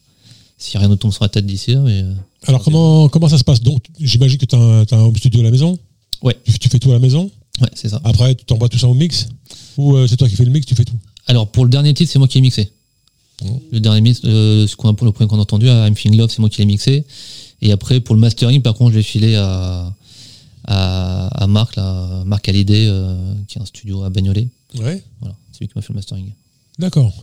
si 0.58 0.78
rien 0.78 0.88
ne 0.88 0.95
tombe 0.95 1.12
sur 1.14 1.24
la 1.24 1.30
tête 1.30 1.45
d'ici 1.45 1.74
là, 1.74 1.80
mais 1.82 2.02
euh, 2.04 2.14
Alors, 2.48 2.64
comment, 2.64 3.10
comment 3.10 3.30
ça 3.30 3.38
se 3.38 3.43
passe? 3.43 3.62
Donc, 3.62 3.86
j'imagine 4.00 4.38
que 4.38 4.45
tu 4.45 4.56
as, 4.56 4.60
un- 4.60 4.86
t'as 4.86 4.98
un 4.98 5.02
home 5.04 5.16
studio 5.16 5.41
à 5.41 5.43
la 5.43 5.52
maison? 5.52 5.78
Ouais. 6.24 6.36
Tu, 6.45 6.58
tu 6.58 6.70
fais 6.70 6.80
tout 6.80 6.89
à 6.89 6.93
la 6.93 7.00
maison? 7.00 7.30
Ouais, 7.62 7.70
c'est 7.76 7.89
ça. 7.89 8.02
Après, 8.04 8.34
tu 8.36 8.45
t'envoies 8.45 8.70
tout 8.70 8.80
ça 8.80 8.88
au 8.88 8.93
mix? 8.95 9.28
Ou 9.78 9.95
euh, 9.95 10.08
c'est 10.08 10.18
toi 10.18 10.28
qui 10.28 10.36
fais 10.36 10.45
le 10.45 10.52
mix, 10.52 10.66
tu 10.66 10.74
fais 10.76 10.86
tout? 10.86 10.98
Alors 11.28 11.48
pour 11.48 11.64
le 11.66 11.70
dernier 11.70 11.93
titre, 11.93 12.12
c'est 12.12 12.20
moi 12.20 12.28
qui 12.28 12.38
l'ai 12.38 12.41
mixé. 12.41 12.72
Mmh. 13.43 13.48
Le 13.74 13.80
dernier 13.80 14.02
mix, 14.02 14.22
euh, 14.26 14.66
ce 14.66 14.76
qu'on 14.76 14.89
a, 14.89 14.95
le 15.00 15.12
premier 15.12 15.28
qu'on 15.28 15.38
a 15.38 15.41
entendu, 15.41 15.68
I'm 15.68 15.95
Feeling 15.95 16.18
Love, 16.18 16.32
c'est 16.32 16.39
moi 16.39 16.50
qui 16.50 16.60
l'ai 16.62 16.66
mixé. 16.66 17.04
Et 17.62 17.72
après, 17.72 18.00
pour 18.00 18.16
le 18.16 18.22
mastering, 18.22 18.62
par 18.62 18.74
contre, 18.76 18.93
je 18.93 18.98
l'ai 18.98 19.04
filé 19.04 19.36
à, 19.36 19.93
à, 20.68 21.28
à 21.43 21.47
Marc, 21.47 21.76
là, 21.78 22.24
Marc 22.26 22.47
Hallyday, 22.49 22.86
euh, 22.88 23.34
qui 23.47 23.57
a 23.57 23.61
un 23.61 23.65
studio 23.65 24.03
à 24.03 24.09
Bagnolet. 24.09 24.47
Ouais. 24.78 25.01
Voilà, 25.22 25.36
c'est 25.51 25.61
lui 25.61 25.68
qui 25.68 25.74
m'a 25.76 25.82
fait 25.82 25.93
le 25.93 25.95
mastering. 25.95 26.32
D'accord. 26.78 27.13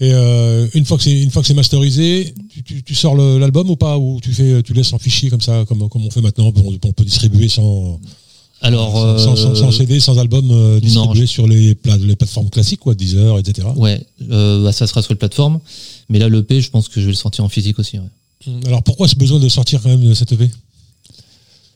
Et 0.00 0.10
euh, 0.12 0.66
une 0.74 0.84
fois 0.84 0.96
que 0.96 1.04
c'est 1.04 1.22
une 1.22 1.30
fois 1.30 1.42
que 1.42 1.48
c'est 1.48 1.54
masterisé, 1.54 2.34
tu, 2.48 2.62
tu, 2.64 2.82
tu 2.82 2.94
sors 2.94 3.14
l'album 3.16 3.70
ou 3.70 3.76
pas? 3.76 3.98
Ou 3.98 4.20
tu 4.20 4.32
fais 4.32 4.62
tu 4.62 4.72
laisses 4.72 4.92
en 4.92 4.98
fichier 4.98 5.30
comme 5.30 5.40
ça 5.40 5.64
comme 5.68 5.88
comme 5.88 6.04
on 6.04 6.10
fait 6.10 6.20
maintenant 6.20 6.52
on, 6.56 6.78
on 6.84 6.92
peut 6.92 7.04
distribuer 7.04 7.48
sans 7.48 8.00
Alors, 8.62 8.94
sans, 9.18 9.36
sans- 9.36 9.50
euh, 9.50 9.54
sans 9.54 9.70
CD 9.70 10.00
sans 10.00 10.18
album 10.18 10.50
euh, 10.50 10.80
distribué 10.80 11.26
sur 11.26 11.46
les, 11.46 11.74
pla- 11.76 11.96
les 11.98 12.16
plateformes 12.16 12.50
classiques 12.50 12.80
quoi 12.80 12.94
Deezer 12.96 13.38
etc. 13.38 13.68
ouais, 13.76 14.04
euh, 14.30 14.64
bah, 14.64 14.72
ça 14.72 14.86
sera 14.88 15.02
sur 15.02 15.12
les 15.12 15.18
plateformes. 15.18 15.60
Mais 16.08 16.18
là, 16.18 16.28
l'EP, 16.28 16.60
je 16.60 16.70
pense 16.70 16.88
que 16.88 17.00
je 17.00 17.06
vais 17.06 17.12
le 17.12 17.16
sortir 17.16 17.44
en 17.44 17.48
physique 17.48 17.78
aussi. 17.78 17.98
ouais. 17.98 18.52
Alors 18.66 18.82
pourquoi 18.82 19.06
ce 19.06 19.14
besoin 19.14 19.38
de 19.38 19.48
sortir 19.48 19.80
quand 19.82 19.88
même 19.88 20.02
de 20.04 20.14
cette 20.14 20.32
EP 20.32 20.50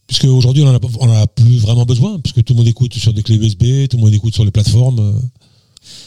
Puisque 0.07 0.25
aujourd'hui 0.25 0.63
on 0.63 0.69
en 0.69 1.11
a 1.11 1.19
a 1.21 1.27
plus 1.27 1.59
vraiment 1.59 1.85
besoin 1.85 2.19
puisque 2.21 2.45
tout 2.45 2.53
le 2.53 2.59
monde 2.59 2.69
écoute 2.69 2.95
sur 2.95 3.13
des 3.13 3.23
clés 3.23 3.37
USB, 3.37 3.89
tout 3.89 3.97
le 3.97 4.03
monde 4.05 4.15
écoute 4.15 4.35
sur 4.35 4.45
les 4.45 4.51
plateformes. 4.53 4.99
euh. 5.01 5.13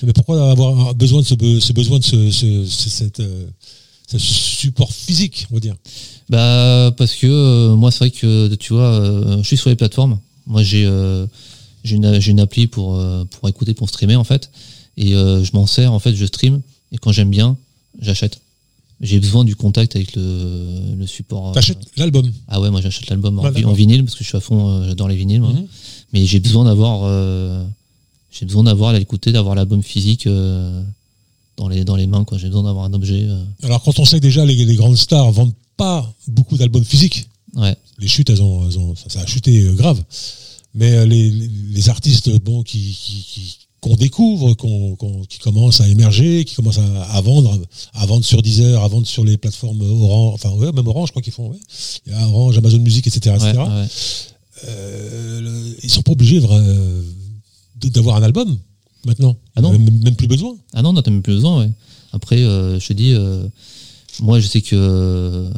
Mais 0.04 0.14
pourquoi 0.14 0.52
avoir 0.52 0.94
besoin 0.96 1.22
de 1.22 1.26
ce, 1.26 1.34
be- 1.36 1.60
ce 1.60 1.74
besoin 1.74 2.00
de 2.00 2.04
ce, 2.04 2.16
euh, 3.22 3.46
ce 4.08 4.18
support 4.18 4.92
physique, 4.94 5.48
on 5.52 5.56
va 5.56 5.60
dire? 5.60 5.76
Bah 6.30 6.94
parce 6.98 7.16
que 7.16 7.28
euh, 7.28 7.76
moi 7.76 7.92
c'est 7.92 8.00
vrai 8.00 8.12
que 8.12 8.54
tu 8.56 8.74
vois, 8.74 9.02
je 9.38 9.44
suis 9.44 9.58
sur 9.58 9.70
les 9.70 9.76
plateformes. 9.76 10.20
Moi 10.48 10.64
j'ai 10.64 10.86
une 11.86 12.40
appli 12.40 12.68
pour 12.68 13.02
pour 13.32 13.50
écouter 13.50 13.74
pour 13.74 13.90
streamer 13.90 14.16
en 14.16 14.24
fait 14.24 14.50
et 14.98 15.12
je 15.12 15.50
m'en 15.54 15.66
sers 15.68 15.92
en 15.92 16.00
fait 16.00 16.16
je 16.16 16.26
stream 16.26 16.62
et 16.92 16.98
quand 16.98 17.12
j'aime 17.12 17.30
bien 17.30 17.58
j'achète. 18.02 18.40
J'ai 19.02 19.20
besoin 19.20 19.46
du 19.46 19.56
contact 19.56 19.96
avec 19.96 20.16
le, 20.16 20.96
le 20.98 21.08
support. 21.08 21.50
euh, 21.50 21.54
T'achètes 21.54 21.78
l'album. 21.96 22.30
ah 22.50 22.60
ouais 22.60 22.70
moi 22.70 22.82
j'achète 22.82 23.10
l'album 23.10 23.40
en, 23.40 23.44
Ah, 23.46 23.52
vinyle 23.52 24.04
parce 24.04 24.16
que 24.16 24.24
je 24.24 24.30
suis 24.30 24.38
à 24.38 24.42
fond 24.42 24.68
euh, 24.70 24.88
j'adore 24.88 25.08
les 25.08 25.16
vinyles 25.16 25.40
moi. 25.42 25.54
Mhm. 25.54 25.68
mais 26.12 26.26
j'ai 26.26 26.40
besoin 26.42 26.66
d'avoir 26.66 27.02
euh, 27.04 27.64
j'ai 28.32 28.46
besoin 28.46 28.64
d'avoir 28.64 28.90
à 28.90 29.00
l'écouter 29.00 29.32
d'avoir 29.32 29.56
l'album 29.56 29.82
physique 29.84 30.28
euh, 30.28 30.84
dans 31.56 31.70
les 31.70 31.86
dans 31.86 31.96
les 31.96 32.08
mains 32.08 32.26
quoi. 32.26 32.38
J'ai 32.38 32.48
besoin 32.48 32.64
d'avoir 32.64 32.84
un 32.86 32.94
objet. 32.94 33.24
euh, 33.24 33.42
Alors 33.64 33.82
quand 33.84 33.98
on 34.00 34.06
sait 34.06 34.18
que 34.18 34.24
déjà 34.24 34.46
les, 34.46 34.66
les 34.66 34.76
grandes 34.76 34.98
stars 34.98 35.32
vendent 35.32 35.54
pas 35.78 36.14
beaucoup 36.28 36.58
d'albums 36.58 36.84
physiques, 36.84 37.28
ouais. 37.56 37.76
les 38.00 38.08
chutes 38.10 38.30
elles 38.30 38.42
ont, 38.42 38.68
elles 38.68 38.78
ont- 38.80 38.96
ça, 38.96 39.22
a 39.22 39.26
chuté 39.26 39.62
grave. 39.76 40.04
Mais 40.76 41.06
les, 41.08 41.32
les- 41.32 41.48
les 41.72 41.90
artistes 41.90 42.30
bon 42.44 42.64
qui, 42.64 42.80
qui- 42.80 43.24
qui- 43.24 43.58
qu'on 43.82 43.96
découvre, 43.96 44.54
qu'on, 44.56 44.96
qu'on- 44.96 45.24
qui 45.24 45.40
commencent 45.40 45.80
à 45.82 45.88
émerger, 45.88 46.44
qui 46.46 46.56
commencent 46.56 46.80
à, 46.80 47.02
à 47.04 47.22
vendre, 47.22 47.58
à 47.94 48.06
vendre 48.06 48.26
sur 48.26 48.42
Deezer, 48.42 48.84
à 48.84 48.88
vendre 48.88 49.08
sur 49.08 49.24
les 49.24 49.38
plateformes 49.38 49.82
Orange, 49.82 50.34
enfin 50.36 50.52
ouais, 50.52 50.72
même 50.74 50.88
Orange, 50.88 51.08
je 51.08 51.12
crois 51.14 51.22
qu'ils 51.22 51.34
font. 51.34 51.50
Ouais. 51.52 51.60
Il 52.06 52.12
y 52.12 52.16
a 52.16 52.28
Orange, 52.28 52.58
Amazon 52.58 52.80
Music, 52.80 53.08
etc., 53.08 53.36
etc. 53.36 53.54
ouais, 53.58 53.64
ouais. 53.64 53.88
Euh, 54.68 55.42
le- 55.42 55.76
ils 55.84 55.90
sont 55.90 56.02
pas 56.02 56.12
obligés 56.12 56.42
euh, 56.44 57.02
d'avoir 57.84 58.18
un 58.18 58.24
album 58.24 58.58
maintenant. 59.06 59.38
Ah 59.56 59.62
non. 59.62 59.72
Même, 59.72 59.90
même 60.04 60.16
plus 60.16 60.28
besoin. 60.28 60.56
Ah 60.74 60.82
non, 60.82 60.92
non, 60.94 61.02
t'as 61.02 61.12
même 61.12 61.22
plus 61.22 61.36
besoin, 61.36 61.60
ouais. 61.60 61.72
Après, 62.12 62.38
euh, 62.44 62.80
je 62.80 62.88
te 62.88 62.94
dis, 62.94 63.14
euh, 63.14 63.46
moi, 64.20 64.40
je 64.42 64.48
sais 64.48 64.62
que 64.62 65.50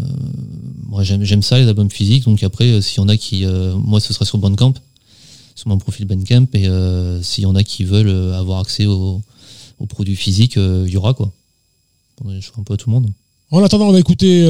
moi, 0.88 1.03
j'aime, 1.03 1.24
j'aime 1.24 1.41
ça, 1.41 1.57
les 1.57 1.67
albums 1.67 1.89
physiques. 1.89 2.26
Donc 2.26 2.43
après, 2.43 2.82
s'il 2.82 2.97
y 2.97 2.99
en 3.01 3.09
a 3.09 3.17
qui, 3.17 3.45
moi, 3.84 3.99
ce 3.99 4.13
sera 4.13 4.26
sur 4.26 4.38
Bandcamp, 4.38 4.74
sur 5.62 5.70
mon 5.70 5.78
profil 5.78 6.05
Bandcamp, 6.05 6.47
et 6.53 6.68
euh, 6.68 7.22
s'il 7.22 7.43
y 7.43 7.47
en 7.47 7.55
a 7.55 7.64
qui 7.64 7.84
veulent 7.84 8.09
euh, 8.09 8.38
avoir 8.38 8.59
accès 8.59 8.88
aux, 8.88 9.22
aux 9.80 9.86
produits 9.86 10.16
physiques, 10.16 10.57
euh, 10.57 10.86
il 10.88 10.93
y 10.93 10.97
aura 10.97 11.14
quoi. 11.14 11.32
Un 12.26 12.64
peu 12.64 12.74
à 12.74 12.78
tout 12.78 12.89
le 12.89 12.95
monde. 12.95 13.09
En 13.51 13.64
attendant, 13.64 13.88
on 13.88 13.91
va 13.91 13.99
écouter 13.99 14.45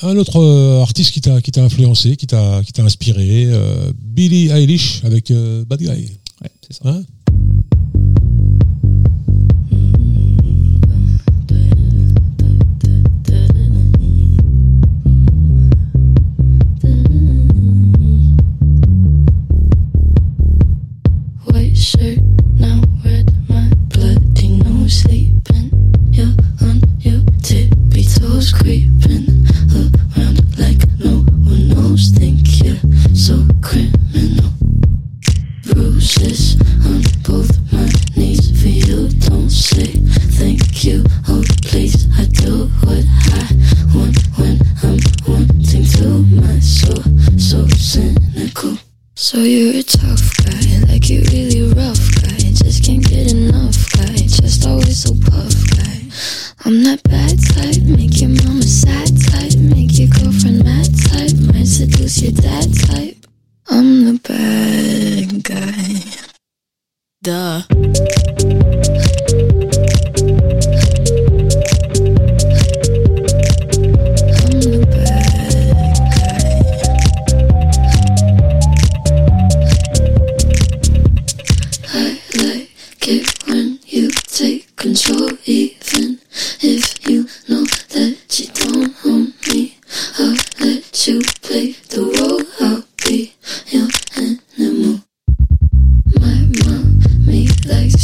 un 0.00 0.16
autre 0.16 0.40
euh, 0.40 0.80
artiste 0.80 1.12
qui 1.12 1.20
t'a 1.20 1.40
qui 1.40 1.50
t'a 1.50 1.62
influencé, 1.62 2.16
qui 2.16 2.26
t'a 2.26 2.62
qui 2.64 2.72
t'a 2.72 2.82
inspiré, 2.82 3.46
euh, 3.46 3.92
Billie 3.98 4.48
Eilish 4.48 5.04
avec 5.04 5.30
euh, 5.30 5.64
Bad 5.64 5.80
Guy. 5.80 5.88
Ouais, 6.42 6.50
c'est 6.66 6.82
ça. 6.82 6.88
Hein? 6.88 7.02
So 49.32 49.38
you 49.38 49.81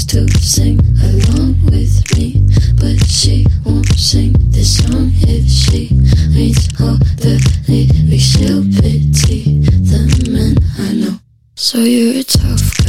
to 0.06 0.28
sing 0.38 0.78
along 1.02 1.56
with 1.66 2.16
me, 2.16 2.46
but 2.76 2.98
she 3.06 3.46
won't 3.64 3.86
sing 3.98 4.32
this 4.50 4.78
song 4.78 5.10
if 5.22 5.48
she 5.48 5.88
reads 6.34 6.68
all 6.80 6.96
the 7.18 7.38
lyrics. 7.66 8.24
She'll 8.24 8.62
pity 8.64 9.60
the 9.60 10.00
men 10.30 10.56
I 10.78 10.92
know. 10.94 11.18
So 11.54 11.78
you're 11.78 12.20
a 12.20 12.22
tough 12.22 12.76
guy, 12.78 12.87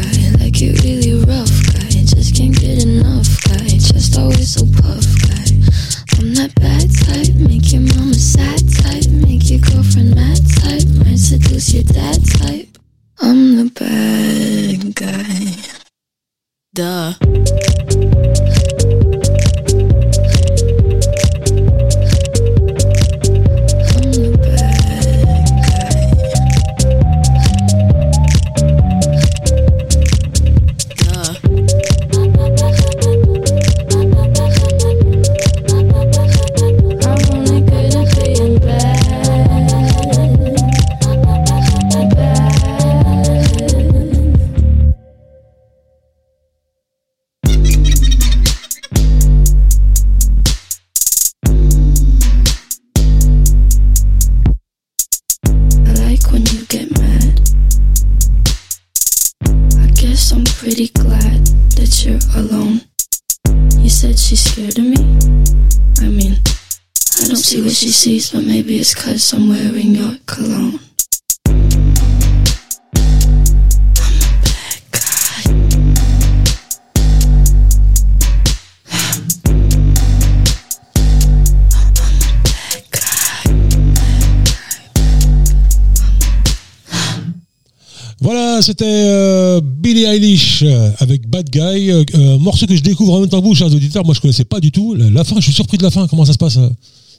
Euh, 90.64 90.92
avec 91.00 91.28
Bad 91.30 91.50
Guy, 91.50 91.92
euh, 91.92 92.04
euh, 92.16 92.38
morceau 92.38 92.66
que 92.66 92.76
je 92.76 92.82
découvre 92.82 93.14
en 93.14 93.20
même 93.22 93.30
temps 93.30 93.42
que 93.42 93.46
vous, 93.46 93.56
chers 93.56 93.68
auditeurs. 93.74 94.06
Moi, 94.06 94.14
je 94.14 94.22
connaissais 94.22 94.46
pas 94.46 94.60
du 94.60 94.72
tout. 94.72 94.94
La, 94.96 95.10
la 95.10 95.24
fin, 95.24 95.36
je 95.38 95.42
suis 95.42 95.54
surpris 95.54 95.78
de 95.78 95.84
la 95.84 95.92
fin. 95.92 96.08
Comment 96.08 96.26
ça 96.26 96.34
se 96.34 96.38
passe 96.38 96.58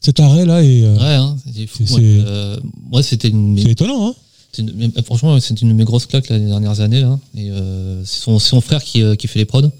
Cet 0.02 0.20
arrêt 0.20 0.44
là 0.46 0.62
et 0.62 0.82
euh, 0.84 0.94
Ouais, 0.96 1.14
hein, 1.14 1.36
c'est 1.54 1.66
fou. 1.66 1.84
C'est- 1.86 1.94
Moi, 2.00 3.00
euh, 3.00 3.02
c'était 3.02 3.28
une, 3.28 3.58
c'est 3.58 3.70
étonnant, 3.70 4.08
hein 4.08 4.14
une- 4.58 4.92
franchement, 5.04 5.38
c'est 5.40 5.60
une 5.62 5.68
de 5.68 5.74
mes 5.74 5.84
grosses 5.84 6.06
claques 6.06 6.28
là, 6.28 6.36
les 6.38 6.46
dernières 6.46 6.80
années. 6.80 7.00
Là. 7.02 7.18
Et 7.36 7.50
c'est 8.04 8.20
son, 8.38 8.60
frère 8.60 8.82
qui, 8.82 9.02
qui 9.16 9.26
fait 9.28 9.38
les 9.38 9.44
prods. 9.44 9.70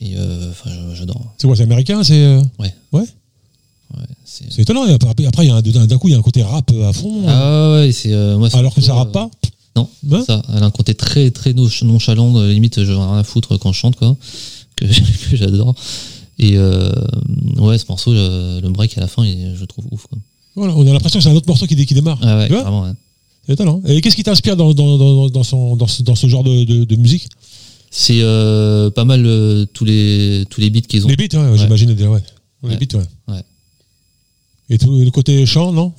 Et 0.00 0.14
enfin, 0.50 0.70
je- 0.70 0.94
j'adore. 0.96 1.20
C'est 1.38 1.46
quoi 1.46 1.56
C'est 1.56 1.62
américain 1.62 2.02
C'est 2.04 2.36
Ouais. 2.58 2.74
Ouais. 2.92 3.00
Ouais, 3.96 4.04
c'est- 4.24 4.58
étonnant. 4.60 4.82
Après, 4.82 5.24
après, 5.26 5.44
il 5.46 5.48
y 5.48 5.50
a 5.50 5.54
un- 5.56 5.62
d'un 5.86 5.96
coup, 5.98 6.08
il 6.08 6.12
y 6.12 6.14
a 6.14 6.18
un 6.18 6.22
côté 6.22 6.42
rap 6.42 6.70
à 6.86 6.92
fond. 6.92 7.22
Ah 7.26 7.72
ouais, 7.72 7.90
c'est 7.92 8.12
euh, 8.12 8.36
moi. 8.36 8.50
c'est 8.50 8.58
alors 8.58 8.74
que 8.74 8.82
ça 8.82 8.92
rappe 8.94 9.08
euh, 9.08 9.12
pas. 9.12 9.30
Non, 9.78 10.24
ça. 10.24 10.42
Elle 10.54 10.62
a 10.62 10.66
un 10.66 10.70
côté 10.70 10.94
très 10.94 11.30
très 11.30 11.52
nonch- 11.52 11.84
nonchalant, 11.84 12.34
euh, 12.36 12.52
limite 12.52 12.82
j'en 12.84 12.92
ai 13.02 13.10
rien 13.10 13.18
à 13.18 13.24
foutre 13.24 13.58
quand 13.58 13.72
je 13.72 13.78
chante 13.78 13.96
quoi, 13.96 14.16
que, 14.76 14.84
que 15.30 15.36
j'adore. 15.36 15.74
Et 16.38 16.56
euh, 16.56 16.92
ouais, 17.56 17.78
ce 17.78 17.84
morceau, 17.88 18.12
le, 18.12 18.60
le 18.62 18.68
break 18.70 18.96
à 18.96 19.00
la 19.00 19.08
fin, 19.08 19.24
je 19.24 19.64
trouve 19.64 19.86
ouf. 19.90 20.06
Quoi. 20.06 20.18
Voilà, 20.54 20.74
on 20.76 20.86
a 20.86 20.92
l'impression 20.92 21.18
que 21.18 21.22
c'est 21.24 21.30
un 21.30 21.34
autre 21.34 21.48
morceau 21.48 21.66
qui, 21.66 21.74
qui 21.86 21.94
démarre. 21.94 22.18
Ah 22.22 22.38
ouais. 22.38 22.50
Ouais. 22.50 22.90
C'est 23.46 23.54
étonnant. 23.54 23.80
Et 23.86 24.00
qu'est-ce 24.00 24.14
qui 24.16 24.22
t'inspire 24.22 24.56
dans, 24.56 24.72
dans, 24.74 24.98
dans, 24.98 25.28
dans, 25.28 25.42
son, 25.42 25.74
dans, 25.76 25.86
ce, 25.86 26.02
dans 26.02 26.14
ce 26.14 26.26
genre 26.28 26.44
de, 26.44 26.64
de, 26.64 26.84
de 26.84 26.96
musique? 26.96 27.28
C'est 27.90 28.20
euh, 28.20 28.90
pas 28.90 29.04
mal 29.06 29.24
euh, 29.24 29.64
tous 29.72 29.84
les 29.86 30.44
tous 30.50 30.60
les 30.60 30.68
beats 30.68 30.82
qu'ils 30.82 31.06
ont. 31.06 31.08
Les 31.08 31.16
beats, 31.16 31.36
ouais, 31.38 31.56
j'imagine 31.58 31.94
déjà, 31.94 32.10
ouais. 32.10 32.22
Les 32.64 32.76
beats, 32.76 32.98
ouais. 32.98 33.04
Ouais. 33.34 33.42
Et 34.70 34.76
tout, 34.76 34.98
le 34.98 35.10
côté 35.10 35.46
chant, 35.46 35.72
non? 35.72 35.92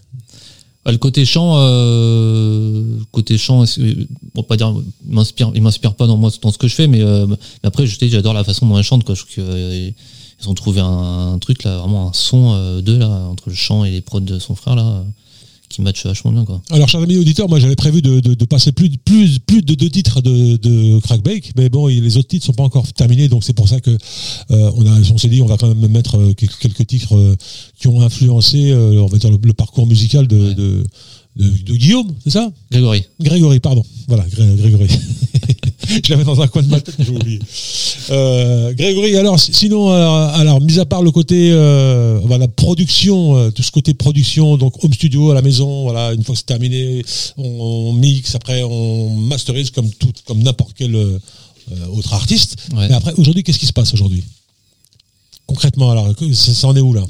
Le 0.86 0.98
côté 0.98 1.26
chant, 1.26 1.56
euh, 1.58 2.84
côté 3.12 3.38
chant, 3.38 3.66
bon 4.34 4.44
pas 4.44 4.56
dire, 4.56 4.74
il 5.08 5.14
m'inspire, 5.14 5.52
il 5.54 5.62
m'inspire 5.62 5.96
pas 5.96 6.08
dans 6.08 6.18
moi 6.18 6.32
dans 6.42 6.52
ce 6.52 6.58
que 6.58 6.68
je 6.68 6.76
fais, 6.76 6.88
mais, 6.88 7.02
euh, 7.02 7.28
après 7.64 7.86
je 7.86 7.98
dis, 7.98 8.10
j'adore 8.10 8.34
la 8.34 8.44
façon 8.44 8.68
dont 8.68 8.78
elle 8.78 8.84
chante 8.84 9.04
quoi. 9.04 9.16
Je 9.16 9.22
trouve 9.22 9.34
qu'ils 9.34 10.50
ont 10.50 10.54
trouvé 10.54 10.82
un, 10.82 11.38
truc 11.40 11.64
là, 11.64 11.78
vraiment 11.80 12.10
un 12.10 12.14
son 12.14 12.54
euh, 12.56 12.82
là 12.86 13.10
entre 13.30 13.50
le 13.50 13.56
chant 13.56 13.84
et 13.84 13.92
les 13.92 14.02
prods 14.02 14.22
de 14.22 14.40
son 14.40 14.56
frère 14.56 14.76
là, 14.76 14.86
euh, 14.86 15.04
qui 15.70 15.82
match 15.82 16.04
vachement 16.06 16.32
bien 16.32 16.46
quoi. 16.46 16.62
Alors, 16.72 16.90
chers 16.90 17.02
amis 17.02 17.16
auditeurs, 17.18 17.48
moi 17.48 17.60
j'avais 17.60 17.76
prévu 17.76 18.02
de, 18.02 18.20
de, 18.20 18.34
de 18.34 18.46
passer 18.46 18.72
plus, 18.72 18.90
plus, 18.98 19.40
plus 19.40 19.62
de 19.62 19.76
deux 19.76 19.90
titres 19.90 20.22
de, 20.22 20.58
de 20.58 21.00
Crackbake, 21.00 21.52
mais 21.56 21.70
bon, 21.70 21.88
les 21.88 22.18
autres 22.18 22.28
titres 22.28 22.46
sont 22.46 22.54
pas 22.54 22.64
encore 22.64 22.92
terminés, 22.94 23.28
donc 23.30 23.44
c'est 23.44 23.54
pour 23.54 23.70
ça 23.70 23.80
que 23.80 23.92
euh, 23.92 24.72
on, 24.76 24.86
a, 24.86 25.00
on 25.14 25.18
s'est 25.18 25.30
dit 25.30 25.42
on 25.42 25.46
va 25.46 25.58
quand 25.58 25.68
même 25.74 25.88
mettre 25.92 26.18
euh, 26.18 26.34
quelques, 26.34 26.58
quelques 26.58 26.88
titres 26.88 27.16
euh, 27.16 27.36
qui 27.80 27.88
ont 27.88 28.02
influencé, 28.02 28.72
euh, 28.72 29.02
on 29.02 29.08
va 29.08 29.18
dire, 29.18 29.30
le, 29.32 29.38
le 29.42 29.54
parcours 29.54 29.86
musical 29.88 30.28
de, 30.28 30.38
Ouais. 30.40 30.56
de, 30.56 30.84
de, 31.36 31.50
de 31.64 31.76
Guillaume, 31.76 32.12
c'est 32.24 32.32
ça? 32.32 32.52
Grégory. 32.72 33.04
Grégory, 33.22 33.60
pardon. 33.60 33.84
Voilà, 34.08 34.26
Gré- 34.28 34.56
Grégory. 34.58 34.88
Je 36.06 36.12
l'avais 36.12 36.24
dans 36.24 36.40
un 36.42 36.48
coin 36.48 36.62
de 36.62 36.68
ma 36.70 36.80
tête, 36.82 36.96
j'ai 37.00 37.10
oublié. 37.10 37.40
Euh, 38.12 38.74
Grégory, 38.74 39.16
alors, 39.18 39.40
si- 39.40 39.54
sinon, 39.54 39.90
alors, 39.92 40.16
alors, 40.36 40.62
mis 40.62 40.80
à 40.80 40.86
part 40.86 41.02
le 41.04 41.12
côté, 41.12 41.50
euh, 41.52 42.20
voilà, 42.24 42.48
production, 42.48 43.36
euh, 43.38 43.52
tout 43.52 43.64
ce 43.64 43.72
côté 43.72 43.94
production, 43.94 44.58
donc 44.58 44.84
home 44.84 44.94
studio 44.94 45.32
à 45.32 45.34
la 45.34 45.42
maison, 45.42 45.84
voilà, 45.84 46.14
une 46.14 46.24
fois 46.24 46.34
que 46.34 46.40
c'est 46.40 46.46
terminé, 46.46 47.04
on, 47.38 47.44
on 47.44 47.94
mixe, 47.94 48.36
après 48.36 48.64
on 48.64 49.10
masterise 49.16 49.72
comme 49.72 49.90
tout, 49.92 50.12
comme 50.26 50.42
n'importe 50.44 50.72
quel 50.76 50.96
euh, 50.96 51.20
euh, 51.72 51.86
autre 51.94 52.14
artiste. 52.14 52.56
Ouais. 52.76 52.88
Mais 52.90 52.96
après, 52.96 53.14
aujourd'hui, 53.18 53.44
qu'est-ce 53.44 53.60
qui 53.60 53.68
se 53.68 53.74
passe 53.74 53.94
aujourd'hui? 53.94 54.24
Concrètement, 55.48 55.92
alors, 55.92 56.08
ça, 56.34 56.54
ça 56.54 56.68
en 56.68 56.76
est 56.76 56.82
où 56.82 56.94
là? 56.94 57.04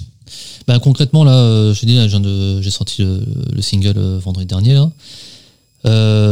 Bah, 0.67 0.79
concrètement, 0.79 1.23
là, 1.23 1.33
euh, 1.33 1.73
je 1.73 2.17
de- 2.17 2.61
j'ai 2.61 2.69
sorti 2.69 3.01
le, 3.01 3.25
le 3.53 3.61
single 3.61 3.97
euh, 3.97 4.19
vendredi 4.19 4.45
dernier. 4.45 4.73
Là. 4.73 4.91
Euh, 5.85 6.28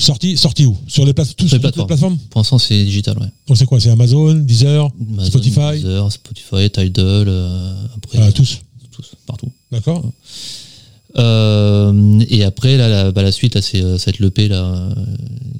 sorti, 0.00 0.36
sorti 0.36 0.66
où? 0.66 0.76
Sur 0.88 1.04
les, 1.04 1.12
plate- 1.12 1.34
tous- 1.36 1.46
Sur 1.48 1.56
les 1.56 1.60
plateformes. 1.60 1.86
plateformes? 1.86 2.18
Pour 2.30 2.40
l'instant, 2.40 2.58
c'est 2.58 2.84
digital, 2.84 3.18
ouais. 3.18 3.28
Donc 3.46 3.56
c'est 3.56 3.66
quoi? 3.66 3.78
C'est 3.80 3.90
Amazon, 3.90 4.34
Deezer, 4.34 4.88
Amazon, 5.12 5.26
Spotify? 5.30 5.72
Deezer, 5.76 6.12
Spotify, 6.12 6.70
Tidal, 6.70 7.24
euh, 7.28 7.72
après, 7.96 8.18
Voilà, 8.18 8.32
tous. 8.32 8.60
tous, 8.92 9.10
partout. 9.26 9.50
D'accord 9.70 10.04
Euh, 11.18 12.20
et 12.28 12.44
après, 12.44 12.76
là, 12.76 12.88
la, 12.88 13.12
bah, 13.12 13.22
la 13.22 13.32
suite, 13.32 13.54
là, 13.56 13.62
c'est 13.62 13.82
euh, 13.82 13.96
être 14.06 14.18
l'EP 14.20 14.48
là, 14.48 14.88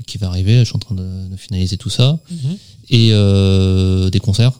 qui 0.06 0.16
va 0.18 0.28
arriver. 0.28 0.58
Je 0.60 0.64
suis 0.64 0.76
en 0.76 0.78
train 0.78 0.94
de, 0.94 1.02
de 1.30 1.36
finaliser 1.36 1.76
tout 1.76 1.90
ça. 1.90 2.18
Mhm. 2.30 2.56
Et 2.90 3.08
euh, 3.12 4.10
des 4.10 4.20
concerts. 4.20 4.52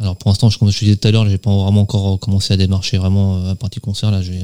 Alors 0.00 0.16
pour 0.16 0.30
l'instant, 0.30 0.48
je- 0.50 0.58
comme 0.58 0.70
je 0.70 0.78
te 0.78 0.84
disais 0.84 0.96
tout 0.96 1.08
à 1.08 1.10
l'heure, 1.10 1.28
j'ai 1.28 1.38
pas 1.38 1.50
vraiment 1.56 1.80
encore 1.82 2.18
commencé 2.20 2.52
à 2.54 2.56
démarcher 2.56 2.98
vraiment 2.98 3.44
à 3.48 3.54
partie 3.54 3.80
concert. 3.80 4.10
Là, 4.10 4.22
j'ai 4.22 4.40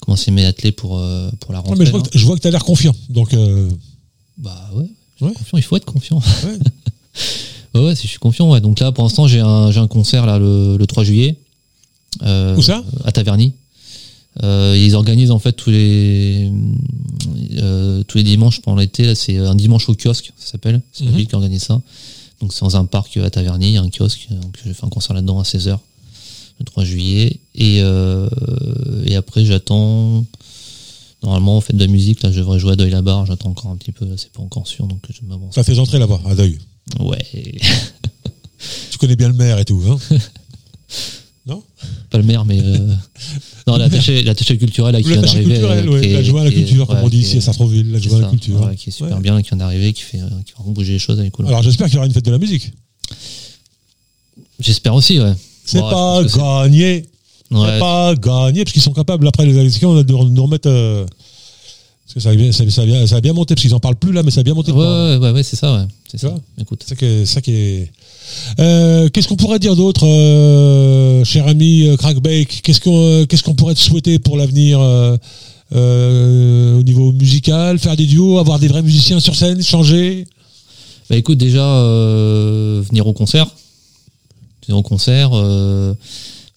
commencé 0.00 0.30
mes 0.30 0.44
athlètes 0.44 0.76
pour, 0.76 1.00
pour 1.40 1.52
la 1.52 1.58
Non, 1.58 1.64
rentrée. 1.64 1.78
mais 1.78 1.86
je 1.86 1.90
vois 1.92 2.02
que, 2.02 2.18
je 2.18 2.24
vois 2.26 2.36
que 2.36 2.40
tu 2.42 2.48
as 2.48 2.50
l'air 2.50 2.64
confiant. 2.64 2.94
Donc, 3.08 3.34
euh, 3.34 3.68
Bah 4.40 4.70
ouais, 4.74 4.86
je 4.86 5.16
suis 5.16 5.26
Ouais. 5.26 5.32
confiant, 5.34 5.58
il 5.58 5.62
faut 5.62 5.76
être 5.76 5.84
confiant. 5.84 6.18
Ouais. 6.44 6.58
ouais, 7.74 7.86
ouais, 7.86 7.94
si 7.94 8.04
je 8.04 8.08
suis 8.08 8.18
confiant, 8.18 8.50
ouais. 8.50 8.60
Donc 8.60 8.80
là, 8.80 8.90
pour 8.92 9.04
l'instant, 9.04 9.26
j'ai 9.26 9.40
un, 9.40 9.70
j'ai 9.70 9.80
un 9.80 9.86
concert 9.86 10.26
là 10.26 10.38
le, 10.38 10.76
le 10.78 10.86
3 10.86 11.04
juillet. 11.04 11.36
Euh, 12.22 12.56
Où 12.56 12.62
ça? 12.62 12.82
À 13.04 13.12
Taverny. 13.12 13.52
Euh, 14.44 14.76
ils 14.78 14.94
organisent 14.94 15.32
en 15.32 15.38
fait 15.40 15.52
tous 15.52 15.70
les 15.70 16.50
euh, 17.58 18.02
tous 18.04 18.18
les 18.18 18.24
dimanches 18.24 18.60
pendant 18.62 18.78
l'été. 18.78 19.04
Là, 19.04 19.14
c'est 19.14 19.36
un 19.36 19.54
dimanche 19.54 19.88
au 19.88 19.94
kiosque, 19.94 20.32
ça 20.38 20.52
s'appelle. 20.52 20.80
C'est 20.92 21.04
la 21.04 21.10
Mhm. 21.10 21.16
ville 21.16 21.26
qui 21.26 21.34
organise 21.34 21.62
ça. 21.62 21.80
Donc 22.40 22.52
c'est 22.54 22.60
dans 22.62 22.76
un 22.76 22.84
parc 22.86 23.16
à 23.18 23.28
Taverny, 23.28 23.66
il 23.68 23.72
y 23.74 23.76
a 23.76 23.82
un 23.82 23.90
kiosque. 23.90 24.28
Donc 24.30 24.56
j'ai 24.64 24.72
fait 24.72 24.84
un 24.86 24.88
concert 24.88 25.14
là-dedans 25.14 25.40
à 25.40 25.42
16h 25.44 25.78
le 26.58 26.64
3 26.64 26.84
juillet. 26.84 27.38
Et, 27.54 27.78
et 29.04 29.16
après, 29.16 29.44
j'attends. 29.44 30.24
Normalement, 31.22 31.58
on 31.58 31.60
fait 31.60 31.72
de 31.74 31.80
la 31.80 31.86
musique. 31.86 32.22
Là, 32.22 32.32
je 32.32 32.38
devrais 32.38 32.58
jouer 32.58 32.72
à 32.72 32.76
Deuil 32.76 32.90
la 32.90 33.02
barre. 33.02 33.26
J'attends 33.26 33.50
encore 33.50 33.70
un 33.70 33.76
petit 33.76 33.92
peu. 33.92 34.06
C'est 34.16 34.32
pas 34.32 34.40
encore 34.42 34.66
sûr, 34.66 34.86
donc 34.86 35.02
je 35.10 35.26
m'avance. 35.26 35.54
ça 35.54 35.62
fait 35.64 35.78
entrer 35.78 35.98
là-bas, 35.98 36.20
à 36.26 36.34
Deuil. 36.34 36.58
Ouais. 36.98 37.18
Tu 38.90 38.98
connais 38.98 39.16
bien 39.16 39.28
le 39.28 39.34
maire 39.34 39.58
et 39.58 39.64
tout, 39.64 39.82
hein 39.88 39.98
Non 41.46 41.62
Pas 42.10 42.18
le 42.18 42.24
maire, 42.24 42.44
mais. 42.44 42.60
euh, 42.60 42.94
Non, 43.66 43.76
l'attaché 43.76 44.22
culturel 44.58 44.92
là, 44.92 45.00
qui 45.00 45.08
vient 45.08 45.16
L'attaché 45.16 45.42
d'arriver. 45.44 45.54
culturel, 45.60 46.04
est- 46.04 46.12
L'adjoint 46.12 46.40
à 46.42 46.44
la 46.44 46.50
culture, 46.52 46.86
comme 46.86 46.98
on 47.02 47.08
dit 47.08 47.18
ici 47.18 47.36
est- 47.36 47.38
à 47.38 47.40
Sartreville, 47.42 47.86
c'est 47.86 47.92
l'adjoint 47.92 48.18
à 48.18 48.22
la 48.22 48.28
culture. 48.28 48.60
ouais, 48.66 48.76
qui 48.76 48.90
est 48.90 48.92
super 48.92 49.16
Ouais. 49.16 49.22
bien, 49.22 49.40
qui 49.40 49.48
vient 49.48 49.56
d'arriver, 49.58 49.92
qui 49.94 50.02
fait, 50.02 50.20
euh, 50.20 50.28
qui 50.44 50.52
va 50.58 50.64
bouger 50.70 50.92
les 50.92 50.98
choses 50.98 51.18
avec 51.18 51.32
cool. 51.32 51.46
Alors 51.46 51.62
j'espère 51.62 51.86
qu'il 51.86 51.94
y 51.94 51.96
aura 51.98 52.06
une 52.06 52.12
fête 52.12 52.24
de 52.26 52.30
la 52.30 52.38
musique. 52.38 52.72
J'espère 54.58 54.94
aussi, 54.94 55.18
ouais. 55.20 55.32
C'est 55.64 55.80
Bon, 55.80 55.90
pas 55.90 56.24
gagné. 56.64 57.06
Ouais, 57.50 57.78
pas 57.80 58.14
gagné, 58.14 58.62
parce 58.64 58.72
qu'ils 58.72 58.82
sont 58.82 58.92
capables, 58.92 59.26
après 59.26 59.44
les 59.46 59.56
élections, 59.58 59.94
de 59.94 60.12
nous 60.12 60.42
remettre. 60.44 60.68
euh, 60.68 61.04
Parce 62.04 62.14
que 62.14 62.20
ça 62.20 62.30
a 62.30 62.34
bien, 62.34 62.52
ça, 62.52 62.68
ça 62.70 62.82
a 62.82 62.86
bien, 62.86 63.06
ça 63.06 63.16
a 63.16 63.20
bien 63.20 63.32
monté, 63.32 63.54
parce 63.54 63.62
qu'ils 63.62 63.74
en 63.74 63.80
parlent 63.80 63.96
plus 63.96 64.12
là, 64.12 64.22
mais 64.22 64.30
ça 64.30 64.40
a 64.40 64.42
bien 64.44 64.54
monté. 64.54 64.70
ouais, 64.72 64.78
ouais, 64.86 65.16
ouais, 65.16 65.30
ouais, 65.32 65.42
c'est 65.42 65.56
ça, 65.56 65.74
ouais. 65.74 65.84
C'est 66.08 66.18
ça. 66.18 66.34
Écoute. 66.60 66.82
C'est 66.84 66.90
ça 66.90 66.96
qui 66.96 67.04
est. 67.06 67.26
ça 67.26 67.40
qui 67.40 67.52
est- 67.52 67.92
Euh, 68.60 69.08
qu'est-ce 69.08 69.26
qu'on 69.28 69.36
pourrait 69.36 69.58
dire 69.58 69.74
d'autre, 69.76 70.06
euh, 70.06 71.24
cher 71.24 71.48
ami 71.48 71.88
Crackbake? 71.98 72.60
Qu'est-ce 72.62 72.80
qu'on 72.80 73.26
qu'est-ce 73.26 73.42
qu'on 73.42 73.54
pourrait 73.54 73.74
te 73.74 73.80
souhaiter 73.80 74.18
pour 74.20 74.36
l'avenir 74.36 74.78
au 75.72 76.82
niveau 76.82 77.12
musical? 77.12 77.78
Faire 77.78 77.96
des 77.96 78.06
duos, 78.06 78.38
avoir 78.38 78.58
des 78.58 78.68
vrais 78.68 78.82
musiciens 78.82 79.20
sur 79.20 79.34
scène, 79.34 79.62
changer? 79.62 80.26
Bah 81.08 81.16
écoute, 81.16 81.38
déjà, 81.38 81.64
venir 82.88 83.06
au 83.06 83.12
concert. 83.12 83.46
Venir 84.66 84.78
au 84.78 84.82
concert. 84.82 85.30
euh, 85.34 85.94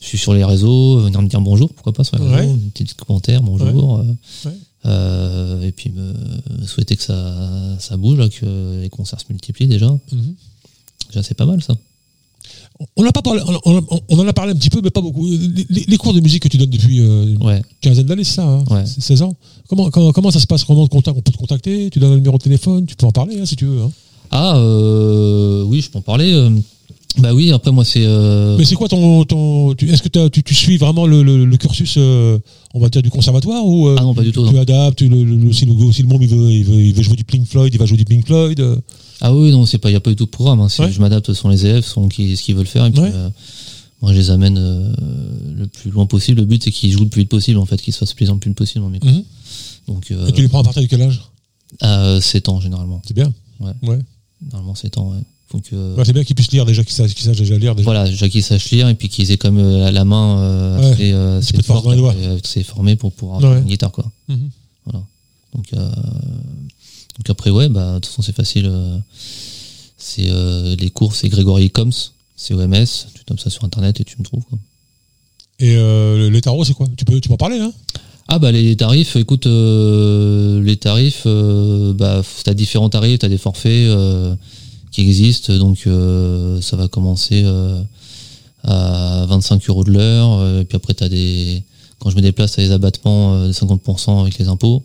je 0.04 0.08
suis 0.10 0.18
sur 0.18 0.34
les 0.34 0.44
réseaux, 0.44 1.00
venir 1.00 1.22
me 1.22 1.28
dire 1.30 1.40
bonjour, 1.40 1.70
pourquoi 1.74 1.94
pas 1.94 2.04
sur 2.04 2.18
les 2.20 2.28
réseaux, 2.28 2.52
un 2.52 2.70
petit 2.74 2.86
commentaire, 2.94 3.42
bonjour. 3.42 4.00
euh, 4.00 4.50
euh, 4.86 5.62
et 5.62 5.72
puis 5.72 5.90
me, 5.92 6.14
me 6.62 6.68
souhaiter 6.68 6.98
que 6.98 7.04
ça, 7.04 7.50
ça 7.80 7.96
bouge, 7.96 8.18
là, 8.20 8.28
que 8.28 8.82
les 8.82 8.90
concerts 8.90 9.22
se 9.22 9.26
multiplient 9.30 9.68
déjà. 9.68 9.90
Mhm. 9.90 10.36
Déjà, 11.08 11.24
c'est 11.24 11.36
pas 11.36 11.46
mal 11.46 11.64
ça. 11.64 11.74
On, 12.98 13.04
n'a 13.04 13.12
pas 13.14 13.22
parlé, 13.22 13.42
on, 13.66 14.20
en 14.20 14.28
a 14.28 14.34
parlé 14.34 14.52
un 14.52 14.56
petit 14.56 14.70
peu, 14.70 14.82
mais 14.84 14.90
pas 14.90 15.00
beaucoup. 15.00 15.26
Les, 15.70 15.96
cours 15.98 16.14
de 16.14 16.20
musique 16.20 16.44
que 16.44 16.48
tu 16.50 16.58
donnes 16.58 16.70
depuis 16.72 17.00
euh, 17.00 17.28
une 17.28 17.42
Ouais. 17.44 17.62
quinzaine 17.80 18.06
d'années, 18.08 18.26
c'est 18.26 18.34
ça 18.36 18.46
hein 18.48 18.64
Ouais. 18.70 18.84
C'est 18.86 19.00
16 19.00 19.22
ans 19.22 19.36
comment, 19.70 19.90
comment, 19.90 20.12
comment 20.12 20.32
ça 20.32 20.40
se 20.40 20.48
passe? 20.48 20.66
Comment 20.66 20.82
on, 20.82 20.88
te 20.88 20.92
contacte- 20.92 21.18
on 21.18 21.22
peut 21.22 21.32
te 21.32 21.38
contacter? 21.38 21.90
Tu 21.92 22.00
donnes 22.00 22.14
un 22.14 22.16
numéro 22.16 22.38
de 22.38 22.44
téléphone? 22.44 22.86
Tu 22.86 22.96
peux 22.96 23.06
en 23.06 23.12
parler 23.12 23.40
hein, 23.40 23.46
si 23.46 23.56
tu 23.56 23.66
veux. 23.66 23.84
hein. 23.84 23.92
Ah, 24.32 24.58
euh, 24.58 25.64
oui, 25.64 25.80
je 25.82 25.90
peux 25.92 26.00
en 26.00 26.02
parler. 26.02 26.34
Bah 27.20 27.34
oui, 27.34 27.52
après, 27.52 27.72
moi, 27.72 27.86
c'est. 27.86 28.04
euh, 28.06 28.58
Mais 28.58 28.66
c'est 28.66 28.76
quoi 28.76 28.88
ton. 28.88 29.24
ton 29.26 29.74
Est-ce 29.76 30.02
que 30.02 30.28
tu, 30.30 30.44
tu 30.44 30.54
suis 30.56 30.78
vraiment 30.78 31.06
le, 31.06 31.22
le- 31.24 31.46
le 31.46 31.58
cursus, 31.58 31.96
euh, 31.98 32.40
on 32.74 32.80
va 32.80 32.90
dire, 32.90 33.02
du 33.02 33.10
conservatoire 33.12 33.66
ou 33.66 33.88
euh, 33.88 33.96
Ah 34.00 34.04
non, 34.04 34.14
pas 34.16 34.24
du 34.24 34.32
tout, 34.32 34.48
Tu 34.48 34.54
non. 34.54 34.62
adaptes, 34.62 35.02
le, 35.02 35.24
le, 35.24 35.54
si, 35.54 35.66
le, 35.66 35.92
si 35.92 36.02
le 36.02 36.08
monde 36.08 36.22
il 36.24 36.28
veut, 36.30 36.52
il, 36.52 36.64
veut, 36.66 36.82
il 36.82 36.94
veut 36.94 37.04
jouer 37.04 37.16
du 37.16 37.24
Pink 37.24 37.46
Floyd, 37.48 37.74
il 37.74 37.78
va 37.80 37.86
jouer 37.86 37.98
du 37.98 38.06
Pink 38.06 38.26
Floyd. 38.26 38.60
euh. 38.60 38.78
Ah 39.22 39.34
oui, 39.34 39.52
non, 39.52 39.66
c'est 39.66 39.78
pas, 39.78 39.90
il 39.90 39.94
y 39.94 39.96
a 39.96 40.00
pas 40.00 40.10
du 40.10 40.16
tout 40.16 40.26
de 40.26 40.30
programme. 40.30 40.60
Hein, 40.60 40.68
Ouais. 40.80 40.92
Je 40.92 41.00
m'adapte 41.00 41.32
selon 41.34 41.50
les 41.50 41.66
élèves, 41.66 41.86
selon 41.86 42.10
qui, 42.10 42.36
ce 42.36 42.42
qu'ils 42.44 42.56
veulent 42.56 42.66
faire. 42.68 42.86
Et 42.86 42.92
puis, 42.92 43.02
Ouais. 43.02 43.12
euh, 43.14 43.30
Moi, 44.02 44.12
je 44.12 44.18
les 44.18 44.32
amène 44.32 44.58
euh, 44.58 44.94
le 45.56 45.68
plus 45.68 45.92
loin 45.92 46.06
possible. 46.06 46.42
Le 46.42 46.46
but, 46.46 46.62
c'est 46.64 46.72
qu'ils 46.72 46.92
jouent 46.92 47.04
le 47.04 47.10
plus 47.10 47.22
vite 47.22 47.30
possible, 47.30 47.58
en 47.60 47.66
fait, 47.66 47.82
qu'ils 47.82 47.94
se 47.94 48.00
fassent 48.00 48.14
plaisir 48.14 48.34
le 48.34 48.40
plus 48.42 48.52
possible 48.54 48.82
dans 48.82 48.88
le 48.88 48.94
micro. 48.94 49.08
Mhm. 49.10 49.24
Donc, 49.88 50.12
euh, 50.12 50.28
Et 50.28 50.32
tu 50.34 50.42
les 50.42 50.48
prends 50.50 50.60
à 50.60 50.64
partir 50.64 50.82
de 50.82 50.88
quel 50.88 51.02
âge? 51.04 51.22
à 51.80 52.20
7 52.22 52.50
ans, 52.50 52.60
généralement. 52.60 53.02
C'est 53.08 53.14
bien. 53.14 53.32
Ouais. 53.62 53.72
Ouais. 53.82 54.00
Normalement, 54.52 54.76
7 54.76 54.98
ans, 54.98 55.12
ouais. 55.12 55.24
Ouais, 55.54 56.04
c'est 56.06 56.14
bien 56.14 56.24
qu'ils 56.24 56.36
puissent 56.36 56.52
lire 56.52 56.66
déjà, 56.66 56.84
qu'ils 56.84 56.94
sachent, 56.94 57.14
qu'ils 57.14 57.26
sachent 57.26 57.38
déjà 57.38 57.58
lire. 57.58 57.76
Déjà. 57.76 57.84
voilà, 57.86 58.06
déjà 58.10 58.28
qu'ils 58.30 58.44
sachent 58.44 58.72
lire 58.72 58.88
et 58.90 58.96
puis 58.96 59.10
qu'ils 59.10 59.30
aient 59.32 59.38
comme 59.38 59.60
euh, 59.60 59.92
la 59.92 60.04
main 60.06 60.40
euh, 60.40 60.92
assez, 60.94 61.12
euh, 61.12 61.40
assez 61.40 61.62
forte, 61.62 61.86
euh, 61.88 62.38
assez 62.44 62.64
formée 62.64 62.96
pour 62.96 63.12
pouvoir 63.12 63.38
Ouais. 63.42 63.48
jouer 63.50 63.58
une 63.60 63.66
guitare, 63.66 63.92
quoi. 63.92 64.12
Mhm. 64.30 64.50
Voilà. 64.86 65.06
Donc, 65.56 65.66
euh, 65.74 65.78
donc 65.90 67.30
après, 67.30 67.50
ouais, 67.52 67.70
bah, 67.70 67.94
de 67.96 68.00
toute 68.00 68.08
façon, 68.08 68.22
c'est 68.24 68.36
facile. 68.36 68.66
euh, 68.68 68.98
c'est 69.98 70.28
euh, 70.30 70.76
les 70.80 70.90
cours, 70.90 71.16
c'est 71.16 71.30
Grégory 71.30 71.70
Coms, 71.70 71.92
c'est 72.36 72.54
OMS. 72.54 72.86
Tu 73.14 73.24
tapes 73.26 73.40
ça 73.40 73.50
sur 73.50 73.64
internet 73.64 74.02
et 74.02 74.04
tu 74.04 74.16
me 74.20 74.24
trouves. 74.24 74.44
Quoi. 74.50 74.58
Et 75.60 75.76
euh, 75.78 76.30
les 76.30 76.42
tarots, 76.42 76.66
c'est 76.66 76.74
quoi? 76.74 76.88
Tu 76.98 77.06
peux, 77.06 77.22
tu 77.22 77.30
peux 77.30 77.36
en 77.36 77.38
parler, 77.38 77.60
hein 77.60 77.72
Ah 78.28 78.40
bah 78.40 78.52
les 78.52 78.76
tarifs, 78.76 79.16
écoute, 79.16 79.46
euh, 79.48 80.62
les 80.64 80.76
tarifs, 80.78 81.24
euh, 81.26 81.94
bah 81.94 82.22
t'as 82.44 82.54
différents 82.54 82.90
tarifs, 82.90 83.20
t'as 83.20 83.30
des 83.30 83.38
forfaits 83.38 83.72
euh, 83.72 84.36
qui 84.94 85.02
existent, 85.02 85.54
donc 85.58 85.84
euh, 85.88 86.62
ça 86.62 86.78
va 86.78 86.88
commencer 86.88 87.42
euh, 87.44 87.82
à 88.64 89.26
25 89.28 89.68
euros 89.70 89.84
de 89.84 89.92
l'heure, 89.92 90.32
euh, 90.40 90.62
et 90.62 90.66
puis 90.66 90.76
après 90.78 90.94
t'as 90.94 91.10
des, 91.10 91.64
quand 92.00 92.10
je 92.10 92.16
me 92.16 92.22
déplace, 92.22 92.54
t'as 92.54 92.62
des 92.64 92.72
abattements 92.72 93.48
de 93.48 93.52
50% 93.52 94.22
avec 94.22 94.38
les 94.38 94.48
impôts, 94.48 94.84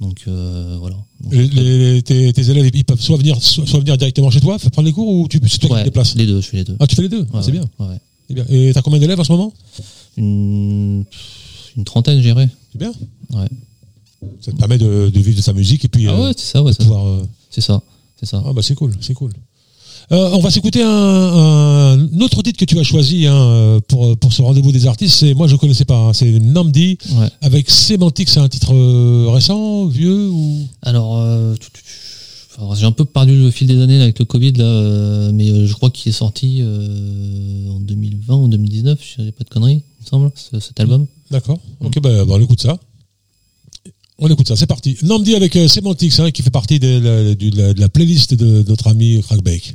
donc 0.00 0.24
euh, 0.28 0.76
voilà. 0.80 0.96
Donc, 1.20 1.32
Les- 1.32 1.46
les- 1.48 2.02
tes, 2.02 2.32
tes 2.32 2.50
élèves, 2.50 2.70
ils 2.74 2.84
peuvent 2.84 3.00
soit 3.00 3.16
venir, 3.16 3.40
soit, 3.42 3.66
soit 3.66 3.80
venir 3.80 3.96
directement 3.96 4.30
chez 4.30 4.40
toi, 4.40 4.58
faire 4.58 4.70
prendre 4.70 4.86
les 4.86 4.92
cours, 4.92 5.08
ou 5.08 5.28
tu, 5.28 5.38
c'est 5.46 5.58
toi 5.58 5.76
qui 5.76 5.82
te 5.82 5.84
déplaces 5.84 6.14
les 6.16 6.26
deux, 6.26 6.40
je 6.40 6.46
fais 6.48 6.56
les 6.58 6.64
deux. 6.64 6.76
Ah, 6.80 6.86
tu 6.86 6.96
fais 6.96 7.02
les 7.02 7.08
deux 7.08 7.26
Ah, 7.32 7.40
C'est 7.42 7.52
ouais, 7.52 7.60
bien. 8.30 8.44
Et 8.48 8.72
t'as 8.74 8.82
combien 8.82 8.98
d'élèves 8.98 9.20
en 9.20 9.24
ce 9.24 9.32
moment? 9.32 9.52
Une, 10.16 11.04
une 11.76 11.84
trentaine, 11.84 12.20
j'irais. 12.20 12.48
C'est 12.72 12.78
bien. 12.78 12.92
Ouais. 13.32 13.46
Ça 14.40 14.50
te 14.50 14.56
permet 14.56 14.78
de, 14.78 15.10
de 15.14 15.20
vivre 15.20 15.36
de 15.36 15.42
sa 15.42 15.52
musique 15.52 15.84
et 15.84 15.88
puis 15.88 16.06
Ah 16.08 16.12
euh, 16.12 16.26
ouais, 16.28 16.32
c'est 16.36 16.46
ça, 16.52 16.62
ouais, 16.62 16.72
ça. 16.72 16.82
pouvoir. 16.82 17.06
euh, 17.06 17.22
c'est 17.50 17.60
ça, 17.60 17.80
c'est 18.26 18.32
ça. 18.32 18.42
Ah 18.44 18.52
bah 18.52 18.62
c'est 18.62 18.74
cool, 18.74 18.92
c'est 19.00 19.14
cool. 19.14 19.32
Euh, 20.12 20.30
on 20.34 20.38
va 20.40 20.50
s'écouter 20.50 20.82
un, 20.82 20.88
un 20.88 22.20
autre 22.20 22.40
titre 22.42 22.58
que 22.60 22.64
tu 22.64 22.78
as 22.78 22.84
choisi 22.84 23.26
hein, 23.26 23.34
euh, 23.34 23.80
pour, 23.88 24.16
pour 24.18 24.32
ce 24.32 24.40
rendez-vous 24.42 24.70
des 24.70 24.86
artistes. 24.86 25.16
C'est 25.18 25.34
moi 25.34 25.48
je 25.48 25.56
connaissais 25.56 25.84
pas. 25.84 25.96
hein, 25.98 26.12
c'est 26.12 26.30
Namdi 26.38 26.98
Ouais. 27.18 27.28
avec 27.40 27.68
Sémantique. 27.70 28.28
C'est 28.28 28.38
un 28.38 28.48
titre 28.48 28.72
euh, 28.72 29.28
récent, 29.30 29.86
vieux 29.86 30.28
ou? 30.28 30.60
Alors, 30.82 31.16
euh, 31.18 31.54
j'ai 32.76 32.86
un 32.86 32.92
peu 32.92 33.04
perdu 33.04 33.36
le 33.36 33.50
fil 33.50 33.66
des 33.66 33.80
années 33.82 33.96
là, 33.98 34.04
avec 34.04 34.18
le 34.20 34.24
Covid, 34.24 34.52
là, 34.52 35.30
mais 35.32 35.66
je 35.66 35.72
crois 35.74 35.90
qu'il 35.90 36.08
est 36.10 36.12
sorti 36.14 36.62
en 36.62 37.80
2020 37.80 38.34
ou 38.36 38.48
2019, 38.48 38.98
je 39.02 39.16
dirais 39.22 39.32
pas 39.32 39.44
de 39.44 39.48
conneries, 39.50 39.82
il 40.00 40.04
me 40.04 40.08
semble, 40.08 40.30
ce- 40.36 40.60
cet 40.60 40.78
album. 40.80 41.06
D'accord. 41.30 41.58
Ok, 41.80 42.00
bah, 42.00 42.24
bah, 42.24 42.34
on 42.36 42.40
écoute 42.40 42.62
ça. 42.62 42.78
On 44.18 44.28
écoute 44.28 44.48
ça, 44.48 44.56
c'est 44.56 44.66
parti. 44.66 44.96
Namdi 45.02 45.34
avec 45.34 45.56
euh, 45.56 45.68
hein, 46.18 46.30
qui 46.30 46.42
fait 46.42 46.50
partie 46.50 46.78
de 46.78 47.78
la 47.78 47.88
playlist 47.88 48.34
de 48.34 48.64
notre 48.66 48.88
ami 48.88 49.22
Crackbake. 49.22 49.74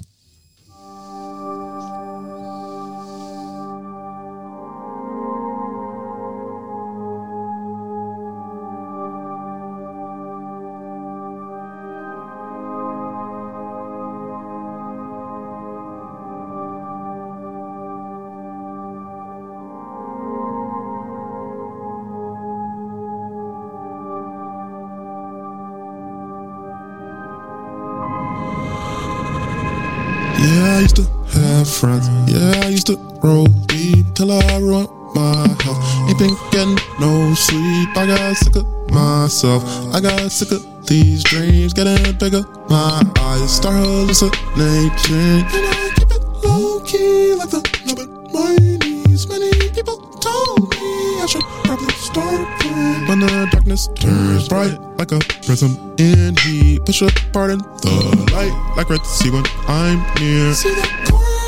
Friends. 31.82 32.07
Yeah, 32.29 32.61
I 32.63 32.67
used 32.67 32.86
to 32.88 32.95
roll 33.23 33.47
deep 33.65 34.05
till 34.13 34.32
I 34.32 34.57
ruined 34.57 34.88
my 35.15 35.47
health. 35.63 35.82
Ain't 36.07 36.19
been 36.19 36.38
getting 36.51 36.77
no 36.99 37.34
sleep. 37.34 37.89
I 37.97 38.05
got 38.05 38.38
sick 38.38 38.55
of 38.55 38.65
myself. 38.91 39.63
I 39.91 39.99
got 39.99 40.32
sick 40.32 40.51
of 40.51 40.61
these 40.86 41.23
dreams 41.23 41.73
getting 41.73 42.15
bigger. 42.19 42.43
My 42.69 43.01
eyes 43.17 43.55
start 43.55 43.84
hallucinating. 43.84 45.41
And 45.57 45.65
I 45.73 45.91
keep 45.97 46.11
it 46.11 46.23
low 46.45 46.82
key 46.86 47.34
like 47.34 47.49
the 47.49 47.61
nubbin. 47.88 48.09
My 48.32 48.55
knees. 48.55 49.27
Many 49.27 49.49
people 49.73 49.97
told 50.21 50.69
me 50.69 51.19
I 51.19 51.25
should 51.27 51.41
probably 51.65 51.93
start 51.93 52.45
praying. 52.59 53.07
When 53.07 53.19
the 53.21 53.49
darkness 53.51 53.89
turns 53.95 54.47
bright 54.47 54.77
like 54.99 55.11
a 55.11 55.19
prism 55.45 55.95
in 55.97 56.38
heat, 56.38 56.86
push 56.86 57.01
apart 57.01 57.49
in 57.49 57.57
the 57.57 58.29
light 58.34 58.53
like 58.77 58.88
red 58.88 59.03
sea 59.03 59.32
when 59.32 59.45
I'm 59.67 59.97
near. 60.21 60.53
See 60.53 60.69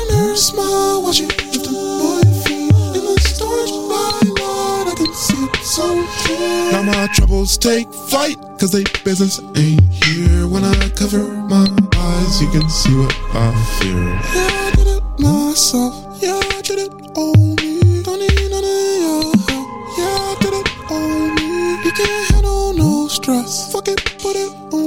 corner 0.08 0.36
smile 0.36 1.02
while 1.02 1.12
she 1.12 1.24
my 1.24 2.20
feet 2.44 2.74
in 2.96 3.04
the 3.04 3.16
storage 3.20 3.70
byline. 3.90 4.86
I 4.88 4.94
can 4.96 5.14
see 5.14 5.44
it 5.44 5.56
so 5.64 6.06
clear. 6.22 6.72
Now 6.72 6.82
my 6.82 7.06
troubles 7.14 7.56
take 7.58 7.92
flight, 7.92 8.36
cause 8.58 8.72
they 8.72 8.84
business 9.04 9.40
ain't 9.56 9.82
here. 10.04 10.46
When 10.46 10.64
I 10.64 10.88
cover 10.90 11.22
my 11.48 11.66
eyes, 11.96 12.40
you 12.40 12.50
can 12.50 12.68
see 12.68 12.94
what 12.96 13.14
I 13.34 13.52
fear. 13.78 14.04
Yeah, 14.34 14.66
I 14.66 14.72
did 14.76 14.86
it 14.88 15.02
myself. 15.18 16.22
Yeah, 16.22 16.40
I 16.40 16.60
did 16.62 16.78
it 16.78 16.92
on 17.16 17.54
me. 17.56 18.02
Don't 18.02 18.18
need 18.20 18.50
none 18.50 18.64
of 18.64 18.80
your 19.04 19.22
help. 19.24 19.68
Yeah, 19.98 20.30
I 20.30 20.36
did 20.40 20.54
it 20.54 20.68
on 20.90 21.34
me. 21.36 21.84
You 21.84 21.92
can't 21.92 22.30
handle 22.34 22.72
no 22.74 23.08
stress. 23.08 23.72
Fuck 23.72 23.88
it, 23.88 24.00
put 24.20 24.36
it 24.36 24.52
on 24.72 24.83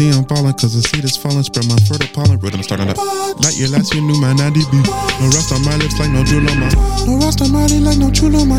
see 0.00 0.08
I'm 0.16 0.24
falling, 0.24 0.56
cause 0.56 0.72
the 0.72 0.80
seed 0.80 1.04
is 1.04 1.16
falling. 1.16 1.44
Spread 1.44 1.68
my 1.68 1.76
fertile 1.84 2.08
pollen, 2.16 2.40
rhythm 2.40 2.64
starting 2.64 2.88
up. 2.88 2.96
Like 3.44 3.60
your 3.60 3.68
last 3.68 3.92
year, 3.92 4.00
knew 4.00 4.16
my 4.16 4.32
90 4.32 4.64
beat. 4.72 4.88
No 5.20 5.28
rust 5.36 5.52
on 5.52 5.60
my 5.60 5.76
lips, 5.76 6.00
like 6.00 6.08
no 6.08 6.24
jewel 6.24 6.48
on 6.48 6.56
my. 6.56 6.72
No 7.04 7.20
rust 7.20 7.44
on 7.44 7.52
my 7.52 7.68
lips, 7.68 7.84
like 7.84 8.00
no 8.00 8.08
jewel 8.08 8.32
on 8.40 8.48
my. 8.48 8.56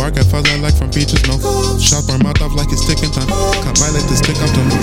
Bark 0.00 0.16
at 0.16 0.24
fuzz, 0.32 0.48
I 0.48 0.56
like 0.64 0.72
from 0.72 0.88
beaches, 0.88 1.20
no. 1.28 1.36
Shot 1.76 2.08
burn 2.08 2.24
my 2.24 2.32
mouth 2.40 2.56
like 2.56 2.72
it's 2.72 2.80
sticking 2.88 3.12
time. 3.12 3.28
Cut 3.60 3.76
my 3.76 3.92
let 3.92 4.04
this 4.08 4.24
stick 4.24 4.40
up 4.40 4.48
to 4.56 4.62
me. 4.64 4.76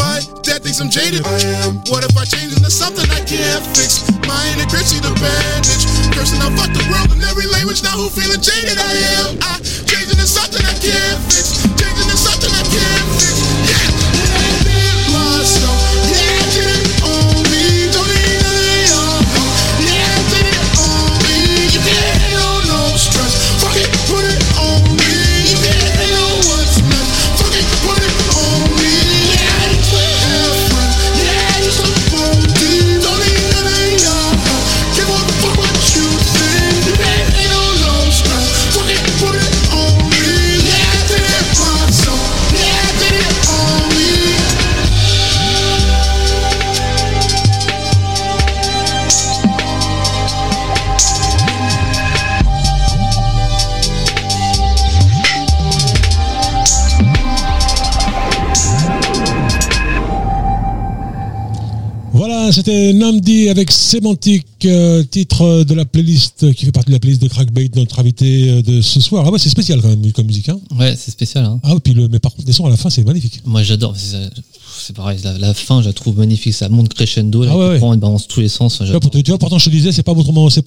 My 0.00 0.24
dad 0.40 0.64
thinks 0.64 0.80
I'm 0.80 0.88
jaded. 0.88 1.20
I 1.28 1.36
am. 1.60 1.84
What 1.92 2.00
if 2.00 2.16
I 2.16 2.24
change 2.24 2.56
into 2.56 2.72
something 2.72 3.04
I 3.12 3.20
can't 3.20 3.64
fix? 3.76 4.08
My 4.24 4.40
integration 4.56 5.04
the 5.04 5.12
bandage. 5.20 5.84
Cursing, 6.16 6.40
I 6.40 6.48
fuck 6.56 6.72
the 6.72 6.80
world 6.88 7.12
in 7.12 7.20
every 7.28 7.44
language. 7.52 7.84
Now 7.84 8.00
who 8.00 8.08
feeling 8.08 8.40
jaded? 8.40 8.80
I 8.80 8.92
am. 9.20 9.36
I 9.44 9.60
change 9.84 10.08
into 10.08 10.24
something 10.24 10.64
I 10.64 10.72
can't 10.80 11.20
fix. 11.28 11.60
Change 11.76 11.98
into 12.08 12.16
something 12.16 12.48
I 12.56 12.64
can't 12.64 13.08
fix. 13.20 13.29
C'était 62.70 62.92
Namdi 62.92 63.48
avec 63.48 63.70
Sémantique, 63.72 64.46
euh, 64.64 65.02
titre 65.02 65.64
de 65.64 65.74
la 65.74 65.84
playlist 65.84 66.52
qui 66.54 66.66
fait 66.66 66.70
partie 66.72 66.88
de 66.90 66.94
la 66.94 67.00
playlist 67.00 67.20
de 67.22 67.26
Crackbait, 67.28 67.68
notre 67.74 67.98
invité 67.98 68.48
euh, 68.50 68.62
de 68.62 68.80
ce 68.80 69.00
soir. 69.00 69.24
Ah 69.26 69.30
ouais, 69.32 69.38
c'est 69.40 69.48
spécial 69.48 69.80
quand 69.82 69.88
même 69.88 70.12
comme 70.12 70.26
musique. 70.26 70.48
Hein 70.48 70.60
Ouais, 70.78 70.94
c'est 70.96 71.10
spécial. 71.10 71.44
Hein. 71.44 71.58
ah, 71.64 71.74
puis 71.82 71.94
le, 71.94 72.06
mais 72.08 72.20
par 72.20 72.32
contre, 72.32 72.46
les 72.46 72.52
sons 72.52 72.66
à 72.66 72.70
la 72.70 72.76
fin, 72.76 72.88
c'est 72.88 73.02
magnifique. 73.04 73.40
Moi, 73.44 73.62
j'adore. 73.64 73.94
C'est 73.96 74.94
pareil. 74.94 75.18
La, 75.24 75.36
la 75.36 75.52
fin, 75.52 75.82
je 75.82 75.88
la 75.88 75.92
trouve 75.92 76.18
magnifique. 76.18 76.54
Ça 76.54 76.68
monte 76.68 76.94
crescendo. 76.94 77.42
Là, 77.42 77.50
Ah 77.52 77.58
ouais, 77.58 77.96
balance 77.96 78.28
tous 78.28 78.40
les 78.40 78.48
sens. 78.48 78.78
Tu 78.78 78.84
vois, 78.86 79.00
pourtant, 79.00 79.20
tu 79.20 79.30
vois, 79.32 79.38
pourtant, 79.38 79.58
je 79.58 79.64
te 79.64 79.70
disais, 79.70 79.90
c'est 79.90 80.04
pas, 80.04 80.14
pas 80.14 80.22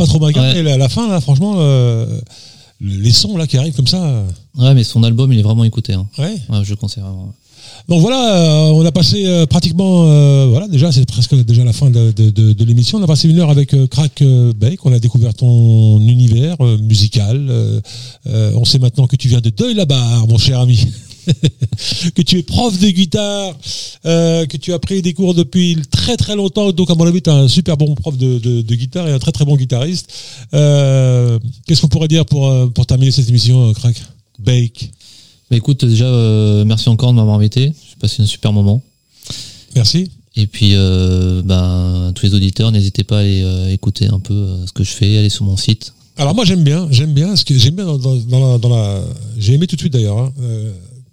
trop 0.06 0.20
mal. 0.20 0.34
Et 0.36 0.70
à 0.72 0.78
la 0.78 0.90
fin, 0.90 1.08
là, 1.08 1.22
franchement, 1.22 1.56
euh, 1.58 2.06
les 2.82 3.12
sons 3.14 3.38
là 3.38 3.48
qui 3.48 3.58
arrivent 3.58 3.76
comme 3.76 3.88
ça. 3.88 4.04
euh, 4.04 4.28
Ouais, 4.58 4.74
mais 4.74 4.84
son 4.84 5.04
album, 5.04 5.32
il 5.32 5.40
est 5.40 5.44
vraiment 5.44 5.64
écouté. 5.64 5.94
Hein. 5.94 6.06
ouais. 6.18 6.36
Ouais, 6.50 6.64
je 6.64 6.72
le 6.72 6.76
conseille 6.76 7.02
vraiment. 7.02 7.34
Donc 7.90 8.00
voilà, 8.00 8.38
euh, 8.38 8.72
on 8.72 8.86
a 8.86 8.92
passé 8.94 9.26
euh, 9.26 9.46
pratiquement, 9.46 10.06
euh, 10.08 10.48
voilà, 10.50 10.70
déjà 10.70 10.92
c'est 10.92 11.06
presque 11.06 11.36
déjà 11.44 11.66
la 11.66 11.74
fin 11.74 11.90
de, 11.90 12.64
l'émission. 12.64 12.98
On 12.98 13.04
a 13.04 13.08
passé 13.08 13.28
une 13.28 13.40
heure 13.40 13.50
avec 13.50 13.76
Crack 13.90 14.24
Bake. 14.58 14.86
On 14.86 14.94
a 14.94 15.00
découvert 15.00 15.34
ton 15.34 16.00
univers 16.00 16.56
musical. 16.82 17.82
On 18.26 18.66
sait 18.66 18.80
maintenant 18.80 19.08
que 19.08 19.16
tu 19.16 19.28
viens 19.28 19.42
de 19.42 19.50
Deuil-la-Barre, 19.50 20.28
mon 20.28 20.38
cher 20.38 20.60
ami. 20.60 20.88
que 22.16 22.22
tu 22.22 22.38
es 22.40 22.44
prof 22.44 22.78
de 22.78 22.90
guitare, 22.90 23.56
que 24.04 24.58
tu 24.58 24.74
as 24.74 24.80
pris 24.80 25.02
des 25.02 25.14
cours 25.14 25.34
depuis 25.34 25.78
très 25.92 26.16
très 26.16 26.36
longtemps. 26.36 26.72
Donc 26.72 26.90
à 26.90 26.96
mon 26.96 27.06
avis, 27.06 27.22
tu 27.22 27.30
es 27.30 27.34
un 27.34 27.48
super 27.48 27.76
bon 27.76 27.96
prof 27.96 28.18
de, 28.18 28.62
guitare 28.76 29.08
et 29.08 29.12
un 29.12 29.20
très 29.20 29.32
très 29.32 29.46
bon 29.46 29.58
guitariste. 29.58 30.12
Qu'est-ce 30.52 31.82
qu'on 31.82 31.90
pourrait 31.90 32.08
dire 32.08 32.26
pour, 32.26 32.72
terminer 32.88 33.12
cette 33.12 33.30
émission, 33.30 33.74
Crack 33.74 34.02
Bake 34.40 34.92
Bah 35.54 35.58
écoute, 35.58 35.86
déjà, 35.86 36.06
euh, 36.06 36.66
merci 36.66 36.90
encore 36.90 37.12
de 37.12 37.18
m'avoir 37.18 37.36
invité. 37.36 37.66
J'ai 37.88 37.96
passé 38.00 38.24
un 38.24 38.26
super 38.26 38.52
moment. 38.52 38.82
Merci. 39.76 40.10
Et 40.36 40.48
puis, 40.48 40.72
euh, 40.74 41.44
ben, 41.46 42.12
tous 42.16 42.26
les 42.26 42.34
auditeurs, 42.34 42.72
n'hésitez 42.72 43.04
pas 43.04 43.18
à 43.18 43.20
aller 43.20 43.44
euh, 43.44 43.70
écouter 43.72 44.08
un 44.08 44.18
peu 44.20 44.34
euh, 44.34 44.66
ce 44.66 44.72
que 44.72 44.84
je 44.84 44.90
fais, 44.90 45.16
aller 45.20 45.30
sur 45.30 45.46
mon 45.46 45.56
site. 45.56 45.94
Alors 46.18 46.34
moi 46.34 46.44
j'aime 46.44 46.64
bien, 46.64 46.88
j'aime 46.90 47.14
bien 47.14 47.36
ce 47.36 47.46
que 47.46 47.56
j'aime 47.56 47.76
bien 47.76 47.86
dans, 47.86 48.00
dans- 48.00 48.16
dans 48.18 48.52
la, 48.54 48.58
dans 48.58 48.70
la- 48.70 49.04
j'ai 49.38 49.54
aimé 49.54 49.68
tout 49.68 49.76
de 49.76 49.82
suite 49.82 49.94
d'ailleurs. 49.94 50.18
hein, 50.18 50.34
euh, 50.42 50.72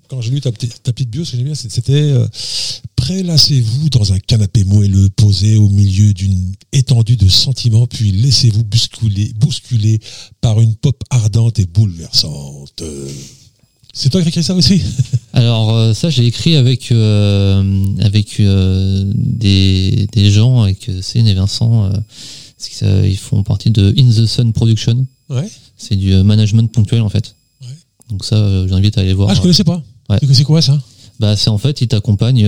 quand 0.09 0.23
j'ai 0.23 0.31
lu 0.31 0.41
ta, 0.41 0.53
petite- 0.53 0.83
ta 0.83 0.93
petite 0.95 1.11
bio, 1.11 1.23
ce 1.27 1.33
que 1.33 1.37
j'aime 1.37 1.45
bien, 1.47 1.55
c'est- 1.55 1.71
c'était 1.71 1.93
euh, 1.93 2.27
prélassez-vous 2.97 3.91
dans 3.91 4.15
un 4.15 4.19
canapé 4.21 4.65
moelleux 4.65 5.11
posé 5.11 5.57
au 5.59 5.69
milieu 5.69 6.15
d'une 6.15 6.55
étendue 6.73 7.17
de 7.17 7.29
sentiments, 7.29 7.87
puis 7.87 8.11
laissez-vous 8.11 8.65
bousculer, 8.65 9.33
bousculer 9.39 10.01
par 10.41 10.63
une 10.63 10.75
pop 10.77 10.97
ardente 11.11 11.59
et 11.59 11.67
bouleversante. 11.67 12.83
C'est 13.93 14.09
toi 14.11 14.21
qui 14.21 14.27
as 14.27 14.31
écrit 14.31 14.43
ça 14.43 14.55
aussi 14.55 14.81
Alors 15.33 15.75
euh, 15.75 15.95
ça, 15.95 16.11
j'ai 16.11 16.27
écrit 16.27 16.57
avec 16.57 16.91
euh, 16.93 17.85
avec 18.01 18.39
euh, 18.41 19.05
des, 19.15 20.09
des 20.13 20.31
gens, 20.31 20.63
avec 20.63 20.91
Céline 21.03 21.29
et 21.29 21.35
Vincent. 21.35 21.91
euh, 22.83 23.07
ils 23.07 23.17
font 23.17 23.43
partie 23.43 23.71
de 23.71 23.95
In 23.99 24.09
the 24.11 24.27
Sun 24.27 24.53
Production. 24.53 25.07
Ouais. 25.29 25.49
C'est 25.77 25.97
du 25.97 26.15
management 26.23 26.71
ponctuel 26.73 27.03
en 27.03 27.09
fait. 27.09 27.35
Ouais. 27.63 27.69
Donc 28.11 28.25
ça, 28.25 28.67
j'invite 28.69 28.99
à 28.99 29.03
aller 29.03 29.13
voir. 29.15 29.29
Ah 29.31 29.35
je 29.35 29.41
connaissais 29.41 29.65
pas. 29.65 29.83
Ouais. 30.09 30.19
C'est- 30.33 30.45
quoi 30.45 30.61
ça 30.63 30.79
Bah 31.21 31.37
c'est 31.37 31.51
en 31.51 31.59
fait, 31.59 31.81
ils 31.81 31.89
t'accompagnent 31.89 32.47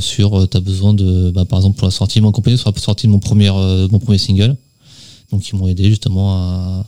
sur. 0.00 0.38
euh, 0.40 0.46
T'as 0.46 0.60
besoin 0.60 0.94
de, 0.94 1.30
bah, 1.30 1.44
par 1.44 1.58
exemple 1.58 1.78
pour 1.78 1.86
la 1.86 1.92
sortie, 1.92 2.18
ils 2.18 2.22
m'ont 2.22 2.30
accompagné 2.30 2.56
sur 2.56 2.70
la 2.72 2.80
sortie 2.80 3.06
de 3.06 3.12
mon 3.12 3.18
premier 3.18 3.50
mon 3.50 3.98
premier 3.98 4.18
single. 4.18 4.56
Donc 5.32 5.48
ils 5.48 5.56
m'ont 5.56 5.68
aidé 5.68 5.88
justement 5.88 6.34
à, 6.34 6.86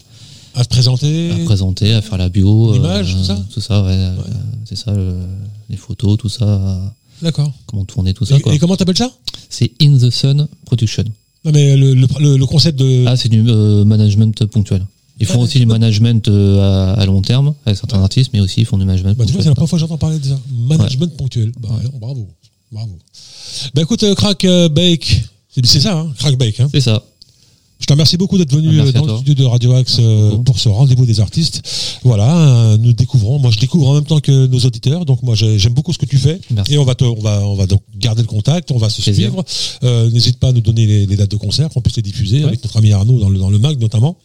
À 0.54 0.64
te 0.64 0.68
présenter 0.68 1.30
à 1.30 1.44
présenter, 1.44 1.92
à 1.94 2.02
faire 2.02 2.18
la 2.18 2.28
bio, 2.28 2.72
L'image, 2.72 3.14
tout 3.16 3.24
ça 3.24 3.38
tout 3.52 3.60
ça, 3.60 3.82
ouais, 3.82 3.90
euh, 3.92 4.16
c'est 4.66 4.76
ça, 4.76 4.92
le- 4.92 5.14
les 5.70 5.76
photos, 5.76 6.18
tout 6.18 6.28
ça, 6.28 6.44
euh, 6.44 6.84
D'accord. 7.22 7.50
comment 7.66 7.84
tourner 7.84 8.12
tout 8.12 8.24
ça. 8.26 8.36
Et, 8.36 8.40
quoi. 8.40 8.54
et 8.54 8.58
comment 8.58 8.76
t'appelles 8.76 8.96
ça? 8.98 9.10
C'est 9.48 9.72
In 9.80 9.96
the 9.96 10.10
Sun 10.10 10.46
Production. 10.66 11.04
Non 11.44 11.52
mais 11.52 11.76
le, 11.76 11.94
le, 11.94 12.36
le- 12.36 12.46
concept 12.46 12.78
de... 12.78 13.04
Ah, 13.06 13.16
c'est 13.16 13.28
du 13.28 13.42
euh, 13.48 13.84
management 13.84 14.44
ponctuel. 14.46 14.84
Ils 15.20 15.26
font 15.26 15.40
Ah, 15.40 15.44
aussi 15.44 15.58
du 15.58 15.66
management 15.66 16.28
euh, 16.28 16.94
à, 16.96 17.00
à 17.00 17.06
long 17.06 17.22
terme 17.22 17.54
avec 17.64 17.78
certains 17.78 18.02
artistes, 18.02 18.30
mais 18.32 18.40
aussi 18.40 18.60
ils 18.60 18.66
font 18.66 18.76
du 18.78 18.84
management. 18.84 19.14
Bah, 19.16 19.24
tu 19.26 19.32
vois, 19.32 19.42
c'est 19.42 19.48
la 19.48 19.54
première 19.54 19.68
fois 19.70 19.76
que 19.78 19.80
j'entends 19.80 19.98
parler 19.98 20.18
de 20.18 20.24
ça. 20.26 20.38
Management 20.68 21.16
ponctuel. 21.16 21.52
Bah, 21.60 21.68
Ouais. 21.70 21.88
bravo. 22.00 22.28
Bravo. 22.70 22.92
Bah, 23.74 23.82
écoute, 23.82 24.02
euh, 24.02 24.14
Crack 24.14 24.44
euh, 24.44 24.68
Bake. 24.68 25.24
C'est 25.54 25.64
c'est 25.66 25.80
ça, 25.80 25.98
hein, 25.98 26.12
Crack 26.18 26.36
Bake. 26.38 26.60
Hein. 26.60 26.68
C'est 26.72 26.80
ça. 26.80 27.02
Je 27.82 27.86
te 27.86 27.92
remercie 27.94 28.16
beaucoup 28.16 28.38
d'être 28.38 28.54
venu 28.54 28.68
Ah, 28.70 28.84
merci 28.84 28.96
euh, 28.96 29.00
dans 29.00 29.06
le 29.06 29.16
studio 29.18 29.34
de 29.34 29.44
Radio 29.44 29.72
Axe 29.72 29.96
euh, 29.98 30.36
pour 30.38 30.56
ce 30.60 30.68
rendez-vous 30.68 31.04
des 31.04 31.18
artistes. 31.18 31.62
Voilà, 32.04 32.38
euh, 32.38 32.76
nous 32.78 32.92
découvrons. 32.92 33.40
Moi, 33.40 33.50
je 33.50 33.58
découvre 33.58 33.88
en 33.88 33.94
même 33.94 34.04
temps 34.04 34.20
que 34.20 34.46
nos 34.46 34.60
auditeurs. 34.60 35.04
Donc, 35.04 35.20
moi, 35.24 35.34
j'ai- 35.34 35.58
j'aime 35.58 35.74
beaucoup 35.74 35.92
ce 35.92 35.98
que 35.98 36.06
tu 36.06 36.16
fais. 36.16 36.40
Merci. 36.52 36.74
Et 36.74 36.78
on 36.78 36.84
va, 36.84 36.94
te, 36.94 37.02
on 37.02 37.20
va, 37.20 37.40
on 37.44 37.56
va 37.56 37.66
donc 37.66 37.82
garder 37.98 38.22
le 38.22 38.28
contact. 38.28 38.70
On 38.70 38.78
va 38.78 38.88
se 38.88 39.02
Plaisir. 39.02 39.30
suivre. 39.32 39.44
Euh, 39.82 40.08
N'hésite 40.12 40.38
pas 40.38 40.48
à 40.48 40.52
nous 40.52 40.60
donner 40.60 40.86
les, 40.86 41.06
les 41.06 41.16
dates 41.16 41.32
de 41.32 41.36
concert, 41.36 41.70
qu'on 41.70 41.80
puisse 41.80 41.96
les 41.96 42.02
diffuser 42.02 42.38
Ouais. 42.38 42.44
avec 42.44 42.62
notre 42.62 42.76
ami 42.76 42.92
Arnaud 42.92 43.18
dans 43.18 43.28
le, 43.28 43.38
dans 43.40 43.50
le 43.50 43.58
mag 43.58 43.80
notamment. 43.80 44.16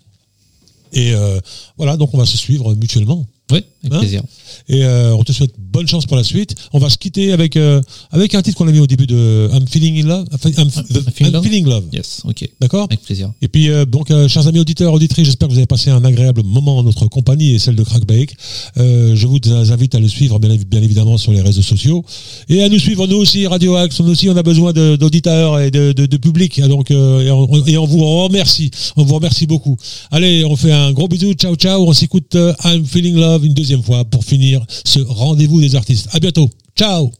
Et 0.93 1.13
euh, 1.13 1.39
voilà, 1.77 1.97
donc 1.97 2.13
on 2.13 2.17
va 2.19 2.27
se 2.27 2.37
suivre 2.37 2.75
mutuellement. 2.75 3.25
Oui, 3.51 3.59
avec 3.83 3.93
Hein 3.93 3.99
plaisir. 3.99 4.21
Et 4.67 4.83
euh, 4.83 5.15
on 5.15 5.23
te 5.23 5.31
souhaite 5.31 5.53
bonne 5.57 5.87
chance 5.87 6.05
pour 6.05 6.17
la 6.17 6.23
suite. 6.23 6.53
On 6.73 6.79
va 6.79 6.89
se 6.89 6.97
quitter 6.97 7.31
avec 7.31 7.55
euh, 7.55 7.81
avec 8.11 8.35
un 8.35 8.41
titre 8.41 8.57
qu'on 8.57 8.67
a 8.67 8.71
mis 8.73 8.79
au 8.81 8.87
début 8.87 9.07
de 9.07 9.49
I'm 9.53 9.65
Feeling 9.67 10.03
in 10.03 10.07
Love. 10.07 10.25
I'm, 10.43 10.51
I'm- 10.51 10.69
I'm 10.89 11.03
Feeling 11.13 11.31
Love? 11.33 11.43
Feeling 11.43 11.65
Love. 11.65 11.83
Yes, 11.93 12.21
ok. 12.25 12.49
D'accord? 12.59 12.83
Avec 12.89 13.01
plaisir. 13.03 13.31
Et 13.41 13.47
puis, 13.47 13.69
euh, 13.69 13.85
donc, 13.85 14.11
euh, 14.11 14.27
chers 14.27 14.47
amis 14.47 14.59
auditeurs, 14.59 14.91
auditrices, 14.91 15.25
j'espère 15.25 15.47
que 15.47 15.53
vous 15.53 15.59
avez 15.59 15.67
passé 15.67 15.89
un 15.91 16.03
agréable 16.03 16.43
moment 16.43 16.77
en 16.79 16.83
notre 16.83 17.05
compagnie 17.07 17.53
et 17.53 17.59
celle 17.59 17.75
de 17.75 17.83
Crackbake. 17.83 18.35
Euh, 18.77 19.15
je 19.15 19.27
vous 19.27 19.39
invite 19.71 19.95
à 19.95 19.99
le 20.01 20.09
suivre, 20.09 20.39
bien, 20.39 20.53
bien 20.69 20.81
évidemment, 20.81 21.17
sur 21.17 21.31
les 21.31 21.41
réseaux 21.41 21.61
sociaux. 21.61 22.03
Et 22.49 22.63
à 22.63 22.69
nous 22.69 22.79
suivre, 22.79 23.07
nous 23.07 23.17
aussi, 23.17 23.47
Radio 23.47 23.75
Axe, 23.75 24.01
nous 24.01 24.09
aussi, 24.11 24.27
on 24.29 24.35
a 24.35 24.43
besoin 24.43 24.73
de- 24.73 24.97
d'auditeurs 24.97 25.59
et 25.61 25.71
de, 25.71 25.93
de, 25.93 26.05
de 26.05 26.17
public. 26.17 26.59
Et 26.59 26.67
Donc, 26.67 26.91
euh, 26.91 27.21
et, 27.21 27.31
on, 27.31 27.65
et 27.65 27.77
on 27.77 27.85
vous 27.85 28.03
remercie. 28.23 28.71
On 28.97 29.03
vous 29.03 29.15
remercie 29.15 29.47
beaucoup. 29.47 29.77
Allez, 30.11 30.43
on 30.43 30.57
fait 30.57 30.73
un 30.73 30.91
gros 30.91 31.07
bisou. 31.07 31.31
Ciao, 31.33 31.55
ciao. 31.55 31.87
On 31.87 31.93
s'écoute 31.93 32.35
I'm 32.65 32.83
Feeling 32.85 33.15
Love 33.15 33.36
une 33.43 33.53
deuxième 33.53 33.83
fois 33.83 34.05
pour 34.05 34.23
finir 34.23 34.65
ce 34.85 34.99
rendez-vous 34.99 35.61
des 35.61 35.75
artistes. 35.75 36.09
À 36.11 36.19
bientôt. 36.19 36.49
Ciao. 36.75 37.11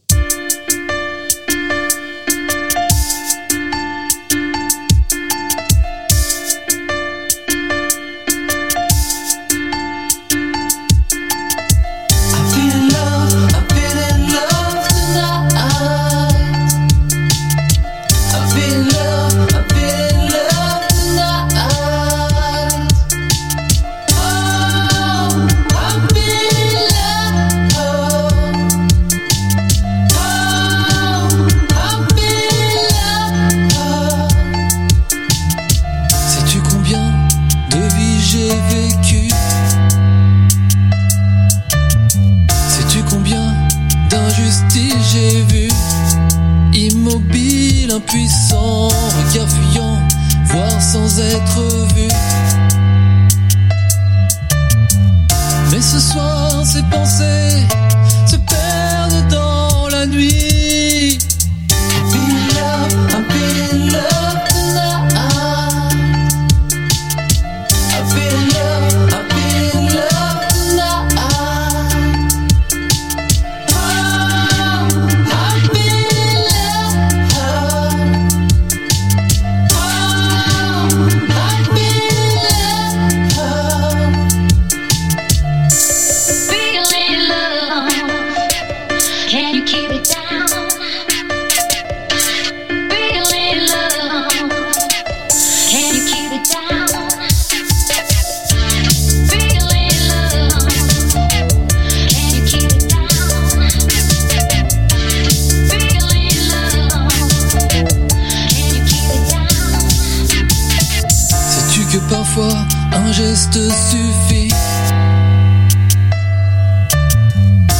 Geste 113.18 113.58
suffit. 113.90 114.54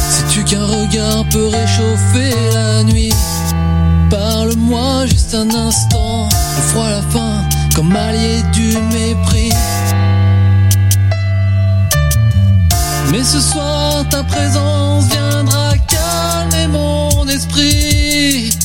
Sais-tu 0.09 0.43
qu'un 0.43 0.65
regard 0.65 1.23
peut 1.31 1.47
réchauffer 1.47 2.33
la 2.53 2.83
nuit? 2.83 3.13
Parle-moi 4.09 5.05
juste 5.05 5.33
un 5.35 5.49
instant, 5.49 6.27
le 6.55 6.61
froid 6.69 6.89
la 6.89 7.01
fin, 7.03 7.43
comme 7.73 7.95
allié 7.95 8.43
du 8.51 8.77
mépris. 8.91 9.53
Mais 13.11 13.23
ce 13.23 13.39
soir, 13.39 14.03
ta 14.09 14.23
présence 14.23 15.05
viendra 15.05 15.71
calmer 15.87 16.67
mon 16.67 17.25
esprit. 17.29 18.58